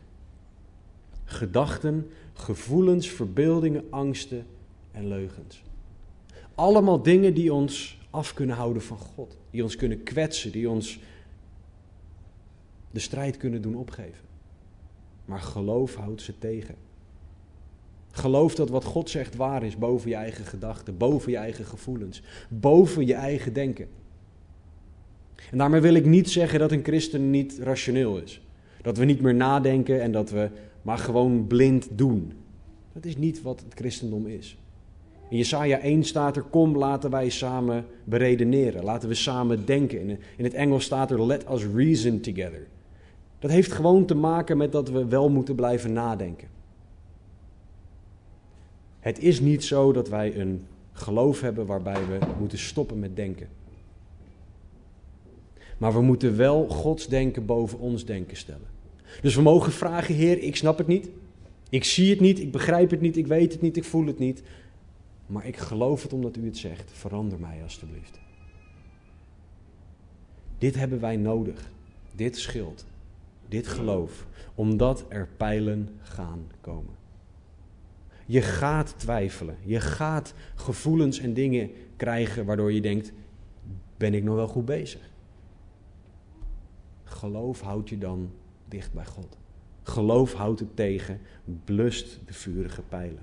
Gedachten, 1.24 2.10
gevoelens, 2.32 3.08
verbeeldingen, 3.08 3.84
angsten 3.90 4.46
en 4.90 5.08
leugens. 5.08 5.62
Allemaal 6.54 7.02
dingen 7.02 7.34
die 7.34 7.52
ons 7.52 7.98
af 8.10 8.34
kunnen 8.34 8.56
houden 8.56 8.82
van 8.82 8.98
God, 8.98 9.36
die 9.50 9.62
ons 9.62 9.76
kunnen 9.76 10.02
kwetsen, 10.02 10.52
die 10.52 10.68
ons 10.68 11.00
de 12.90 13.00
strijd 13.00 13.36
kunnen 13.36 13.62
doen 13.62 13.74
opgeven. 13.74 14.24
Maar 15.24 15.40
geloof 15.40 15.94
houdt 15.94 16.22
ze 16.22 16.38
tegen. 16.38 16.87
Geloof 18.18 18.54
dat 18.54 18.68
wat 18.68 18.84
God 18.84 19.10
zegt 19.10 19.36
waar 19.36 19.62
is 19.62 19.76
boven 19.76 20.10
je 20.10 20.16
eigen 20.16 20.44
gedachten, 20.44 20.96
boven 20.96 21.30
je 21.30 21.36
eigen 21.36 21.64
gevoelens, 21.64 22.22
boven 22.48 23.06
je 23.06 23.14
eigen 23.14 23.52
denken. 23.52 23.88
En 25.50 25.58
daarmee 25.58 25.80
wil 25.80 25.94
ik 25.94 26.04
niet 26.04 26.30
zeggen 26.30 26.58
dat 26.58 26.72
een 26.72 26.84
christen 26.84 27.30
niet 27.30 27.58
rationeel 27.62 28.18
is. 28.18 28.40
Dat 28.82 28.98
we 28.98 29.04
niet 29.04 29.20
meer 29.20 29.34
nadenken 29.34 30.02
en 30.02 30.12
dat 30.12 30.30
we 30.30 30.50
maar 30.82 30.98
gewoon 30.98 31.46
blind 31.46 31.88
doen. 31.92 32.32
Dat 32.92 33.04
is 33.04 33.16
niet 33.16 33.42
wat 33.42 33.60
het 33.60 33.74
christendom 33.74 34.26
is. 34.26 34.58
In 35.30 35.36
Jesaja 35.36 35.78
1 35.78 36.04
staat 36.04 36.36
er, 36.36 36.42
kom 36.42 36.76
laten 36.76 37.10
wij 37.10 37.28
samen 37.28 37.86
beredeneren, 38.04 38.84
laten 38.84 39.08
we 39.08 39.14
samen 39.14 39.64
denken. 39.64 40.08
In 40.36 40.44
het 40.44 40.54
Engels 40.54 40.84
staat 40.84 41.10
er, 41.10 41.26
let 41.26 41.44
us 41.50 41.66
reason 41.74 42.20
together. 42.20 42.66
Dat 43.38 43.50
heeft 43.50 43.72
gewoon 43.72 44.04
te 44.04 44.14
maken 44.14 44.56
met 44.56 44.72
dat 44.72 44.90
we 44.90 45.06
wel 45.06 45.28
moeten 45.28 45.54
blijven 45.54 45.92
nadenken. 45.92 46.57
Het 49.00 49.18
is 49.18 49.40
niet 49.40 49.64
zo 49.64 49.92
dat 49.92 50.08
wij 50.08 50.36
een 50.36 50.66
geloof 50.92 51.40
hebben 51.40 51.66
waarbij 51.66 52.06
we 52.06 52.18
moeten 52.38 52.58
stoppen 52.58 52.98
met 52.98 53.16
denken. 53.16 53.48
Maar 55.78 55.92
we 55.92 56.00
moeten 56.00 56.36
wel 56.36 56.68
Gods 56.68 57.06
denken 57.06 57.46
boven 57.46 57.78
ons 57.78 58.04
denken 58.04 58.36
stellen. 58.36 58.66
Dus 59.20 59.34
we 59.34 59.42
mogen 59.42 59.72
vragen, 59.72 60.14
Heer, 60.14 60.38
ik 60.38 60.56
snap 60.56 60.78
het 60.78 60.86
niet. 60.86 61.08
Ik 61.70 61.84
zie 61.84 62.10
het 62.10 62.20
niet, 62.20 62.40
ik 62.40 62.52
begrijp 62.52 62.90
het 62.90 63.00
niet, 63.00 63.16
ik 63.16 63.26
weet 63.26 63.52
het 63.52 63.60
niet, 63.60 63.76
ik 63.76 63.84
voel 63.84 64.06
het 64.06 64.18
niet. 64.18 64.42
Maar 65.26 65.46
ik 65.46 65.56
geloof 65.56 66.02
het 66.02 66.12
omdat 66.12 66.36
u 66.36 66.44
het 66.44 66.56
zegt. 66.56 66.90
Verander 66.92 67.40
mij 67.40 67.62
alstublieft. 67.62 68.20
Dit 70.58 70.74
hebben 70.74 71.00
wij 71.00 71.16
nodig. 71.16 71.70
dit 72.14 72.38
schild, 72.38 72.86
dit 73.48 73.66
geloof, 73.66 74.26
omdat 74.54 75.04
er 75.08 75.28
pijlen 75.36 75.88
gaan 76.02 76.46
komen. 76.60 76.97
Je 78.30 78.42
gaat 78.42 78.94
twijfelen, 78.98 79.56
je 79.64 79.80
gaat 79.80 80.34
gevoelens 80.54 81.18
en 81.18 81.34
dingen 81.34 81.70
krijgen 81.96 82.44
waardoor 82.44 82.72
je 82.72 82.80
denkt: 82.80 83.12
ben 83.96 84.14
ik 84.14 84.24
nog 84.24 84.34
wel 84.34 84.48
goed 84.48 84.64
bezig? 84.64 85.10
Geloof 87.04 87.60
houdt 87.60 87.88
je 87.88 87.98
dan 87.98 88.30
dicht 88.68 88.92
bij 88.92 89.06
God. 89.06 89.36
Geloof 89.82 90.32
houdt 90.32 90.60
het 90.60 90.76
tegen, 90.76 91.20
blust 91.64 92.20
de 92.26 92.32
vurige 92.32 92.82
pijlen. 92.82 93.22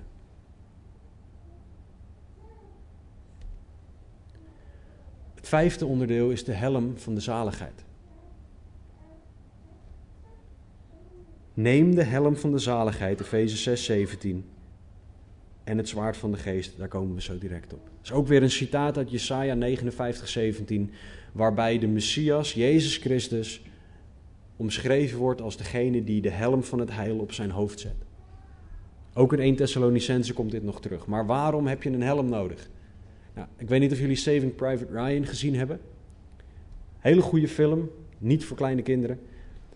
Het 5.34 5.48
vijfde 5.48 5.86
onderdeel 5.86 6.30
is 6.30 6.44
de 6.44 6.52
helm 6.52 6.98
van 6.98 7.14
de 7.14 7.20
zaligheid. 7.20 7.84
Neem 11.54 11.94
de 11.94 12.04
helm 12.04 12.36
van 12.36 12.50
de 12.50 12.58
zaligheid, 12.58 13.20
Efeze 13.20 13.56
6, 13.56 13.84
17. 13.84 14.44
En 15.66 15.76
het 15.76 15.88
zwaard 15.88 16.16
van 16.16 16.30
de 16.30 16.36
geest, 16.36 16.78
daar 16.78 16.88
komen 16.88 17.14
we 17.14 17.22
zo 17.22 17.38
direct 17.38 17.72
op. 17.72 17.80
Dat 17.84 18.04
is 18.04 18.12
ook 18.12 18.26
weer 18.26 18.42
een 18.42 18.50
citaat 18.50 18.96
uit 18.96 19.10
Jesaja 19.10 19.54
59, 19.54 20.28
17, 20.28 20.90
waarbij 21.32 21.78
de 21.78 21.86
Messias, 21.86 22.52
Jezus 22.52 22.96
Christus, 22.96 23.62
omschreven 24.56 25.18
wordt 25.18 25.40
als 25.40 25.56
degene 25.56 26.04
die 26.04 26.20
de 26.20 26.30
helm 26.30 26.62
van 26.62 26.78
het 26.78 26.90
heil 26.90 27.18
op 27.18 27.32
zijn 27.32 27.50
hoofd 27.50 27.80
zet. 27.80 27.94
Ook 29.14 29.32
in 29.32 29.38
1 29.38 29.56
Thessalonicense 29.56 30.32
komt 30.32 30.50
dit 30.50 30.62
nog 30.62 30.80
terug. 30.80 31.06
Maar 31.06 31.26
waarom 31.26 31.66
heb 31.66 31.82
je 31.82 31.90
een 31.90 32.02
helm 32.02 32.28
nodig? 32.28 32.70
Nou, 33.34 33.48
ik 33.56 33.68
weet 33.68 33.80
niet 33.80 33.92
of 33.92 33.98
jullie 33.98 34.16
Saving 34.16 34.54
Private 34.54 34.92
Ryan 34.92 35.26
gezien 35.26 35.54
hebben. 35.54 35.80
Hele 36.98 37.20
goede 37.22 37.48
film, 37.48 37.90
niet 38.18 38.44
voor 38.44 38.56
kleine 38.56 38.82
kinderen. 38.82 39.18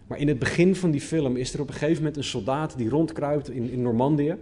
Maar 0.06 0.18
in 0.18 0.28
het 0.28 0.38
begin 0.38 0.76
van 0.76 0.90
die 0.90 1.00
film 1.00 1.36
is 1.36 1.54
er 1.54 1.60
op 1.60 1.68
een 1.68 1.74
gegeven 1.74 1.96
moment 1.96 2.16
een 2.16 2.24
soldaat 2.24 2.76
die 2.76 2.88
rondkruipt 2.88 3.50
in, 3.50 3.70
in 3.70 3.82
Normandië. 3.82 4.36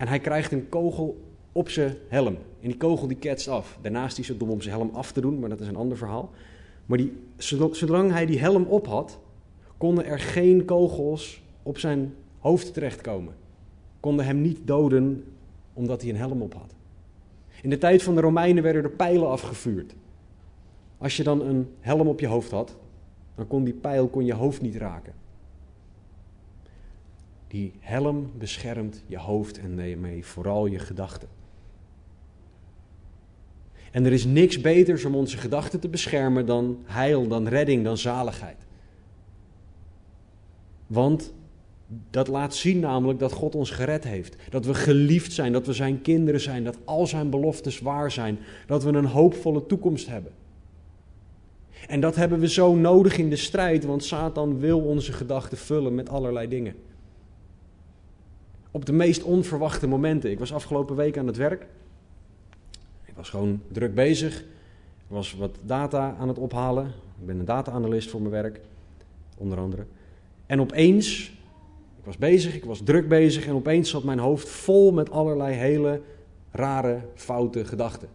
En 0.00 0.08
hij 0.08 0.18
krijgt 0.18 0.52
een 0.52 0.68
kogel 0.68 1.20
op 1.52 1.68
zijn 1.68 1.94
helm. 2.08 2.34
En 2.34 2.68
die 2.68 2.76
kogel 2.76 3.06
die 3.06 3.16
ketst 3.16 3.48
af. 3.48 3.78
Daarnaast 3.82 4.18
is 4.18 4.28
het 4.28 4.38
dom 4.38 4.50
om 4.50 4.60
zijn 4.60 4.74
helm 4.74 4.90
af 4.92 5.12
te 5.12 5.20
doen, 5.20 5.38
maar 5.38 5.48
dat 5.48 5.60
is 5.60 5.66
een 5.66 5.76
ander 5.76 5.96
verhaal. 5.96 6.30
Maar 6.86 6.98
die, 6.98 7.12
zolang 7.70 8.12
hij 8.12 8.26
die 8.26 8.38
helm 8.38 8.64
op 8.64 8.86
had, 8.86 9.18
konden 9.76 10.04
er 10.04 10.18
geen 10.18 10.64
kogels 10.64 11.42
op 11.62 11.78
zijn 11.78 12.14
hoofd 12.38 12.74
terechtkomen. 12.74 13.34
Konden 14.00 14.24
hem 14.24 14.40
niet 14.40 14.58
doden 14.64 15.24
omdat 15.72 16.00
hij 16.00 16.10
een 16.10 16.16
helm 16.16 16.42
op 16.42 16.54
had. 16.54 16.74
In 17.62 17.70
de 17.70 17.78
tijd 17.78 18.02
van 18.02 18.14
de 18.14 18.20
Romeinen 18.20 18.62
werden 18.62 18.82
er 18.82 18.90
pijlen 18.90 19.28
afgevuurd. 19.28 19.94
Als 20.98 21.16
je 21.16 21.22
dan 21.22 21.40
een 21.40 21.68
helm 21.80 22.08
op 22.08 22.20
je 22.20 22.26
hoofd 22.26 22.50
had, 22.50 22.76
dan 23.34 23.46
kon 23.46 23.64
die 23.64 23.74
pijl 23.74 24.08
kon 24.08 24.24
je 24.24 24.34
hoofd 24.34 24.60
niet 24.60 24.76
raken. 24.76 25.12
Die 27.50 27.72
helm 27.78 28.30
beschermt 28.38 29.02
je 29.06 29.18
hoofd 29.18 29.58
en 29.58 29.76
daarmee 29.76 30.24
vooral 30.24 30.66
je 30.66 30.78
gedachten. 30.78 31.28
En 33.90 34.04
er 34.04 34.12
is 34.12 34.24
niks 34.24 34.60
beters 34.60 35.04
om 35.04 35.14
onze 35.14 35.36
gedachten 35.36 35.80
te 35.80 35.88
beschermen 35.88 36.46
dan 36.46 36.78
heil, 36.84 37.28
dan 37.28 37.48
redding, 37.48 37.84
dan 37.84 37.98
zaligheid. 37.98 38.66
Want 40.86 41.32
dat 42.10 42.28
laat 42.28 42.54
zien 42.54 42.80
namelijk 42.80 43.18
dat 43.18 43.32
God 43.32 43.54
ons 43.54 43.70
gered 43.70 44.04
heeft. 44.04 44.36
Dat 44.50 44.66
we 44.66 44.74
geliefd 44.74 45.32
zijn, 45.32 45.52
dat 45.52 45.66
we 45.66 45.72
zijn 45.72 46.02
kinderen 46.02 46.40
zijn, 46.40 46.64
dat 46.64 46.78
al 46.84 47.06
zijn 47.06 47.30
beloftes 47.30 47.80
waar 47.80 48.10
zijn, 48.10 48.38
dat 48.66 48.84
we 48.84 48.92
een 48.92 49.04
hoopvolle 49.04 49.66
toekomst 49.66 50.06
hebben. 50.06 50.32
En 51.86 52.00
dat 52.00 52.16
hebben 52.16 52.40
we 52.40 52.48
zo 52.48 52.74
nodig 52.74 53.18
in 53.18 53.30
de 53.30 53.36
strijd, 53.36 53.84
want 53.84 54.04
Satan 54.04 54.58
wil 54.58 54.80
onze 54.80 55.12
gedachten 55.12 55.58
vullen 55.58 55.94
met 55.94 56.08
allerlei 56.08 56.48
dingen. 56.48 56.74
Op 58.70 58.86
de 58.86 58.92
meest 58.92 59.22
onverwachte 59.22 59.86
momenten. 59.86 60.30
Ik 60.30 60.38
was 60.38 60.52
afgelopen 60.52 60.96
week 60.96 61.18
aan 61.18 61.26
het 61.26 61.36
werk 61.36 61.66
was 63.20 63.30
gewoon 63.30 63.62
druk 63.68 63.94
bezig. 63.94 64.40
Ik 64.40 65.06
was 65.16 65.34
wat 65.34 65.58
data 65.64 66.16
aan 66.18 66.28
het 66.28 66.38
ophalen. 66.38 66.86
Ik 67.20 67.26
ben 67.26 67.38
een 67.38 67.44
data-analyst 67.44 68.10
voor 68.10 68.20
mijn 68.20 68.32
werk, 68.32 68.60
onder 69.36 69.58
andere. 69.58 69.84
En 70.46 70.60
opeens, 70.60 71.28
ik 71.98 72.04
was 72.04 72.16
bezig, 72.16 72.54
ik 72.54 72.64
was 72.64 72.80
druk 72.84 73.08
bezig 73.08 73.46
en 73.46 73.54
opeens 73.54 73.90
zat 73.90 74.04
mijn 74.04 74.18
hoofd 74.18 74.48
vol 74.48 74.92
met 74.92 75.10
allerlei 75.10 75.54
hele 75.54 76.00
rare, 76.50 77.00
foute 77.14 77.64
gedachten. 77.64 78.08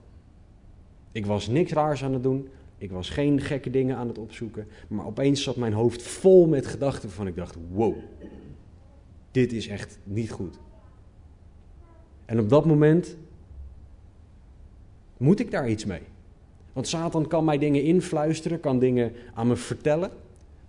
Ik 1.12 1.26
was 1.26 1.48
niks 1.48 1.72
raars 1.72 2.04
aan 2.04 2.14
het 2.14 2.24
doen, 2.24 2.50
ik 2.78 2.92
was 2.92 3.10
geen 3.10 3.42
gekke 3.42 3.70
dingen 3.70 3.98
aan 3.98 4.08
het 4.08 4.18
opzoeken, 4.18 4.68
maar 4.88 5.06
opeens 5.06 5.44
zat 5.44 5.56
mijn 5.56 5.74
hoofd 5.74 6.02
vol 6.02 6.48
met 6.48 6.68
gedachten 6.68 7.08
waarvan 7.08 7.28
ik 7.28 7.36
dacht, 7.36 7.56
wow, 7.72 7.96
dit 9.36 9.54
is 9.54 9.68
echt 9.68 10.00
niet 10.04 10.32
goed. 10.32 10.60
En 12.26 12.40
op 12.40 12.50
dat 12.50 12.66
moment 12.66 13.18
moet 15.18 15.40
ik 15.40 15.52
daar 15.52 15.70
iets 15.70 15.86
mee? 15.86 16.02
Want 16.74 16.88
Satan 16.88 17.28
kan 17.28 17.46
mij 17.46 17.58
dingen 17.58 17.84
influisteren, 17.84 18.60
kan 18.60 18.80
dingen 18.80 19.12
aan 19.34 19.48
me 19.48 19.56
vertellen. 19.56 20.12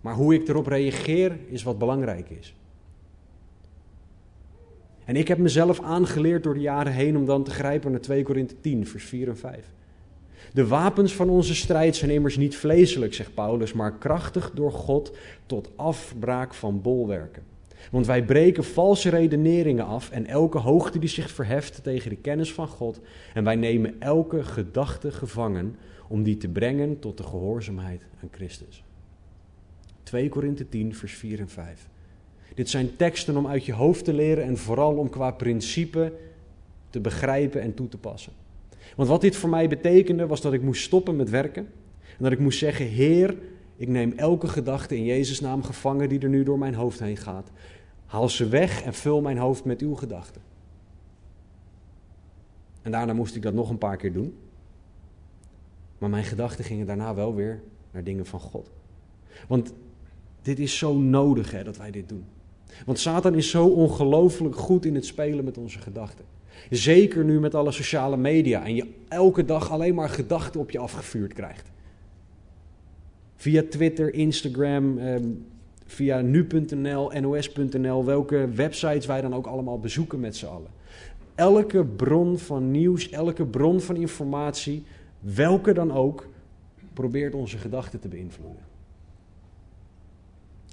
Maar 0.00 0.14
hoe 0.14 0.34
ik 0.34 0.48
erop 0.48 0.66
reageer 0.66 1.38
is 1.48 1.62
wat 1.62 1.78
belangrijk 1.78 2.30
is. 2.30 2.54
En 5.04 5.16
ik 5.16 5.28
heb 5.28 5.38
mezelf 5.38 5.80
aangeleerd 5.80 6.42
door 6.42 6.54
de 6.54 6.60
jaren 6.60 6.92
heen 6.92 7.16
om 7.16 7.26
dan 7.26 7.44
te 7.44 7.50
grijpen 7.50 7.90
naar 7.90 8.00
2 8.00 8.22
Korinthe 8.22 8.60
10, 8.60 8.86
vers 8.86 9.04
4 9.04 9.28
en 9.28 9.36
5. 9.36 9.72
De 10.52 10.66
wapens 10.66 11.14
van 11.14 11.28
onze 11.28 11.54
strijd 11.54 11.96
zijn 11.96 12.10
immers 12.10 12.36
niet 12.36 12.56
vleeselijk, 12.56 13.14
zegt 13.14 13.34
Paulus, 13.34 13.72
maar 13.72 13.98
krachtig 13.98 14.50
door 14.54 14.72
God 14.72 15.16
tot 15.46 15.70
afbraak 15.76 16.54
van 16.54 16.82
bolwerken. 16.82 17.55
Want 17.91 18.07
wij 18.07 18.24
breken 18.24 18.64
valse 18.64 19.09
redeneringen 19.09 19.85
af 19.85 20.11
en 20.11 20.27
elke 20.27 20.59
hoogte 20.59 20.99
die 20.99 21.09
zich 21.09 21.31
verheft 21.31 21.83
tegen 21.83 22.11
de 22.11 22.16
kennis 22.16 22.53
van 22.53 22.68
God. 22.68 23.01
En 23.35 23.45
wij 23.45 23.57
nemen 23.57 23.95
elke 23.99 24.45
gedachte 24.45 25.11
gevangen 25.11 25.77
om 26.09 26.22
die 26.22 26.37
te 26.37 26.49
brengen 26.49 26.99
tot 26.99 27.16
de 27.16 27.22
gehoorzaamheid 27.22 28.03
aan 28.22 28.29
Christus. 28.33 28.85
2 30.03 30.29
Korinthe 30.29 30.68
10, 30.68 30.95
vers 30.95 31.14
4 31.14 31.41
en 31.41 31.49
5. 31.49 31.89
Dit 32.55 32.68
zijn 32.68 32.97
teksten 32.97 33.37
om 33.37 33.47
uit 33.47 33.64
je 33.64 33.72
hoofd 33.72 34.05
te 34.05 34.12
leren 34.12 34.45
en 34.45 34.57
vooral 34.57 34.97
om 34.97 35.11
qua 35.11 35.31
principe 35.31 36.12
te 36.91 37.01
begrijpen 37.01 37.61
en 37.61 37.74
toe 37.74 37.89
te 37.89 37.99
passen. 37.99 38.33
Want 38.97 39.09
wat 39.09 39.20
dit 39.20 39.37
voor 39.37 39.49
mij 39.49 39.68
betekende 39.68 40.27
was 40.27 40.41
dat 40.41 40.53
ik 40.53 40.62
moest 40.62 40.83
stoppen 40.83 41.16
met 41.16 41.31
werken. 41.31 41.66
En 42.01 42.22
dat 42.22 42.33
ik 42.33 42.39
moest 42.39 42.59
zeggen: 42.59 42.87
Heer, 42.87 43.37
ik 43.77 43.89
neem 43.89 44.12
elke 44.12 44.49
gedachte 44.49 44.97
in 44.97 45.05
Jezus' 45.05 45.41
naam 45.41 45.62
gevangen 45.62 46.09
die 46.09 46.20
er 46.20 46.29
nu 46.29 46.43
door 46.43 46.59
mijn 46.59 46.74
hoofd 46.74 47.01
heen 47.01 47.16
gaat. 47.16 47.51
Haal 48.07 48.29
ze 48.29 48.49
weg 48.49 48.83
en 48.83 48.95
vul 48.95 49.20
mijn 49.20 49.39
hoofd 49.39 49.64
met 49.64 49.81
uw 49.81 49.95
gedachten. 49.95 50.43
En 52.83 52.91
daarna 52.91 53.12
moest 53.12 53.37
ik 53.37 53.43
dat 53.43 53.55
nog 53.55 53.70
een 53.70 53.79
paar 53.79 53.97
keer 53.97 54.12
doen. 54.12 54.35
Maar 55.99 56.11
mijn 56.11 56.24
gedachten 56.24 56.64
gingen 56.64 56.87
daarna 56.87 57.14
wel 57.14 57.35
weer 57.35 57.62
naar 57.91 58.05
dingen 58.05 58.27
van 58.27 58.41
God. 58.41 58.70
Want 59.49 59.72
dit 60.43 60.59
is 60.59 60.79
zo 60.79 60.95
nodig 60.95 61.51
hè, 61.51 61.64
dat 61.64 61.77
wij 61.77 61.91
dit 61.91 62.09
doen. 62.09 62.24
Want 62.87 62.99
Satan 62.99 63.35
is 63.35 63.51
zo 63.51 63.66
ongelooflijk 63.66 64.57
goed 64.57 64.85
in 64.85 64.95
het 64.95 65.07
spelen 65.07 65.45
met 65.45 65.59
onze 65.59 65.79
gedachten. 65.79 66.24
Zeker 66.70 67.24
nu 67.24 67.41
met 67.41 67.55
alle 67.55 67.72
sociale 67.72 68.16
media 68.16 68.64
en 68.64 68.74
je 68.74 68.87
elke 69.09 69.45
dag 69.45 69.70
alleen 69.70 69.95
maar 69.95 70.09
gedachten 70.09 70.61
op 70.61 70.70
je 70.70 70.79
afgevuurd 70.79 71.33
krijgt. 71.33 71.70
Via 73.37 73.62
Twitter, 73.68 74.14
Instagram, 74.14 74.99
ehm, 74.99 75.28
via 75.84 76.20
nu.nl, 76.20 77.11
nos.nl, 77.20 78.05
welke 78.05 78.49
websites 78.55 79.07
wij 79.07 79.20
dan 79.20 79.34
ook 79.34 79.47
allemaal 79.47 79.78
bezoeken 79.78 80.20
met 80.20 80.37
z'n 80.37 80.47
allen. 80.47 80.70
Elke 81.34 81.84
bron 81.84 82.39
van 82.39 82.70
nieuws, 82.70 83.11
elke 83.11 83.47
bron 83.47 83.80
van 83.80 83.97
informatie, 83.97 84.84
welke 85.20 85.72
dan 85.72 85.93
ook, 85.93 86.28
probeert 86.93 87.34
onze 87.34 87.59
gedachten 87.59 88.01
te 88.01 88.09
beïnvloeden. 88.09 88.62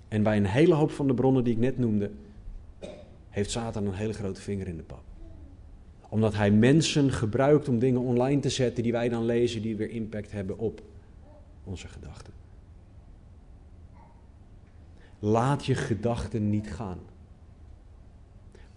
En 0.07 0.23
bij 0.23 0.37
een 0.37 0.45
hele 0.45 0.73
hoop 0.73 0.91
van 0.91 1.07
de 1.07 1.13
bronnen 1.13 1.43
die 1.43 1.53
ik 1.53 1.59
net 1.59 1.77
noemde, 1.77 2.11
heeft 3.29 3.51
Satan 3.51 3.85
een 3.85 3.93
hele 3.93 4.13
grote 4.13 4.41
vinger 4.41 4.67
in 4.67 4.77
de 4.77 4.83
pap. 4.83 5.03
Omdat 6.09 6.33
hij 6.33 6.51
mensen 6.51 7.11
gebruikt 7.11 7.69
om 7.69 7.79
dingen 7.79 8.01
online 8.01 8.41
te 8.41 8.49
zetten 8.49 8.83
die 8.83 8.91
wij 8.91 9.09
dan 9.09 9.25
lezen, 9.25 9.61
die 9.61 9.75
weer 9.75 9.89
impact 9.89 10.31
hebben 10.31 10.57
op 10.57 10.81
onze 11.63 11.87
gedachten. 11.87 12.42
Laat 15.25 15.65
je 15.65 15.75
gedachten 15.75 16.49
niet 16.49 16.73
gaan. 16.73 16.99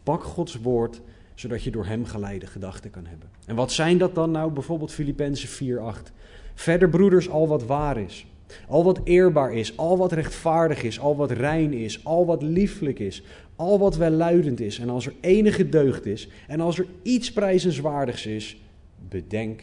Pak 0.03 0.23
Gods 0.23 0.55
woord, 0.61 1.01
zodat 1.35 1.63
je 1.63 1.71
door 1.71 1.87
Hem 1.87 2.05
geleide 2.05 2.47
gedachten 2.47 2.91
kan 2.91 3.07
hebben. 3.07 3.29
En 3.47 3.57
wat 3.57 3.73
zijn 3.73 3.99
dat 3.99 4.15
dan 4.15 4.31
nou? 4.31 4.53
Bijvoorbeeld 4.53 4.93
Filippenzen 4.93 5.49
4:8. 5.49 6.13
Verder, 6.55 6.89
broeders, 6.89 7.29
al 7.29 7.49
wat 7.49 7.65
waar 7.65 7.97
is, 7.99 8.27
al 8.69 8.85
wat 8.85 9.01
eerbaar 9.05 9.55
is, 9.55 9.77
al 9.77 9.97
wat 9.97 10.13
rechtvaardig 10.13 10.83
is, 10.83 11.01
al 11.01 11.17
wat 11.17 11.31
rein 11.31 11.73
is, 11.73 12.05
al 12.05 12.27
wat 12.27 12.43
lieflijk 12.43 12.99
is, 12.99 13.23
al 13.57 13.79
wat 13.79 13.97
welluidend 13.97 14.61
is, 14.61 14.79
en 14.79 14.91
als 14.91 15.07
er 15.07 15.15
enige 15.21 15.69
deugd 15.69 16.07
is, 16.07 16.29
en 16.47 16.61
als 16.61 16.79
er 16.79 16.87
iets 17.03 17.33
prijzenswaardigs 17.33 18.27
is, 18.27 18.61
bedenk 19.09 19.63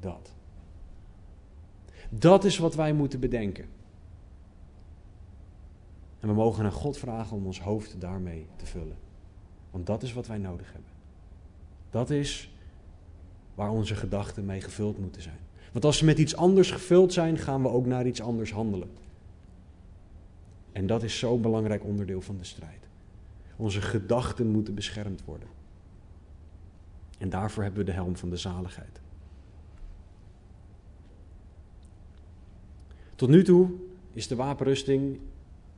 dat. 0.00 0.32
Dat 2.08 2.44
is 2.44 2.58
wat 2.58 2.74
wij 2.74 2.92
moeten 2.92 3.20
bedenken. 3.20 3.73
En 6.24 6.30
we 6.30 6.36
mogen 6.36 6.64
aan 6.64 6.72
God 6.72 6.98
vragen 6.98 7.36
om 7.36 7.46
ons 7.46 7.60
hoofd 7.60 8.00
daarmee 8.00 8.46
te 8.56 8.66
vullen. 8.66 8.96
Want 9.70 9.86
dat 9.86 10.02
is 10.02 10.12
wat 10.12 10.26
wij 10.26 10.38
nodig 10.38 10.72
hebben. 10.72 10.90
Dat 11.90 12.10
is 12.10 12.54
waar 13.54 13.70
onze 13.70 13.94
gedachten 13.94 14.44
mee 14.44 14.60
gevuld 14.60 14.98
moeten 14.98 15.22
zijn. 15.22 15.38
Want 15.72 15.84
als 15.84 15.98
ze 15.98 16.04
met 16.04 16.18
iets 16.18 16.36
anders 16.36 16.70
gevuld 16.70 17.12
zijn, 17.12 17.38
gaan 17.38 17.62
we 17.62 17.68
ook 17.68 17.86
naar 17.86 18.06
iets 18.06 18.20
anders 18.20 18.52
handelen. 18.52 18.90
En 20.72 20.86
dat 20.86 21.02
is 21.02 21.18
zo'n 21.18 21.40
belangrijk 21.40 21.84
onderdeel 21.84 22.20
van 22.20 22.36
de 22.36 22.44
strijd. 22.44 22.88
Onze 23.56 23.80
gedachten 23.80 24.46
moeten 24.46 24.74
beschermd 24.74 25.24
worden. 25.24 25.48
En 27.18 27.28
daarvoor 27.28 27.62
hebben 27.62 27.84
we 27.84 27.90
de 27.90 27.96
helm 27.96 28.16
van 28.16 28.30
de 28.30 28.36
zaligheid. 28.36 29.00
Tot 33.14 33.28
nu 33.28 33.44
toe 33.44 33.70
is 34.12 34.28
de 34.28 34.36
wapenrusting, 34.36 35.18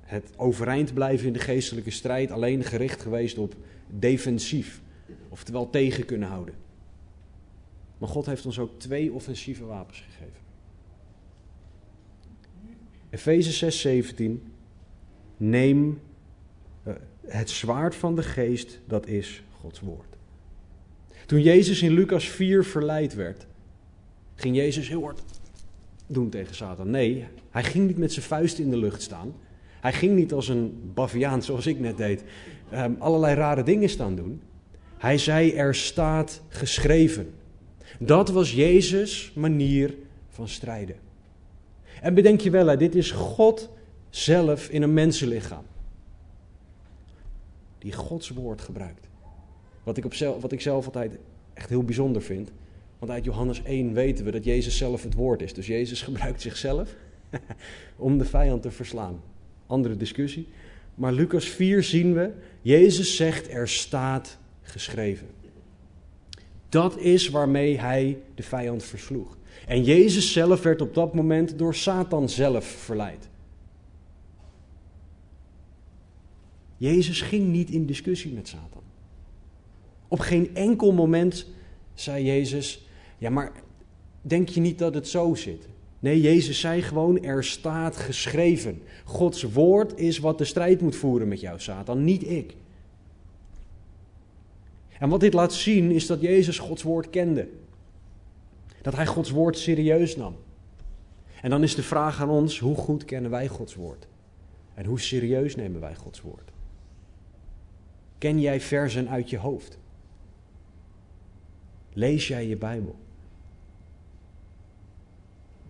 het 0.06 0.30
overeind 0.36 0.94
blijven 0.94 1.26
in 1.26 1.32
de 1.32 1.38
geestelijke 1.38 1.90
strijd, 1.90 2.30
alleen 2.30 2.64
gericht 2.64 3.02
geweest 3.02 3.38
op 3.38 3.54
defensief. 3.86 4.80
Oftewel 5.28 5.70
tegen 5.70 6.04
kunnen 6.04 6.28
houden. 6.28 6.54
Maar 7.98 8.08
God 8.08 8.26
heeft 8.26 8.46
ons 8.46 8.58
ook 8.58 8.78
twee 8.78 9.12
offensieve 9.12 9.64
wapens 9.64 10.04
gegeven. 10.08 10.40
Efeze 13.10 14.04
6:17 14.40 14.54
Neem 15.36 16.00
eh, 16.82 16.94
het 17.26 17.50
zwaard 17.50 17.94
van 17.94 18.16
de 18.16 18.22
geest, 18.22 18.80
dat 18.86 19.06
is 19.06 19.42
Gods 19.60 19.80
woord. 19.80 20.16
Toen 21.26 21.42
Jezus 21.42 21.82
in 21.82 21.92
Lucas 21.92 22.28
4 22.28 22.64
verleid 22.64 23.14
werd, 23.14 23.46
ging 24.34 24.56
Jezus 24.56 24.88
heel 24.88 25.02
hard 25.02 25.22
doen 26.06 26.28
tegen 26.28 26.54
Satan. 26.54 26.90
Nee, 26.90 27.26
hij 27.50 27.64
ging 27.64 27.86
niet 27.86 27.98
met 27.98 28.12
zijn 28.12 28.26
vuist 28.26 28.58
in 28.58 28.70
de 28.70 28.76
lucht 28.76 29.02
staan. 29.02 29.34
Hij 29.86 29.94
ging 29.94 30.14
niet 30.14 30.32
als 30.32 30.48
een 30.48 30.90
baviaan, 30.94 31.42
zoals 31.42 31.66
ik 31.66 31.80
net 31.80 31.96
deed, 31.96 32.24
ehm, 32.70 32.92
allerlei 32.98 33.34
rare 33.34 33.62
dingen 33.62 33.88
staan 33.88 34.14
doen. 34.14 34.42
Hij 34.98 35.18
zei: 35.18 35.52
Er 35.52 35.74
staat 35.74 36.42
geschreven. 36.48 37.34
Dat 37.98 38.28
was 38.28 38.52
Jezus' 38.52 39.32
manier 39.34 39.94
van 40.28 40.48
strijden. 40.48 40.96
En 42.00 42.14
bedenk 42.14 42.40
je 42.40 42.50
wel, 42.50 42.78
dit 42.78 42.94
is 42.94 43.10
God 43.10 43.70
zelf 44.10 44.68
in 44.68 44.82
een 44.82 44.94
mensenlichaam. 44.94 45.64
Die 47.78 47.92
Gods 47.92 48.28
woord 48.28 48.60
gebruikt. 48.60 49.08
Wat 49.82 49.96
ik, 49.96 50.04
op 50.04 50.14
zelf, 50.14 50.42
wat 50.42 50.52
ik 50.52 50.60
zelf 50.60 50.84
altijd 50.84 51.18
echt 51.54 51.68
heel 51.68 51.84
bijzonder 51.84 52.22
vind. 52.22 52.52
Want 52.98 53.12
uit 53.12 53.24
Johannes 53.24 53.62
1 53.62 53.92
weten 53.92 54.24
we 54.24 54.30
dat 54.30 54.44
Jezus 54.44 54.76
zelf 54.76 55.02
het 55.02 55.14
woord 55.14 55.42
is. 55.42 55.54
Dus 55.54 55.66
Jezus 55.66 56.02
gebruikt 56.02 56.40
zichzelf 56.40 56.94
om 57.96 58.18
de 58.18 58.24
vijand 58.24 58.62
te 58.62 58.70
verslaan. 58.70 59.20
Andere 59.66 59.96
discussie. 59.96 60.48
Maar 60.94 61.12
Lucas 61.12 61.44
4 61.44 61.82
zien 61.82 62.14
we, 62.14 62.30
Jezus 62.62 63.16
zegt 63.16 63.50
er 63.50 63.68
staat 63.68 64.38
geschreven. 64.62 65.26
Dat 66.68 66.98
is 66.98 67.28
waarmee 67.28 67.78
hij 67.78 68.18
de 68.34 68.42
vijand 68.42 68.82
versloeg. 68.82 69.36
En 69.66 69.82
Jezus 69.82 70.32
zelf 70.32 70.62
werd 70.62 70.80
op 70.80 70.94
dat 70.94 71.14
moment 71.14 71.58
door 71.58 71.74
Satan 71.74 72.28
zelf 72.28 72.64
verleid. 72.64 73.28
Jezus 76.76 77.20
ging 77.20 77.48
niet 77.48 77.70
in 77.70 77.86
discussie 77.86 78.32
met 78.32 78.48
Satan. 78.48 78.82
Op 80.08 80.18
geen 80.18 80.54
enkel 80.54 80.92
moment 80.92 81.46
zei 81.94 82.24
Jezus: 82.24 82.86
Ja, 83.18 83.30
maar 83.30 83.52
denk 84.22 84.48
je 84.48 84.60
niet 84.60 84.78
dat 84.78 84.94
het 84.94 85.08
zo 85.08 85.34
zit? 85.34 85.68
Nee, 86.06 86.20
Jezus 86.20 86.60
zei 86.60 86.82
gewoon: 86.82 87.22
Er 87.22 87.44
staat 87.44 87.96
geschreven. 87.96 88.82
Gods 89.04 89.42
woord 89.42 89.98
is 89.98 90.18
wat 90.18 90.38
de 90.38 90.44
strijd 90.44 90.80
moet 90.80 90.96
voeren 90.96 91.28
met 91.28 91.40
jou, 91.40 91.60
Satan, 91.60 92.04
niet 92.04 92.28
ik. 92.28 92.54
En 94.98 95.08
wat 95.08 95.20
dit 95.20 95.32
laat 95.32 95.52
zien 95.52 95.90
is 95.90 96.06
dat 96.06 96.20
Jezus 96.20 96.58
Gods 96.58 96.82
woord 96.82 97.10
kende. 97.10 97.48
Dat 98.82 98.94
hij 98.94 99.06
Gods 99.06 99.30
woord 99.30 99.58
serieus 99.58 100.16
nam. 100.16 100.36
En 101.42 101.50
dan 101.50 101.62
is 101.62 101.74
de 101.74 101.82
vraag 101.82 102.20
aan 102.20 102.30
ons: 102.30 102.58
hoe 102.58 102.76
goed 102.76 103.04
kennen 103.04 103.30
wij 103.30 103.48
Gods 103.48 103.74
woord? 103.74 104.06
En 104.74 104.84
hoe 104.84 105.00
serieus 105.00 105.56
nemen 105.56 105.80
wij 105.80 105.94
Gods 105.94 106.20
woord? 106.20 106.50
Ken 108.18 108.40
jij 108.40 108.60
versen 108.60 109.08
uit 109.08 109.30
je 109.30 109.38
hoofd? 109.38 109.78
Lees 111.92 112.28
jij 112.28 112.46
je 112.46 112.56
Bijbel? 112.56 112.96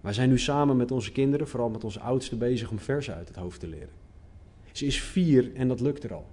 Wij 0.07 0.15
zijn 0.15 0.29
nu 0.29 0.39
samen 0.39 0.77
met 0.77 0.91
onze 0.91 1.13
kinderen, 1.13 1.49
vooral 1.49 1.69
met 1.69 1.85
onze 1.85 2.01
oudste, 2.01 2.37
bezig 2.37 2.71
om 2.71 2.79
versen 2.79 3.15
uit 3.15 3.29
het 3.29 3.37
hoofd 3.37 3.61
te 3.61 3.67
leren. 3.67 3.89
Ze 4.73 4.87
is 4.87 5.01
vier 5.01 5.55
en 5.55 5.69
dat 5.69 5.81
lukt 5.81 6.05
er 6.05 6.15
al. 6.15 6.27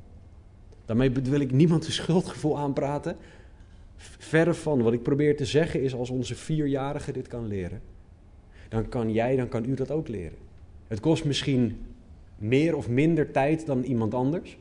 Daarmee 0.86 1.12
wil 1.12 1.40
ik 1.40 1.52
niemand 1.52 1.86
een 1.86 1.92
schuldgevoel 1.92 2.58
aanpraten. 2.58 3.18
Verre 3.98 4.54
van. 4.54 4.82
Wat 4.82 4.94
ik 4.94 5.04
probeer 5.04 5.38
te 5.38 5.46
zeggen 5.46 5.82
is, 5.82 5.94
als 5.94 6.10
onze 6.10 6.36
vierjarige 6.36 7.12
dit 7.12 7.28
kan 7.28 7.48
leren, 7.48 7.82
dan 8.70 8.90
kan 8.90 9.12
jij, 9.12 9.36
dan 9.36 9.48
kan 9.48 9.66
u 9.66 9.74
dat 9.74 9.92
ook 9.92 10.08
leren. 10.08 10.38
Het 10.88 11.00
kost 11.00 11.26
misschien 11.26 11.78
meer 12.38 12.76
of 12.76 12.90
minder 12.90 13.32
tijd 13.32 13.66
dan 13.66 13.84
iemand 13.84 14.14
anders. 14.14 14.58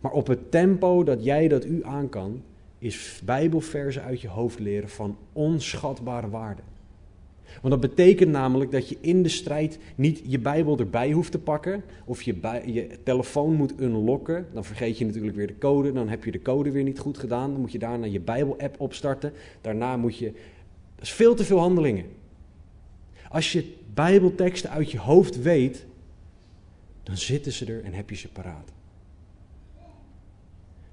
Maar 0.00 0.12
op 0.12 0.26
het 0.26 0.50
tempo 0.50 1.02
dat 1.02 1.24
jij 1.24 1.48
dat 1.48 1.64
u 1.64 1.84
aan 1.84 2.08
kan, 2.08 2.42
is 2.78 3.20
Bijbelverzen 3.24 4.02
uit 4.02 4.20
je 4.20 4.28
hoofd 4.28 4.58
leren 4.58 4.88
van 4.88 5.16
onschatbare 5.32 6.28
waarde. 6.28 6.62
Want 7.60 7.80
dat 7.80 7.80
betekent 7.80 8.30
namelijk 8.30 8.70
dat 8.70 8.88
je 8.88 8.96
in 9.00 9.22
de 9.22 9.28
strijd 9.28 9.78
niet 9.94 10.20
je 10.26 10.38
Bijbel 10.38 10.78
erbij 10.78 11.12
hoeft 11.12 11.30
te 11.30 11.38
pakken. 11.38 11.82
Of 12.04 12.22
je, 12.22 12.34
je 12.64 12.98
telefoon 13.02 13.54
moet 13.54 13.80
unlocken. 13.80 14.46
Dan 14.52 14.64
vergeet 14.64 14.98
je 14.98 15.06
natuurlijk 15.06 15.36
weer 15.36 15.46
de 15.46 15.58
code. 15.58 15.92
Dan 15.92 16.08
heb 16.08 16.24
je 16.24 16.30
de 16.30 16.42
code 16.42 16.70
weer 16.70 16.82
niet 16.82 16.98
goed 16.98 17.18
gedaan. 17.18 17.52
Dan 17.52 17.60
moet 17.60 17.72
je 17.72 17.78
daarna 17.78 18.06
je 18.06 18.20
Bijbel-app 18.20 18.80
opstarten. 18.80 19.32
Daarna 19.60 19.96
moet 19.96 20.18
je. 20.18 20.32
Dat 20.94 21.04
is 21.04 21.12
veel 21.12 21.34
te 21.34 21.44
veel 21.44 21.58
handelingen. 21.58 22.04
Als 23.28 23.52
je 23.52 23.72
Bijbelteksten 23.94 24.70
uit 24.70 24.90
je 24.90 24.98
hoofd 24.98 25.42
weet, 25.42 25.86
dan 27.02 27.16
zitten 27.16 27.52
ze 27.52 27.66
er 27.66 27.84
en 27.84 27.92
heb 27.92 28.10
je 28.10 28.16
ze 28.16 28.28
paraat. 28.28 28.72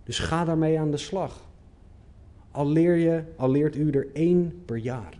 Dus 0.03 0.19
ga 0.19 0.45
daarmee 0.45 0.79
aan 0.79 0.91
de 0.91 0.97
slag. 0.97 1.49
Al, 2.51 2.67
leer 2.67 2.95
je, 2.95 3.23
al 3.35 3.51
leert 3.51 3.75
u 3.75 3.91
er 3.91 4.07
één 4.13 4.61
per 4.65 4.77
jaar. 4.77 5.19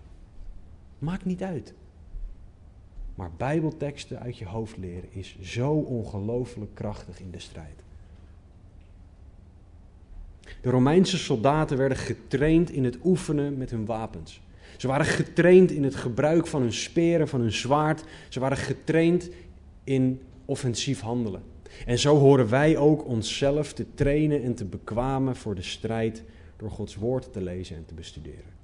Maakt 1.02 1.26
niet 1.26 1.44
uit. 1.44 1.74
Maar 3.16 3.32
Bijbelteksten 3.38 4.20
uit 4.20 4.38
je 4.38 4.46
hoofd 4.46 4.78
leren 4.78 5.14
is 5.14 5.38
zo 5.42 5.72
ongelooflijk 5.72 6.76
krachtig 6.76 7.20
in 7.20 7.32
de 7.32 7.40
strijd. 7.40 7.84
De 10.62 10.70
Romeinse 10.70 11.18
soldaten 11.18 11.78
werden 11.78 11.98
getraind 11.98 12.72
in 12.72 12.84
het 12.84 12.98
oefenen 13.04 13.58
met 13.58 13.70
hun 13.70 13.86
wapens. 13.86 14.42
Ze 14.78 14.88
waren 14.88 15.06
getraind 15.06 15.72
in 15.72 15.84
het 15.84 15.96
gebruik 15.96 16.48
van 16.48 16.62
hun 16.62 16.74
speren, 16.74 17.28
van 17.28 17.42
hun 17.42 17.52
zwaard. 17.52 18.04
Ze 18.30 18.40
waren 18.40 18.58
getraind 18.58 19.30
in 19.84 20.22
offensief 20.46 21.00
handelen. 21.00 21.44
En 21.86 22.00
zo 22.00 22.18
horen 22.18 22.50
wij 22.50 22.78
ook 22.78 23.06
onszelf 23.06 23.74
te 23.74 23.86
trainen 23.94 24.44
en 24.44 24.56
te 24.56 24.66
bekwamen 24.66 25.36
voor 25.36 25.56
de 25.56 25.62
strijd 25.62 26.24
door 26.58 26.72
Gods 26.72 26.96
woord 26.96 27.34
te 27.34 27.42
lezen 27.42 27.76
en 27.76 27.86
te 27.86 27.94
bestuderen. 27.94 28.61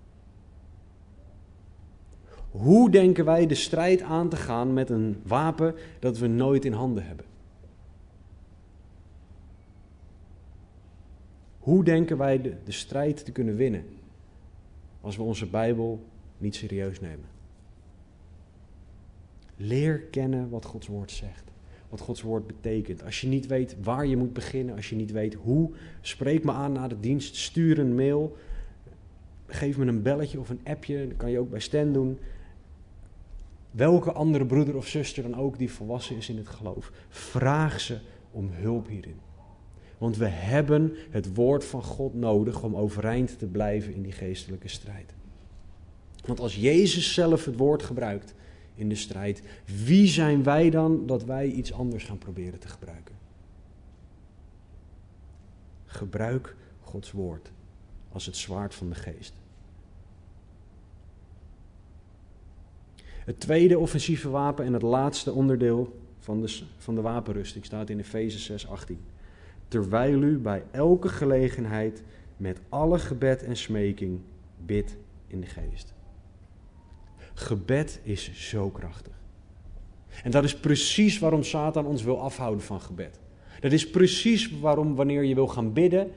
Hoe 2.52 2.89
denken 2.89 3.26
wij 3.26 3.48
de 3.48 3.56
strijd 3.56 4.02
aan 4.02 4.30
te 4.30 4.36
gaan 4.36 4.74
met 4.74 4.89
een 4.89 5.22
wapen 5.24 5.76
dat 6.00 6.18
we 6.18 6.28
nooit 6.28 6.66
in 6.66 6.74
handen 6.74 7.06
hebben? 7.06 7.26
Hoe 11.60 11.84
denken 11.84 12.18
wij 12.18 12.41
de, 12.41 12.56
de 12.64 12.72
strijd 12.72 13.26
te 13.26 13.32
kunnen 13.32 13.56
winnen 13.56 13.86
als 15.02 15.16
we 15.16 15.24
onze 15.24 15.48
Bijbel 15.48 16.06
niet 16.38 16.56
serieus 16.56 17.00
nemen? 17.00 17.26
Leer 19.56 20.00
kennen 20.00 20.50
wat 20.50 20.66
Gods 20.66 20.88
woord 20.88 21.12
zegt 21.12 21.48
wat 21.89 22.00
Gods 22.00 22.22
woord 22.22 22.48
betekent. 22.48 23.04
Als 23.04 23.22
je 23.22 23.28
niet 23.28 23.48
weet 23.48 23.76
waar 23.84 24.06
je 24.06 24.18
moet 24.18 24.34
beginnen, 24.34 24.76
als 24.76 24.89
je 24.89 24.95
niet 24.95 25.12
weet 25.12 25.34
hoe, 25.34 25.72
spreek 26.02 26.43
me 26.43 26.52
aan 26.52 26.72
na 26.72 26.88
de 26.88 27.00
dienst, 27.00 27.36
stuur 27.36 27.80
een 27.80 27.95
mail, 27.95 28.38
geef 29.45 29.78
me 29.78 29.86
een 29.86 30.02
belletje 30.02 30.39
of 30.39 30.50
een 30.50 30.60
appje, 30.64 31.08
dat 31.08 31.18
kan 31.18 31.32
je 31.32 31.39
ook 31.39 31.50
bij 31.50 31.60
Stan 31.60 31.93
doen. 31.93 32.18
Welke 33.72 34.11
andere 34.11 34.45
broeder 34.45 34.76
of 34.76 34.88
zuster 34.88 35.24
dan 35.24 35.36
ook 35.36 35.57
die 35.57 35.72
volwassen 35.72 36.15
is 36.15 36.30
in 36.30 36.38
het 36.38 36.47
geloof, 36.47 36.91
vraag 37.09 37.80
ze 37.80 37.99
om 38.32 38.49
hulp 38.51 38.88
hierin. 38.88 39.20
Want 39.97 40.18
we 40.18 40.28
hebben 40.28 40.95
het 41.09 41.34
woord 41.34 41.65
van 41.65 41.84
God 41.84 42.13
nodig 42.13 42.63
om 42.63 42.76
overeind 42.76 43.39
te 43.39 43.45
blijven 43.45 43.93
in 43.93 44.01
die 44.01 44.11
geestelijke 44.11 44.68
strijd. 44.68 45.13
Want 46.26 46.39
als 46.39 46.55
Jezus 46.55 47.13
zelf 47.13 47.45
het 47.45 47.57
woord 47.57 47.84
gebruikt, 47.84 48.36
in 48.78 48.89
de 48.89 48.95
strijd. 48.95 49.41
Wie 49.86 50.07
zijn 50.07 50.43
wij 50.43 50.70
dan 50.70 51.05
dat 51.05 51.24
wij 51.24 51.47
iets 51.47 51.74
anders 51.74 52.03
gaan 52.03 52.18
proberen 52.18 52.59
te 52.59 52.68
gebruiken? 52.68 53.15
Gebruik 55.86 56.55
Gods 56.82 57.11
woord 57.11 57.51
als 58.11 58.26
het 58.26 58.36
zwaard 58.36 58.76
van 58.76 58.89
de 58.89 58.95
geest. 58.95 59.34
Het 63.28 63.39
tweede 63.39 63.80
offensieve 63.80 64.30
wapen 64.30 64.65
en 64.65 64.73
het 64.73 64.82
laatste 64.82 65.32
onderdeel 65.32 65.99
van 66.19 66.41
de, 66.41 66.59
van 66.78 66.95
de 66.95 67.01
wapenrusting 67.01 67.65
staat 67.65 67.89
in 67.89 67.99
Efeze 67.99 68.39
6, 68.39 68.67
18. 68.67 68.99
Terwijl 69.67 70.21
u 70.21 70.38
bij 70.38 70.63
elke 70.71 71.09
gelegenheid 71.09 72.03
met 72.38 72.59
alle 72.69 72.99
gebed 72.99 73.43
en 73.43 73.57
smeking 73.57 74.19
bidt 74.65 74.97
in 75.28 75.41
de 75.41 75.47
geest. 75.47 75.93
Gebed 77.34 77.99
is 78.03 78.49
zo 78.49 78.69
krachtig. 78.69 79.13
En 80.23 80.32
dat 80.32 80.43
is 80.43 80.59
precies 80.59 81.19
waarom 81.19 81.43
Satan 81.43 81.86
ons 81.86 82.03
wil 82.03 82.21
afhouden 82.21 82.63
van 82.63 82.82
gebed. 82.82 83.19
Dat 83.59 83.71
is 83.71 83.89
precies 83.89 84.59
waarom 84.59 84.95
wanneer 84.95 85.23
je 85.23 85.36
wil 85.36 85.47
gaan 85.47 85.73
bidden, 85.73 86.11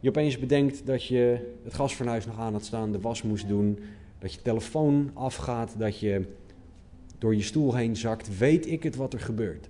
je 0.00 0.08
opeens 0.08 0.38
bedenkt 0.38 0.86
dat 0.86 1.04
je 1.04 1.52
het 1.64 1.74
gasfornuis 1.74 2.26
nog 2.26 2.38
aan 2.38 2.52
had 2.52 2.64
staan, 2.64 2.92
de 2.92 3.00
was 3.00 3.22
moest 3.22 3.48
doen, 3.48 3.78
dat 4.18 4.32
je 4.32 4.42
telefoon 4.42 5.10
afgaat, 5.14 5.78
dat 5.78 5.98
je 5.98 6.26
door 7.18 7.34
je 7.34 7.42
stoel 7.42 7.74
heen 7.74 7.96
zakt, 7.96 8.38
weet 8.38 8.66
ik 8.66 8.82
het 8.82 8.96
wat 8.96 9.12
er 9.12 9.20
gebeurt. 9.20 9.68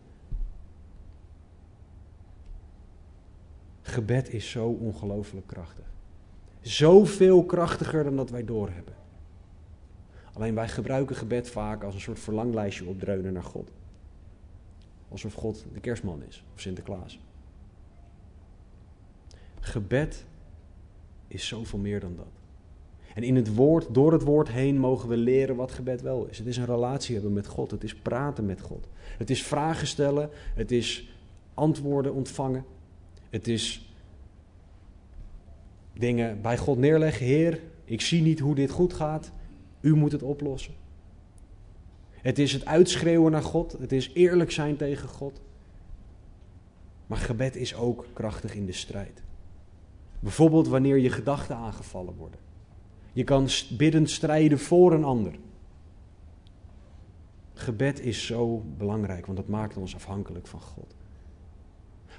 Gebed 3.83 4.33
is 4.33 4.51
zo 4.51 4.69
ongelooflijk 4.69 5.47
krachtig. 5.47 5.85
Zoveel 6.61 7.45
krachtiger 7.45 8.05
dan 8.05 8.17
dat 8.17 8.31
wij 8.31 8.45
doorhebben. 8.45 8.95
Alleen 10.33 10.55
wij 10.55 10.69
gebruiken 10.69 11.17
gebed 11.17 11.51
vaak 11.51 11.83
als 11.83 11.95
een 11.95 12.01
soort 12.01 12.19
verlanglijstje 12.19 12.87
opdreunen 12.87 13.33
naar 13.33 13.43
God. 13.43 13.71
Alsof 15.09 15.35
God 15.35 15.65
de 15.73 15.81
kerstman 15.81 16.23
is 16.23 16.45
of 16.55 16.61
Sinterklaas. 16.61 17.21
Gebed 19.61 20.25
is 21.29 21.47
zoveel 21.47 21.79
meer 21.79 22.01
dan 22.01 22.17
dat. 22.17 22.44
En 23.15 23.23
in 23.23 23.37
het 23.37 23.55
woord, 23.55 23.95
door 23.95 24.13
het 24.13 24.23
woord 24.23 24.49
heen 24.49 24.79
mogen 24.79 25.09
we 25.09 25.17
leren 25.17 25.57
wat 25.57 25.73
gebed 25.73 26.03
wel 26.03 26.27
is. 26.27 26.39
Het 26.39 26.47
is 26.47 26.57
een 26.57 26.65
relatie 26.65 27.15
hebben 27.15 27.33
met 27.33 27.47
God. 27.47 27.71
Het 27.71 27.85
is 27.85 27.95
praten 27.95 28.47
met 28.47 28.61
God. 28.61 28.87
Het 29.19 29.31
is 29.31 29.43
vragen 29.43 29.87
stellen. 29.87 30.31
Het 30.55 30.71
is 30.71 31.15
antwoorden 31.55 32.15
ontvangen. 32.15 32.65
Het 33.31 33.49
is 33.49 33.89
dingen 35.93 36.41
bij 36.41 36.59
God 36.59 36.79
neerleggen. 36.79 37.27
Heer, 37.27 37.61
ik 37.85 38.01
zie 38.01 38.23
niet 38.23 38.41
hoe 38.41 38.55
dit 38.55 38.71
goed 38.71 38.93
gaat. 38.93 39.31
U 39.81 39.95
moet 39.95 40.13
het 40.13 40.23
oplossen. 40.23 40.75
Het 42.11 42.39
is 42.39 42.53
het 42.53 42.65
uitschreeuwen 42.65 43.33
naar 43.33 43.43
God. 43.43 43.77
Het 43.81 43.93
is 43.93 44.11
eerlijk 44.15 44.51
zijn 44.51 44.77
tegen 44.77 45.09
God. 45.09 45.41
Maar 47.07 47.19
gebed 47.19 47.57
is 47.57 47.75
ook 47.75 48.07
krachtig 48.13 48.55
in 48.55 48.67
de 48.67 48.73
strijd. 48.73 49.23
Bijvoorbeeld 50.21 50.69
wanneer 50.69 50.99
je 50.99 51.11
gedachten 51.11 51.57
aangevallen 51.57 52.15
worden. 52.15 52.39
Je 53.15 53.25
kan 53.25 53.49
biddend 53.77 54.11
strijden 54.11 54.59
voor 54.59 54.93
een 54.93 55.05
ander. 55.05 55.35
Gebed 57.55 58.01
is 58.01 58.27
zo 58.27 58.63
belangrijk, 58.79 59.27
want 59.27 59.39
het 59.39 59.49
maakt 59.49 59.77
ons 59.77 59.95
afhankelijk 59.95 60.47
van 60.47 60.61
God. 60.61 60.95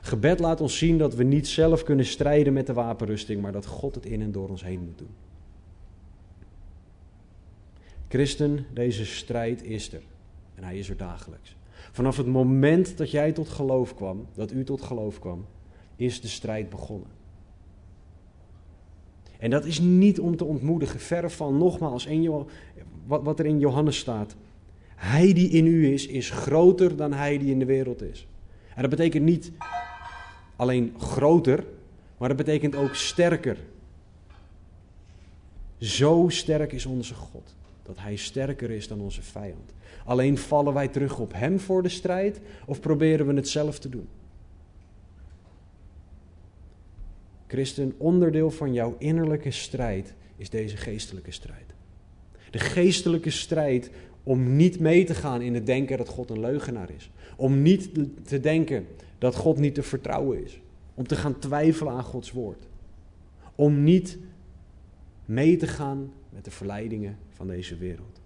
Gebed 0.02 0.39
laat 0.39 0.62
ons 0.62 0.78
zien 0.78 0.98
dat 0.98 1.16
we 1.16 1.24
niet 1.24 1.48
zelf 1.48 1.84
kunnen 1.84 2.06
strijden 2.06 2.54
met 2.54 2.68
de 2.68 2.74
wapenrusting, 2.74 3.41
maar 3.41 3.52
dat 3.52 3.66
God 3.66 3.96
het 3.96 4.06
in 4.06 4.22
en 4.22 4.32
door 4.32 4.50
ons 4.50 4.64
heen 4.64 4.80
moet 4.80 4.98
doen. 4.98 5.16
Christen, 8.08 8.66
deze 8.74 9.06
strijd 9.06 9.64
is 9.64 9.93
er. 9.93 10.02
En 10.56 10.64
hij 10.64 10.78
is 10.78 10.89
er 10.89 10.98
dagelijks. 10.98 11.56
Vanaf 11.91 12.18
het 12.18 12.28
moment 12.28 12.98
dat 12.98 13.12
jij 13.12 13.32
tot 13.32 13.50
geloof 13.50 13.96
kwam, 13.96 14.28
dat 14.34 14.52
u 14.52 14.64
tot 14.64 14.82
geloof 14.82 15.20
kwam, 15.20 15.46
is 15.96 16.22
de 16.22 16.28
strijd 16.28 16.70
begonnen. 16.70 17.10
En 19.39 19.49
dat 19.49 19.65
is 19.65 19.79
niet 19.79 20.19
om 20.19 20.36
te 20.36 20.45
ontmoedigen, 20.45 20.99
verre 20.99 21.29
van 21.29 21.57
nogmaals, 21.57 22.07
wat 23.05 23.39
er 23.39 23.45
in 23.45 23.59
Johannes 23.59 23.97
staat. 23.97 24.36
Hij 24.95 25.33
die 25.33 25.49
in 25.49 25.65
u 25.65 25.93
is, 25.93 26.07
is 26.07 26.29
groter 26.29 26.95
dan 26.95 27.13
hij 27.13 27.38
die 27.38 27.51
in 27.51 27.59
de 27.59 27.65
wereld 27.65 28.01
is. 28.01 28.27
En 28.75 28.81
dat 28.81 28.89
betekent 28.89 29.23
niet 29.23 29.51
alleen 30.55 30.93
groter, 30.97 31.65
maar 32.17 32.27
dat 32.27 32.38
betekent 32.38 32.75
ook 32.75 32.95
sterker. 32.95 33.57
Zo 35.77 36.25
sterk 36.29 36.71
is 36.71 36.86
onze 36.86 37.13
God, 37.13 37.55
dat 37.83 37.95
hij 37.99 38.15
sterker 38.15 38.71
is 38.71 38.88
dan 38.88 38.99
onze 38.99 39.21
vijand. 39.21 39.73
Alleen 40.05 40.38
vallen 40.38 40.73
wij 40.73 40.88
terug 40.88 41.19
op 41.19 41.33
hem 41.33 41.59
voor 41.59 41.83
de 41.83 41.89
strijd 41.89 42.41
of 42.65 42.79
proberen 42.79 43.27
we 43.27 43.33
het 43.33 43.49
zelf 43.49 43.79
te 43.79 43.89
doen? 43.89 44.07
Christen, 47.48 47.93
onderdeel 47.98 48.52
van 48.52 48.74
jouw 48.74 48.96
innerlijke 48.98 49.52
strijd 49.52 50.14
is 50.38 50.50
deze 50.50 50.78
geestelijke 50.78 51.32
strijd. 51.32 51.74
De 52.52 52.60
geestelijke 52.60 53.30
strijd 53.30 53.89
om 54.24 54.56
niet 54.56 54.80
mee 54.80 55.04
te 55.04 55.16
gaan 55.16 55.41
in 55.41 55.54
het 55.54 55.66
denken 55.66 55.98
dat 55.98 56.08
God 56.08 56.30
een 56.30 56.39
leugenaar 56.39 56.89
is. 56.96 57.12
Om 57.36 57.62
niet 57.62 57.89
te 58.24 58.39
denken 58.39 58.88
dat 59.18 59.36
God 59.36 59.58
niet 59.58 59.76
te 59.76 59.84
vertrouwen 59.84 60.43
is. 60.43 60.60
Om 60.93 61.08
te 61.08 61.16
gaan 61.16 61.39
twijfelen 61.39 61.93
aan 61.93 62.04
Gods 62.04 62.32
woord. 62.32 62.68
Om 63.56 63.84
niet 63.84 64.18
mee 65.26 65.58
te 65.58 65.68
gaan 65.68 66.12
met 66.30 66.46
de 66.46 66.52
verleidingen 66.52 67.18
van 67.30 67.48
deze 67.48 67.78
wereld. 67.78 68.22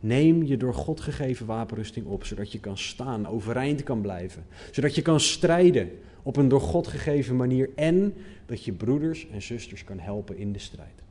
Neem 0.00 0.42
je 0.42 0.56
door 0.56 0.74
God 0.74 1.00
gegeven 1.00 1.46
wapenrusting 1.46 2.06
op, 2.06 2.24
zodat 2.24 2.52
je 2.52 2.60
kan 2.60 2.78
staan, 2.78 3.26
overeind 3.26 3.82
kan 3.82 4.00
blijven. 4.00 4.44
Zodat 4.70 4.94
je 4.94 5.02
kan 5.02 5.20
strijden 5.20 5.90
op 6.22 6.36
een 6.36 6.48
door 6.48 6.60
God 6.60 6.86
gegeven 6.86 7.36
manier 7.36 7.70
en 7.74 8.14
dat 8.46 8.64
je 8.64 8.72
broeders 8.72 9.28
en 9.28 9.42
zusters 9.42 9.84
kan 9.84 9.98
helpen 9.98 10.36
in 10.36 10.52
de 10.52 10.58
strijd. 10.58 11.02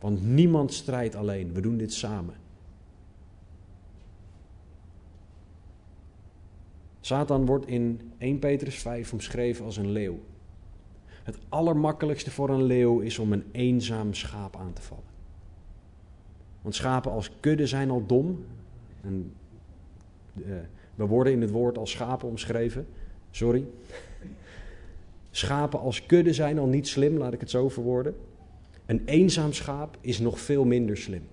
Want 0.00 0.26
niemand 0.26 0.72
strijdt 0.72 1.14
alleen, 1.14 1.52
we 1.52 1.60
doen 1.60 1.76
dit 1.76 1.92
samen. 1.92 2.34
Satan 7.00 7.46
wordt 7.46 7.66
in 7.66 8.12
1 8.18 8.38
Petrus 8.38 8.78
5 8.78 9.12
omschreven 9.12 9.64
als 9.64 9.76
een 9.76 9.90
leeuw. 9.90 10.18
Het 11.06 11.38
allermakkelijkste 11.48 12.30
voor 12.30 12.50
een 12.50 12.62
leeuw 12.62 13.00
is 13.00 13.18
om 13.18 13.32
een 13.32 13.44
eenzaam 13.52 14.14
schaap 14.14 14.56
aan 14.56 14.72
te 14.72 14.82
vallen. 14.82 15.04
Want 16.62 16.74
schapen 16.74 17.10
als 17.10 17.30
kudde 17.40 17.66
zijn 17.66 17.90
al 17.90 18.06
dom. 18.06 18.44
En, 19.00 19.32
uh, 20.34 20.54
we 20.94 21.06
worden 21.06 21.32
in 21.32 21.40
het 21.40 21.50
woord 21.50 21.78
als 21.78 21.90
schapen 21.90 22.28
omschreven. 22.28 22.86
Sorry. 23.34 23.64
Schapen 25.30 25.80
als 25.80 26.06
kudde 26.06 26.32
zijn 26.32 26.58
al 26.58 26.66
niet 26.66 26.88
slim, 26.88 27.16
laat 27.16 27.32
ik 27.32 27.40
het 27.40 27.50
zo 27.50 27.68
verwoorden. 27.68 28.16
Een 28.86 29.02
eenzaam 29.04 29.52
schaap 29.52 29.98
is 30.00 30.18
nog 30.18 30.40
veel 30.40 30.64
minder 30.64 30.96
slim. 30.96 31.26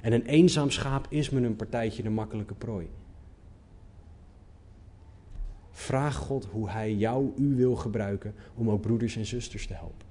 En 0.00 0.12
een 0.12 0.26
eenzaam 0.26 0.70
schaap 0.70 1.06
is 1.08 1.30
met 1.30 1.42
een 1.42 1.56
partijtje 1.56 2.02
de 2.02 2.10
makkelijke 2.10 2.54
prooi. 2.54 2.88
Vraag 5.70 6.16
God 6.16 6.44
hoe 6.44 6.70
Hij 6.70 6.94
jou, 6.94 7.32
u 7.36 7.54
wil 7.54 7.76
gebruiken 7.76 8.34
om 8.54 8.70
ook 8.70 8.80
broeders 8.80 9.16
en 9.16 9.26
zusters 9.26 9.66
te 9.66 9.74
helpen. 9.74 10.06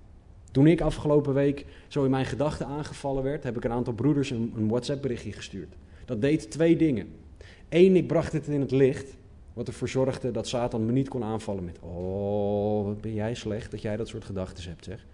Toen 0.51 0.67
ik 0.67 0.82
afgelopen 0.82 1.34
week 1.34 1.65
zo 1.88 2.03
in 2.03 2.11
mijn 2.11 2.25
gedachten 2.25 2.67
aangevallen 2.67 3.23
werd, 3.23 3.43
heb 3.43 3.57
ik 3.57 3.63
een 3.63 3.71
aantal 3.71 3.93
broeders 3.93 4.29
een 4.29 4.67
WhatsApp-berichtje 4.67 5.32
gestuurd. 5.32 5.75
Dat 6.05 6.21
deed 6.21 6.51
twee 6.51 6.75
dingen. 6.75 7.07
Eén, 7.69 7.95
ik 7.95 8.07
bracht 8.07 8.32
het 8.32 8.47
in 8.47 8.61
het 8.61 8.71
licht, 8.71 9.19
wat 9.54 9.68
ervoor 9.68 9.89
zorgde 9.89 10.32
dat 10.32 10.47
Satan 10.47 10.86
me 10.86 10.91
niet 10.91 11.10
kon 11.10 11.24
aanvallen 11.24 11.64
met: 11.64 11.80
Oh, 11.80 12.86
wat 12.86 13.02
ben 13.02 13.14
jij 13.14 13.34
slecht 13.34 13.72
dat 13.72 13.82
jij 13.82 13.97
dat 13.97 14.08
soort 14.08 14.26
gedachten 14.26 14.64
hebt, 14.70 14.84
zeg. 14.84 15.06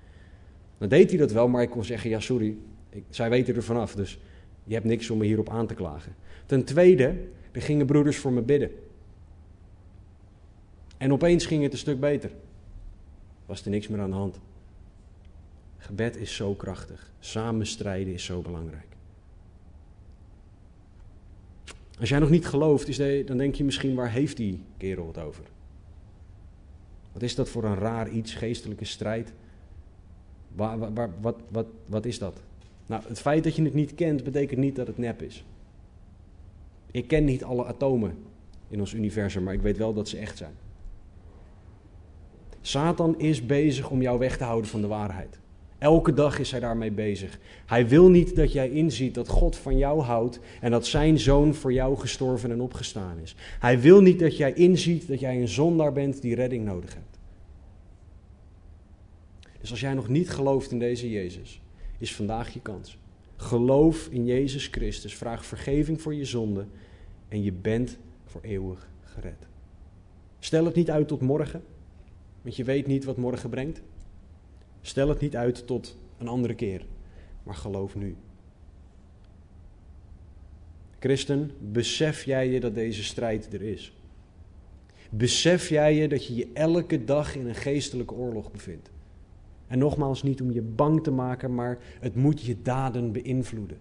Dan 0.78 0.90
deed 0.90 1.10
hij 1.10 1.20
dat 1.20 1.32
wel, 1.32 1.48
maar 1.48 1.62
ik 1.62 1.70
kon 1.70 1.84
zeggen: 1.84 2.10
Ja, 2.10 2.20
sorry, 2.20 2.58
ik, 2.90 3.04
zij 3.10 3.30
weten 3.30 3.56
er 3.56 3.64
vanaf, 3.64 3.96
dus 3.96 4.20
je 4.64 4.74
hebt 4.74 4.86
niks 4.86 5.10
om 5.10 5.18
me 5.18 5.26
hierop 5.26 5.50
aan 5.50 5.68
te 5.68 5.74
klagen. 5.74 6.16
Ten 6.46 6.64
tweede, 6.64 7.16
er 7.52 7.62
gingen 7.62 7.86
broeders 7.86 8.18
voor 8.18 8.32
me 8.34 8.42
bidden. 8.42 8.72
En 10.98 11.14
opeens 11.14 11.46
ging 11.46 11.64
het 11.64 11.72
een 11.72 11.78
stuk 11.78 12.00
beter. 12.00 12.32
Was 13.46 13.64
er 13.64 13.70
niks 13.70 13.88
meer 13.88 14.00
aan 14.00 14.10
de 14.10 14.16
hand. 14.16 14.40
Gebed 15.78 16.18
is 16.18 16.36
zo 16.36 16.54
krachtig. 16.54 17.12
Samen 17.20 17.66
strijden 17.66 18.14
is 18.14 18.24
zo 18.24 18.42
belangrijk. 18.42 18.87
Als 22.00 22.10
jij 22.10 22.20
nog 22.20 22.30
niet 22.30 22.48
gelooft, 22.48 22.88
is 22.88 23.26
dan 23.26 23.38
denk 23.38 23.56
je 23.56 23.64
misschien, 23.64 23.96
waar 23.96 24.12
heeft 24.12 24.38
die 24.38 24.64
kerel 24.78 25.08
het 25.08 25.18
over? 25.18 25.44
Wat 27.12 27.22
is 27.22 27.36
dat 27.36 27.50
voor 27.50 27.64
een 27.64 27.76
raar 27.76 28.10
iets, 28.10 28.34
geestelijke 28.34 28.86
strijd? 28.86 29.34
Waar, 30.56 30.94
waar, 30.94 31.10
wat, 31.22 31.36
wat, 31.50 31.66
wat 31.86 32.06
is 32.06 32.20
dat? 32.20 32.42
Nou, 32.86 33.04
het 33.08 33.20
feit 33.20 33.44
dat 33.44 33.56
je 33.56 33.64
het 33.64 33.74
niet 33.74 33.96
kent, 33.96 34.24
betekent 34.24 34.60
niet 34.60 34.76
dat 34.76 34.88
het 34.88 34.98
nep 34.98 35.22
is. 35.22 35.46
Ik 36.92 37.08
ken 37.08 37.26
niet 37.26 37.44
alle 37.44 37.66
atomen 37.66 38.18
in 38.70 38.80
ons 38.80 38.94
universum, 38.94 39.44
maar 39.44 39.54
ik 39.54 39.62
weet 39.62 39.78
wel 39.78 39.94
dat 39.94 40.08
ze 40.08 40.18
echt 40.18 40.38
zijn. 40.38 40.54
Satan 42.62 43.20
is 43.20 43.46
bezig 43.46 43.90
om 43.90 44.02
jou 44.02 44.20
weg 44.20 44.38
te 44.38 44.44
houden 44.44 44.70
van 44.70 44.82
de 44.82 44.88
waarheid. 44.88 45.40
Elke 45.78 46.14
dag 46.14 46.40
is 46.40 46.52
hij 46.52 46.60
daarmee 46.60 46.92
bezig. 46.92 47.40
Hij 47.66 47.88
wil 47.88 48.10
niet 48.10 48.36
dat 48.36 48.52
jij 48.52 48.70
inziet 48.70 49.14
dat 49.14 49.28
God 49.28 49.56
van 49.56 49.78
jou 49.78 50.02
houdt 50.02 50.40
en 50.62 50.72
dat 50.72 50.86
zijn 50.86 51.20
zoon 51.20 51.54
voor 51.54 51.74
jou 51.74 51.98
gestorven 51.98 52.52
en 52.52 52.62
opgestaan 52.62 53.20
is. 53.20 53.36
Hij 53.60 53.80
wil 53.80 54.02
niet 54.02 54.20
dat 54.20 54.38
jij 54.38 54.54
inziet 54.54 55.08
dat 55.08 55.20
jij 55.20 55.42
een 55.42 55.48
zondaar 55.48 55.92
bent 55.92 56.22
die 56.22 56.36
redding 56.36 56.66
nodig 56.66 56.94
hebt. 56.94 57.18
Dus 59.60 59.72
als 59.72 59.80
jij 59.80 59.94
nog 59.94 60.08
niet 60.08 60.30
gelooft 60.30 60.72
in 60.72 60.80
deze 60.80 61.10
Jezus, 61.10 61.62
is 61.98 62.16
vandaag 62.16 62.54
je 62.54 62.62
kans. 62.62 62.98
Geloof 63.36 64.08
in 64.12 64.26
Jezus 64.26 64.68
Christus, 64.68 65.16
vraag 65.16 65.46
vergeving 65.46 66.02
voor 66.02 66.16
je 66.16 66.26
zonde 66.26 66.66
en 67.28 67.44
je 67.44 67.52
bent 67.52 67.98
voor 68.26 68.42
eeuwig 68.42 68.90
gered. 69.04 69.48
Stel 70.40 70.66
het 70.66 70.76
niet 70.76 70.92
uit 70.92 71.08
tot 71.08 71.22
morgen, 71.22 71.64
want 72.42 72.56
je 72.56 72.64
weet 72.64 72.88
niet 72.88 73.06
wat 73.06 73.18
morgen 73.18 73.50
brengt. 73.50 73.82
Stel 74.88 75.10
het 75.10 75.20
niet 75.20 75.36
uit 75.36 75.68
tot 75.68 75.98
een 76.18 76.28
andere 76.28 76.56
keer, 76.56 76.86
maar 77.44 77.56
geloof 77.56 77.96
nu. 77.96 78.16
Christen, 81.00 81.52
besef 81.60 82.24
jij 82.24 82.50
je 82.50 82.60
dat 82.60 82.76
deze 82.76 83.04
strijd 83.04 83.54
er 83.54 83.62
is? 83.62 83.94
Besef 85.10 85.70
jij 85.70 85.96
je 85.96 86.08
dat 86.08 86.26
je 86.26 86.36
je 86.36 86.50
elke 86.54 87.04
dag 87.04 87.36
in 87.36 87.48
een 87.48 87.56
geestelijke 87.56 88.14
oorlog 88.14 88.52
bevindt? 88.52 88.90
En 89.68 89.80
nogmaals, 89.80 90.24
niet 90.24 90.42
om 90.42 90.52
je 90.52 90.62
bang 90.62 91.04
te 91.04 91.12
maken, 91.12 91.56
maar 91.56 91.78
het 92.00 92.16
moet 92.16 92.42
je 92.42 92.62
daden 92.62 93.12
beïnvloeden. 93.12 93.78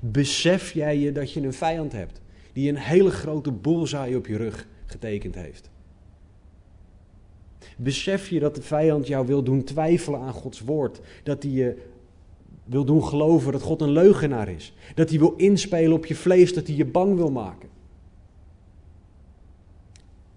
Besef 0.00 0.72
jij 0.72 0.98
je 0.98 1.12
dat 1.12 1.32
je 1.32 1.40
een 1.40 1.52
vijand 1.52 1.92
hebt 1.92 2.20
die 2.52 2.68
een 2.68 2.78
hele 2.78 3.10
grote 3.10 3.52
bullseye 3.52 4.16
op 4.16 4.26
je 4.26 4.36
rug 4.36 4.66
getekend 4.86 5.34
heeft? 5.34 5.69
Besef 7.82 8.28
je 8.28 8.40
dat 8.40 8.54
de 8.54 8.62
vijand 8.62 9.06
jou 9.06 9.26
wil 9.26 9.42
doen 9.42 9.64
twijfelen 9.64 10.20
aan 10.20 10.32
Gods 10.32 10.60
woord, 10.60 11.00
dat 11.22 11.42
hij 11.42 11.52
je 11.52 11.76
wil 12.64 12.84
doen 12.84 13.04
geloven 13.04 13.52
dat 13.52 13.62
God 13.62 13.80
een 13.80 13.90
leugenaar 13.90 14.48
is, 14.48 14.74
dat 14.94 15.08
hij 15.10 15.18
wil 15.18 15.34
inspelen 15.36 15.92
op 15.92 16.06
je 16.06 16.14
vlees, 16.14 16.54
dat 16.54 16.66
hij 16.66 16.76
je 16.76 16.84
bang 16.84 17.16
wil 17.16 17.30
maken? 17.30 17.68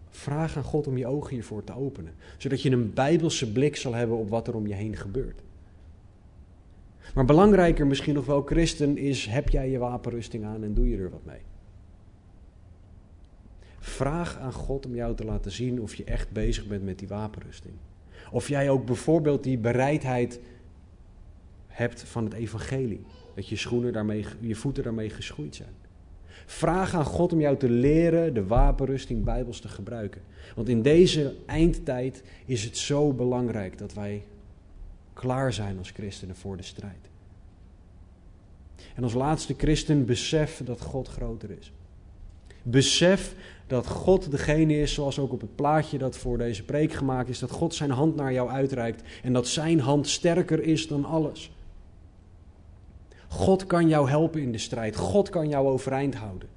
Vraag 0.09 0.57
aan 0.57 0.63
God 0.63 0.87
om 0.87 0.97
je 0.97 1.07
ogen 1.07 1.33
hiervoor 1.33 1.63
te 1.63 1.75
openen, 1.75 2.13
zodat 2.37 2.61
je 2.61 2.71
een 2.71 2.93
bijbelse 2.93 3.51
blik 3.51 3.75
zal 3.75 3.93
hebben 3.93 4.17
op 4.17 4.29
wat 4.29 4.47
er 4.47 4.55
om 4.55 4.67
je 4.67 4.73
heen 4.73 4.95
gebeurt. 4.95 5.41
Maar 7.13 7.25
belangrijker 7.25 7.87
misschien 7.87 8.13
nog 8.13 8.25
wel, 8.25 8.41
christen, 8.41 8.97
is: 8.97 9.25
heb 9.25 9.49
jij 9.49 9.69
je 9.69 9.77
wapenrusting 9.77 10.45
aan 10.45 10.63
en 10.63 10.73
doe 10.73 10.89
je 10.89 10.97
er 10.97 11.09
wat 11.09 11.25
mee? 11.25 11.41
Vraag 13.85 14.37
aan 14.37 14.53
God 14.53 14.85
om 14.85 14.95
jou 14.95 15.15
te 15.15 15.25
laten 15.25 15.51
zien 15.51 15.81
of 15.81 15.95
je 15.95 16.03
echt 16.03 16.31
bezig 16.31 16.67
bent 16.67 16.83
met 16.83 16.99
die 16.99 17.07
wapenrusting. 17.07 17.73
Of 18.31 18.47
jij 18.47 18.69
ook 18.69 18.85
bijvoorbeeld 18.85 19.43
die 19.43 19.57
bereidheid 19.57 20.39
hebt 21.67 22.03
van 22.03 22.23
het 22.23 22.33
evangelie. 22.33 23.05
Dat 23.35 23.47
je, 23.47 23.55
schoenen 23.55 23.93
daarmee, 23.93 24.25
je 24.39 24.55
voeten 24.55 24.83
daarmee 24.83 25.09
geschoeid 25.09 25.55
zijn. 25.55 25.73
Vraag 26.45 26.93
aan 26.93 27.05
God 27.05 27.33
om 27.33 27.39
jou 27.39 27.57
te 27.57 27.69
leren 27.69 28.33
de 28.33 28.45
wapenrusting 28.45 29.23
bijbels 29.23 29.59
te 29.59 29.67
gebruiken. 29.67 30.21
Want 30.55 30.69
in 30.69 30.81
deze 30.81 31.35
eindtijd 31.45 32.23
is 32.45 32.63
het 32.63 32.77
zo 32.77 33.13
belangrijk 33.13 33.77
dat 33.77 33.93
wij 33.93 34.23
klaar 35.13 35.53
zijn 35.53 35.77
als 35.77 35.91
christenen 35.91 36.35
voor 36.35 36.57
de 36.57 36.63
strijd. 36.63 37.09
En 38.95 39.03
als 39.03 39.13
laatste 39.13 39.53
christen 39.57 40.05
besef 40.05 40.61
dat 40.65 40.81
God 40.81 41.07
groter 41.07 41.49
is. 41.59 41.71
Besef 42.63 43.35
dat 43.67 43.87
God 43.87 44.31
degene 44.31 44.79
is, 44.79 44.93
zoals 44.93 45.19
ook 45.19 45.31
op 45.31 45.41
het 45.41 45.55
plaatje 45.55 45.97
dat 45.97 46.17
voor 46.17 46.37
deze 46.37 46.63
preek 46.63 46.93
gemaakt 46.93 47.29
is, 47.29 47.39
dat 47.39 47.51
God 47.51 47.75
zijn 47.75 47.91
hand 47.91 48.15
naar 48.15 48.33
jou 48.33 48.49
uitreikt 48.49 49.03
en 49.23 49.33
dat 49.33 49.47
zijn 49.47 49.79
hand 49.79 50.07
sterker 50.07 50.63
is 50.63 50.87
dan 50.87 51.05
alles. 51.05 51.51
God 53.27 53.65
kan 53.65 53.87
jou 53.87 54.09
helpen 54.09 54.41
in 54.41 54.51
de 54.51 54.57
strijd. 54.57 54.95
God 54.95 55.29
kan 55.29 55.49
jou 55.49 55.67
overeind 55.67 56.15
houden. 56.15 56.49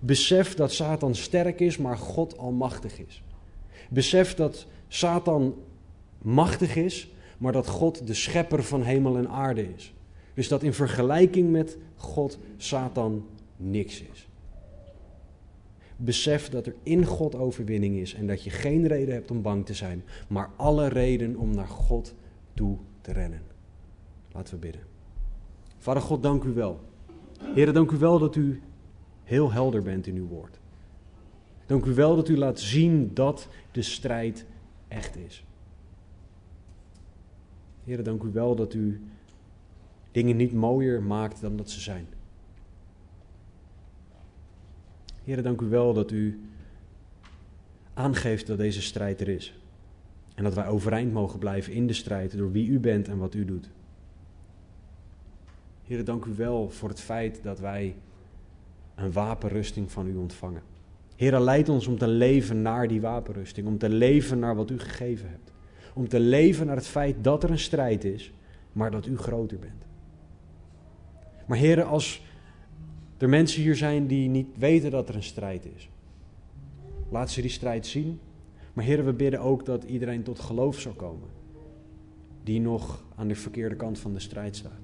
Besef 0.00 0.54
dat 0.54 0.72
Satan 0.72 1.14
sterk 1.14 1.60
is, 1.60 1.76
maar 1.76 1.98
God 1.98 2.38
almachtig 2.38 2.98
is. 2.98 3.22
Besef 3.88 4.34
dat 4.34 4.66
Satan 4.88 5.54
machtig 6.18 6.76
is, 6.76 7.08
maar 7.38 7.52
dat 7.52 7.66
God 7.66 8.06
de 8.06 8.14
schepper 8.14 8.62
van 8.62 8.82
hemel 8.82 9.16
en 9.16 9.28
aarde 9.28 9.74
is. 9.74 9.92
Dus 10.34 10.48
dat 10.48 10.62
in 10.62 10.72
vergelijking 10.72 11.50
met 11.50 11.76
God 11.96 12.38
Satan 12.56 13.26
niks 13.56 14.02
is. 14.12 14.26
Besef 16.04 16.48
dat 16.48 16.66
er 16.66 16.74
in 16.82 17.04
God 17.04 17.34
overwinning 17.34 17.96
is 17.96 18.14
en 18.14 18.26
dat 18.26 18.42
je 18.42 18.50
geen 18.50 18.86
reden 18.86 19.14
hebt 19.14 19.30
om 19.30 19.42
bang 19.42 19.66
te 19.66 19.74
zijn, 19.74 20.04
maar 20.28 20.50
alle 20.56 20.88
reden 20.88 21.36
om 21.36 21.54
naar 21.54 21.68
God 21.68 22.14
toe 22.54 22.76
te 23.00 23.12
rennen. 23.12 23.42
Laten 24.32 24.54
we 24.54 24.60
bidden. 24.60 24.82
Vader 25.78 26.02
God, 26.02 26.22
dank 26.22 26.44
u 26.44 26.52
wel. 26.52 26.80
Heren, 27.54 27.74
dank 27.74 27.90
u 27.90 27.96
wel 27.96 28.18
dat 28.18 28.36
u 28.36 28.62
heel 29.24 29.52
helder 29.52 29.82
bent 29.82 30.06
in 30.06 30.16
uw 30.16 30.26
woord. 30.26 30.60
Dank 31.66 31.84
u 31.84 31.94
wel 31.94 32.16
dat 32.16 32.28
u 32.28 32.36
laat 32.38 32.60
zien 32.60 33.10
dat 33.14 33.48
de 33.72 33.82
strijd 33.82 34.46
echt 34.88 35.16
is. 35.16 35.44
Heren, 37.84 38.04
dank 38.04 38.22
u 38.22 38.32
wel 38.32 38.54
dat 38.54 38.74
u 38.74 39.02
dingen 40.10 40.36
niet 40.36 40.52
mooier 40.52 41.02
maakt 41.02 41.40
dan 41.40 41.56
dat 41.56 41.70
ze 41.70 41.80
zijn. 41.80 42.06
Heren, 45.24 45.44
dank 45.44 45.60
u 45.60 45.68
wel 45.68 45.92
dat 45.94 46.10
u 46.10 46.40
aangeeft 47.94 48.46
dat 48.46 48.58
deze 48.58 48.82
strijd 48.82 49.20
er 49.20 49.28
is. 49.28 49.60
En 50.34 50.44
dat 50.44 50.54
wij 50.54 50.66
overeind 50.66 51.12
mogen 51.12 51.38
blijven 51.38 51.72
in 51.72 51.86
de 51.86 51.92
strijd 51.92 52.36
door 52.36 52.52
wie 52.52 52.68
u 52.68 52.78
bent 52.78 53.08
en 53.08 53.18
wat 53.18 53.34
u 53.34 53.44
doet. 53.44 53.70
Heren, 55.84 56.04
dank 56.04 56.24
u 56.24 56.34
wel 56.34 56.70
voor 56.70 56.88
het 56.88 57.00
feit 57.00 57.40
dat 57.42 57.60
wij 57.60 57.94
een 58.94 59.12
wapenrusting 59.12 59.92
van 59.92 60.06
u 60.06 60.16
ontvangen. 60.16 60.62
Heer, 61.16 61.40
leid 61.40 61.68
ons 61.68 61.86
om 61.86 61.98
te 61.98 62.08
leven 62.08 62.62
naar 62.62 62.88
die 62.88 63.00
wapenrusting, 63.00 63.66
om 63.66 63.78
te 63.78 63.88
leven 63.88 64.38
naar 64.38 64.54
wat 64.54 64.70
u 64.70 64.78
gegeven 64.78 65.28
hebt. 65.28 65.52
Om 65.94 66.08
te 66.08 66.20
leven 66.20 66.66
naar 66.66 66.76
het 66.76 66.86
feit 66.86 67.16
dat 67.24 67.42
er 67.42 67.50
een 67.50 67.58
strijd 67.58 68.04
is, 68.04 68.32
maar 68.72 68.90
dat 68.90 69.06
u 69.06 69.16
groter 69.16 69.58
bent. 69.58 69.84
Maar 71.46 71.58
heren, 71.58 71.86
als 71.86 72.22
er 73.22 73.28
mensen 73.28 73.62
hier 73.62 73.76
zijn 73.76 74.06
die 74.06 74.28
niet 74.28 74.58
weten 74.58 74.90
dat 74.90 75.08
er 75.08 75.14
een 75.14 75.22
strijd 75.22 75.66
is, 75.76 75.88
laat 77.10 77.30
ze 77.30 77.40
die 77.40 77.50
strijd 77.50 77.86
zien. 77.86 78.20
Maar 78.72 78.84
heren, 78.84 79.04
we 79.04 79.12
bidden 79.12 79.40
ook 79.40 79.66
dat 79.66 79.84
iedereen 79.84 80.22
tot 80.22 80.38
geloof 80.38 80.80
zal 80.80 80.92
komen, 80.92 81.28
die 82.42 82.60
nog 82.60 83.04
aan 83.14 83.28
de 83.28 83.34
verkeerde 83.34 83.76
kant 83.76 83.98
van 83.98 84.12
de 84.12 84.18
strijd 84.18 84.56
staat. 84.56 84.80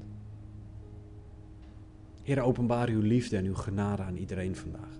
Heer, 2.22 2.41
openbaar 2.41 2.89
uw 2.89 3.01
liefde 3.01 3.36
en 3.36 3.45
uw 3.45 3.55
genade 3.55 4.03
aan 4.03 4.16
iedereen 4.16 4.57
vandaag. 4.57 4.99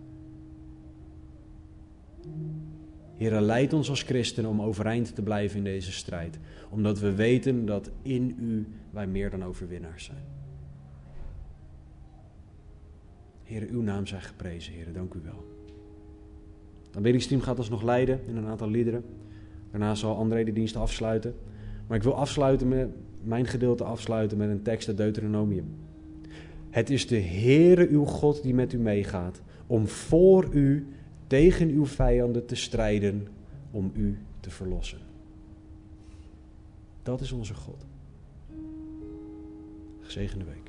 Heer, 3.17 3.41
leid 3.41 3.73
ons 3.73 3.91
als 3.91 4.03
christenen 4.03 4.51
om 4.51 4.63
overeind 4.63 5.15
te 5.15 5.23
blijven 5.23 5.59
in 5.59 5.65
deze 5.65 5.93
strijd, 5.93 6.39
omdat 6.71 6.99
we 6.99 7.15
weten 7.15 7.67
dat 7.67 7.91
in 8.03 8.37
u 8.41 8.67
wij 8.91 9.07
meer 9.07 9.31
dan 9.31 9.45
overwinnaars 9.45 10.05
zijn. 10.05 10.38
Heer, 13.49 13.69
uw 13.71 13.83
naam 13.83 14.07
zij 14.07 14.21
geprezen, 14.21 14.73
Heer, 14.73 14.93
dank 14.93 15.15
u 15.15 15.21
wel. 15.25 15.45
De 16.91 16.97
aanbiddingsteam 16.97 17.41
gaat 17.41 17.59
ons 17.59 17.69
nog 17.69 17.83
leiden 17.83 18.21
in 18.27 18.37
een 18.37 18.47
aantal 18.47 18.71
liederen. 18.71 19.05
Daarna 19.71 19.95
zal 19.95 20.17
André 20.17 20.45
de 20.45 20.53
dienst 20.53 20.77
afsluiten. 20.77 21.35
Maar 21.87 21.97
ik 21.97 22.03
wil 22.03 22.15
afsluiten 22.15 22.69
met, 22.69 22.89
mijn 23.23 23.47
gedeelte 23.47 23.85
afsluiten 23.85 24.39
met 24.39 24.49
een 24.49 24.63
tekst 24.63 24.89
uit 24.89 24.97
Deuteronomium. 24.97 25.65
Het 26.71 26.91
is 26.91 27.07
de 27.07 27.21
Heere 27.21 27.89
uw 27.89 28.05
God 28.05 28.43
die 28.43 28.55
met 28.55 28.73
u 28.73 28.79
meegaat 28.79 29.41
om 29.67 29.87
voor 29.87 30.49
u 30.53 30.87
tegen 31.27 31.69
uw 31.69 31.87
vijanden 31.87 32.47
te 32.47 32.55
strijden 32.55 33.29
om 33.71 33.91
u 33.95 34.19
te 34.41 34.51
verlossen. 34.51 34.99
Dat 37.03 37.21
is 37.21 37.33
onze 37.33 37.55
God. 37.55 37.87
Gezegende 40.01 40.45
week. 40.45 40.68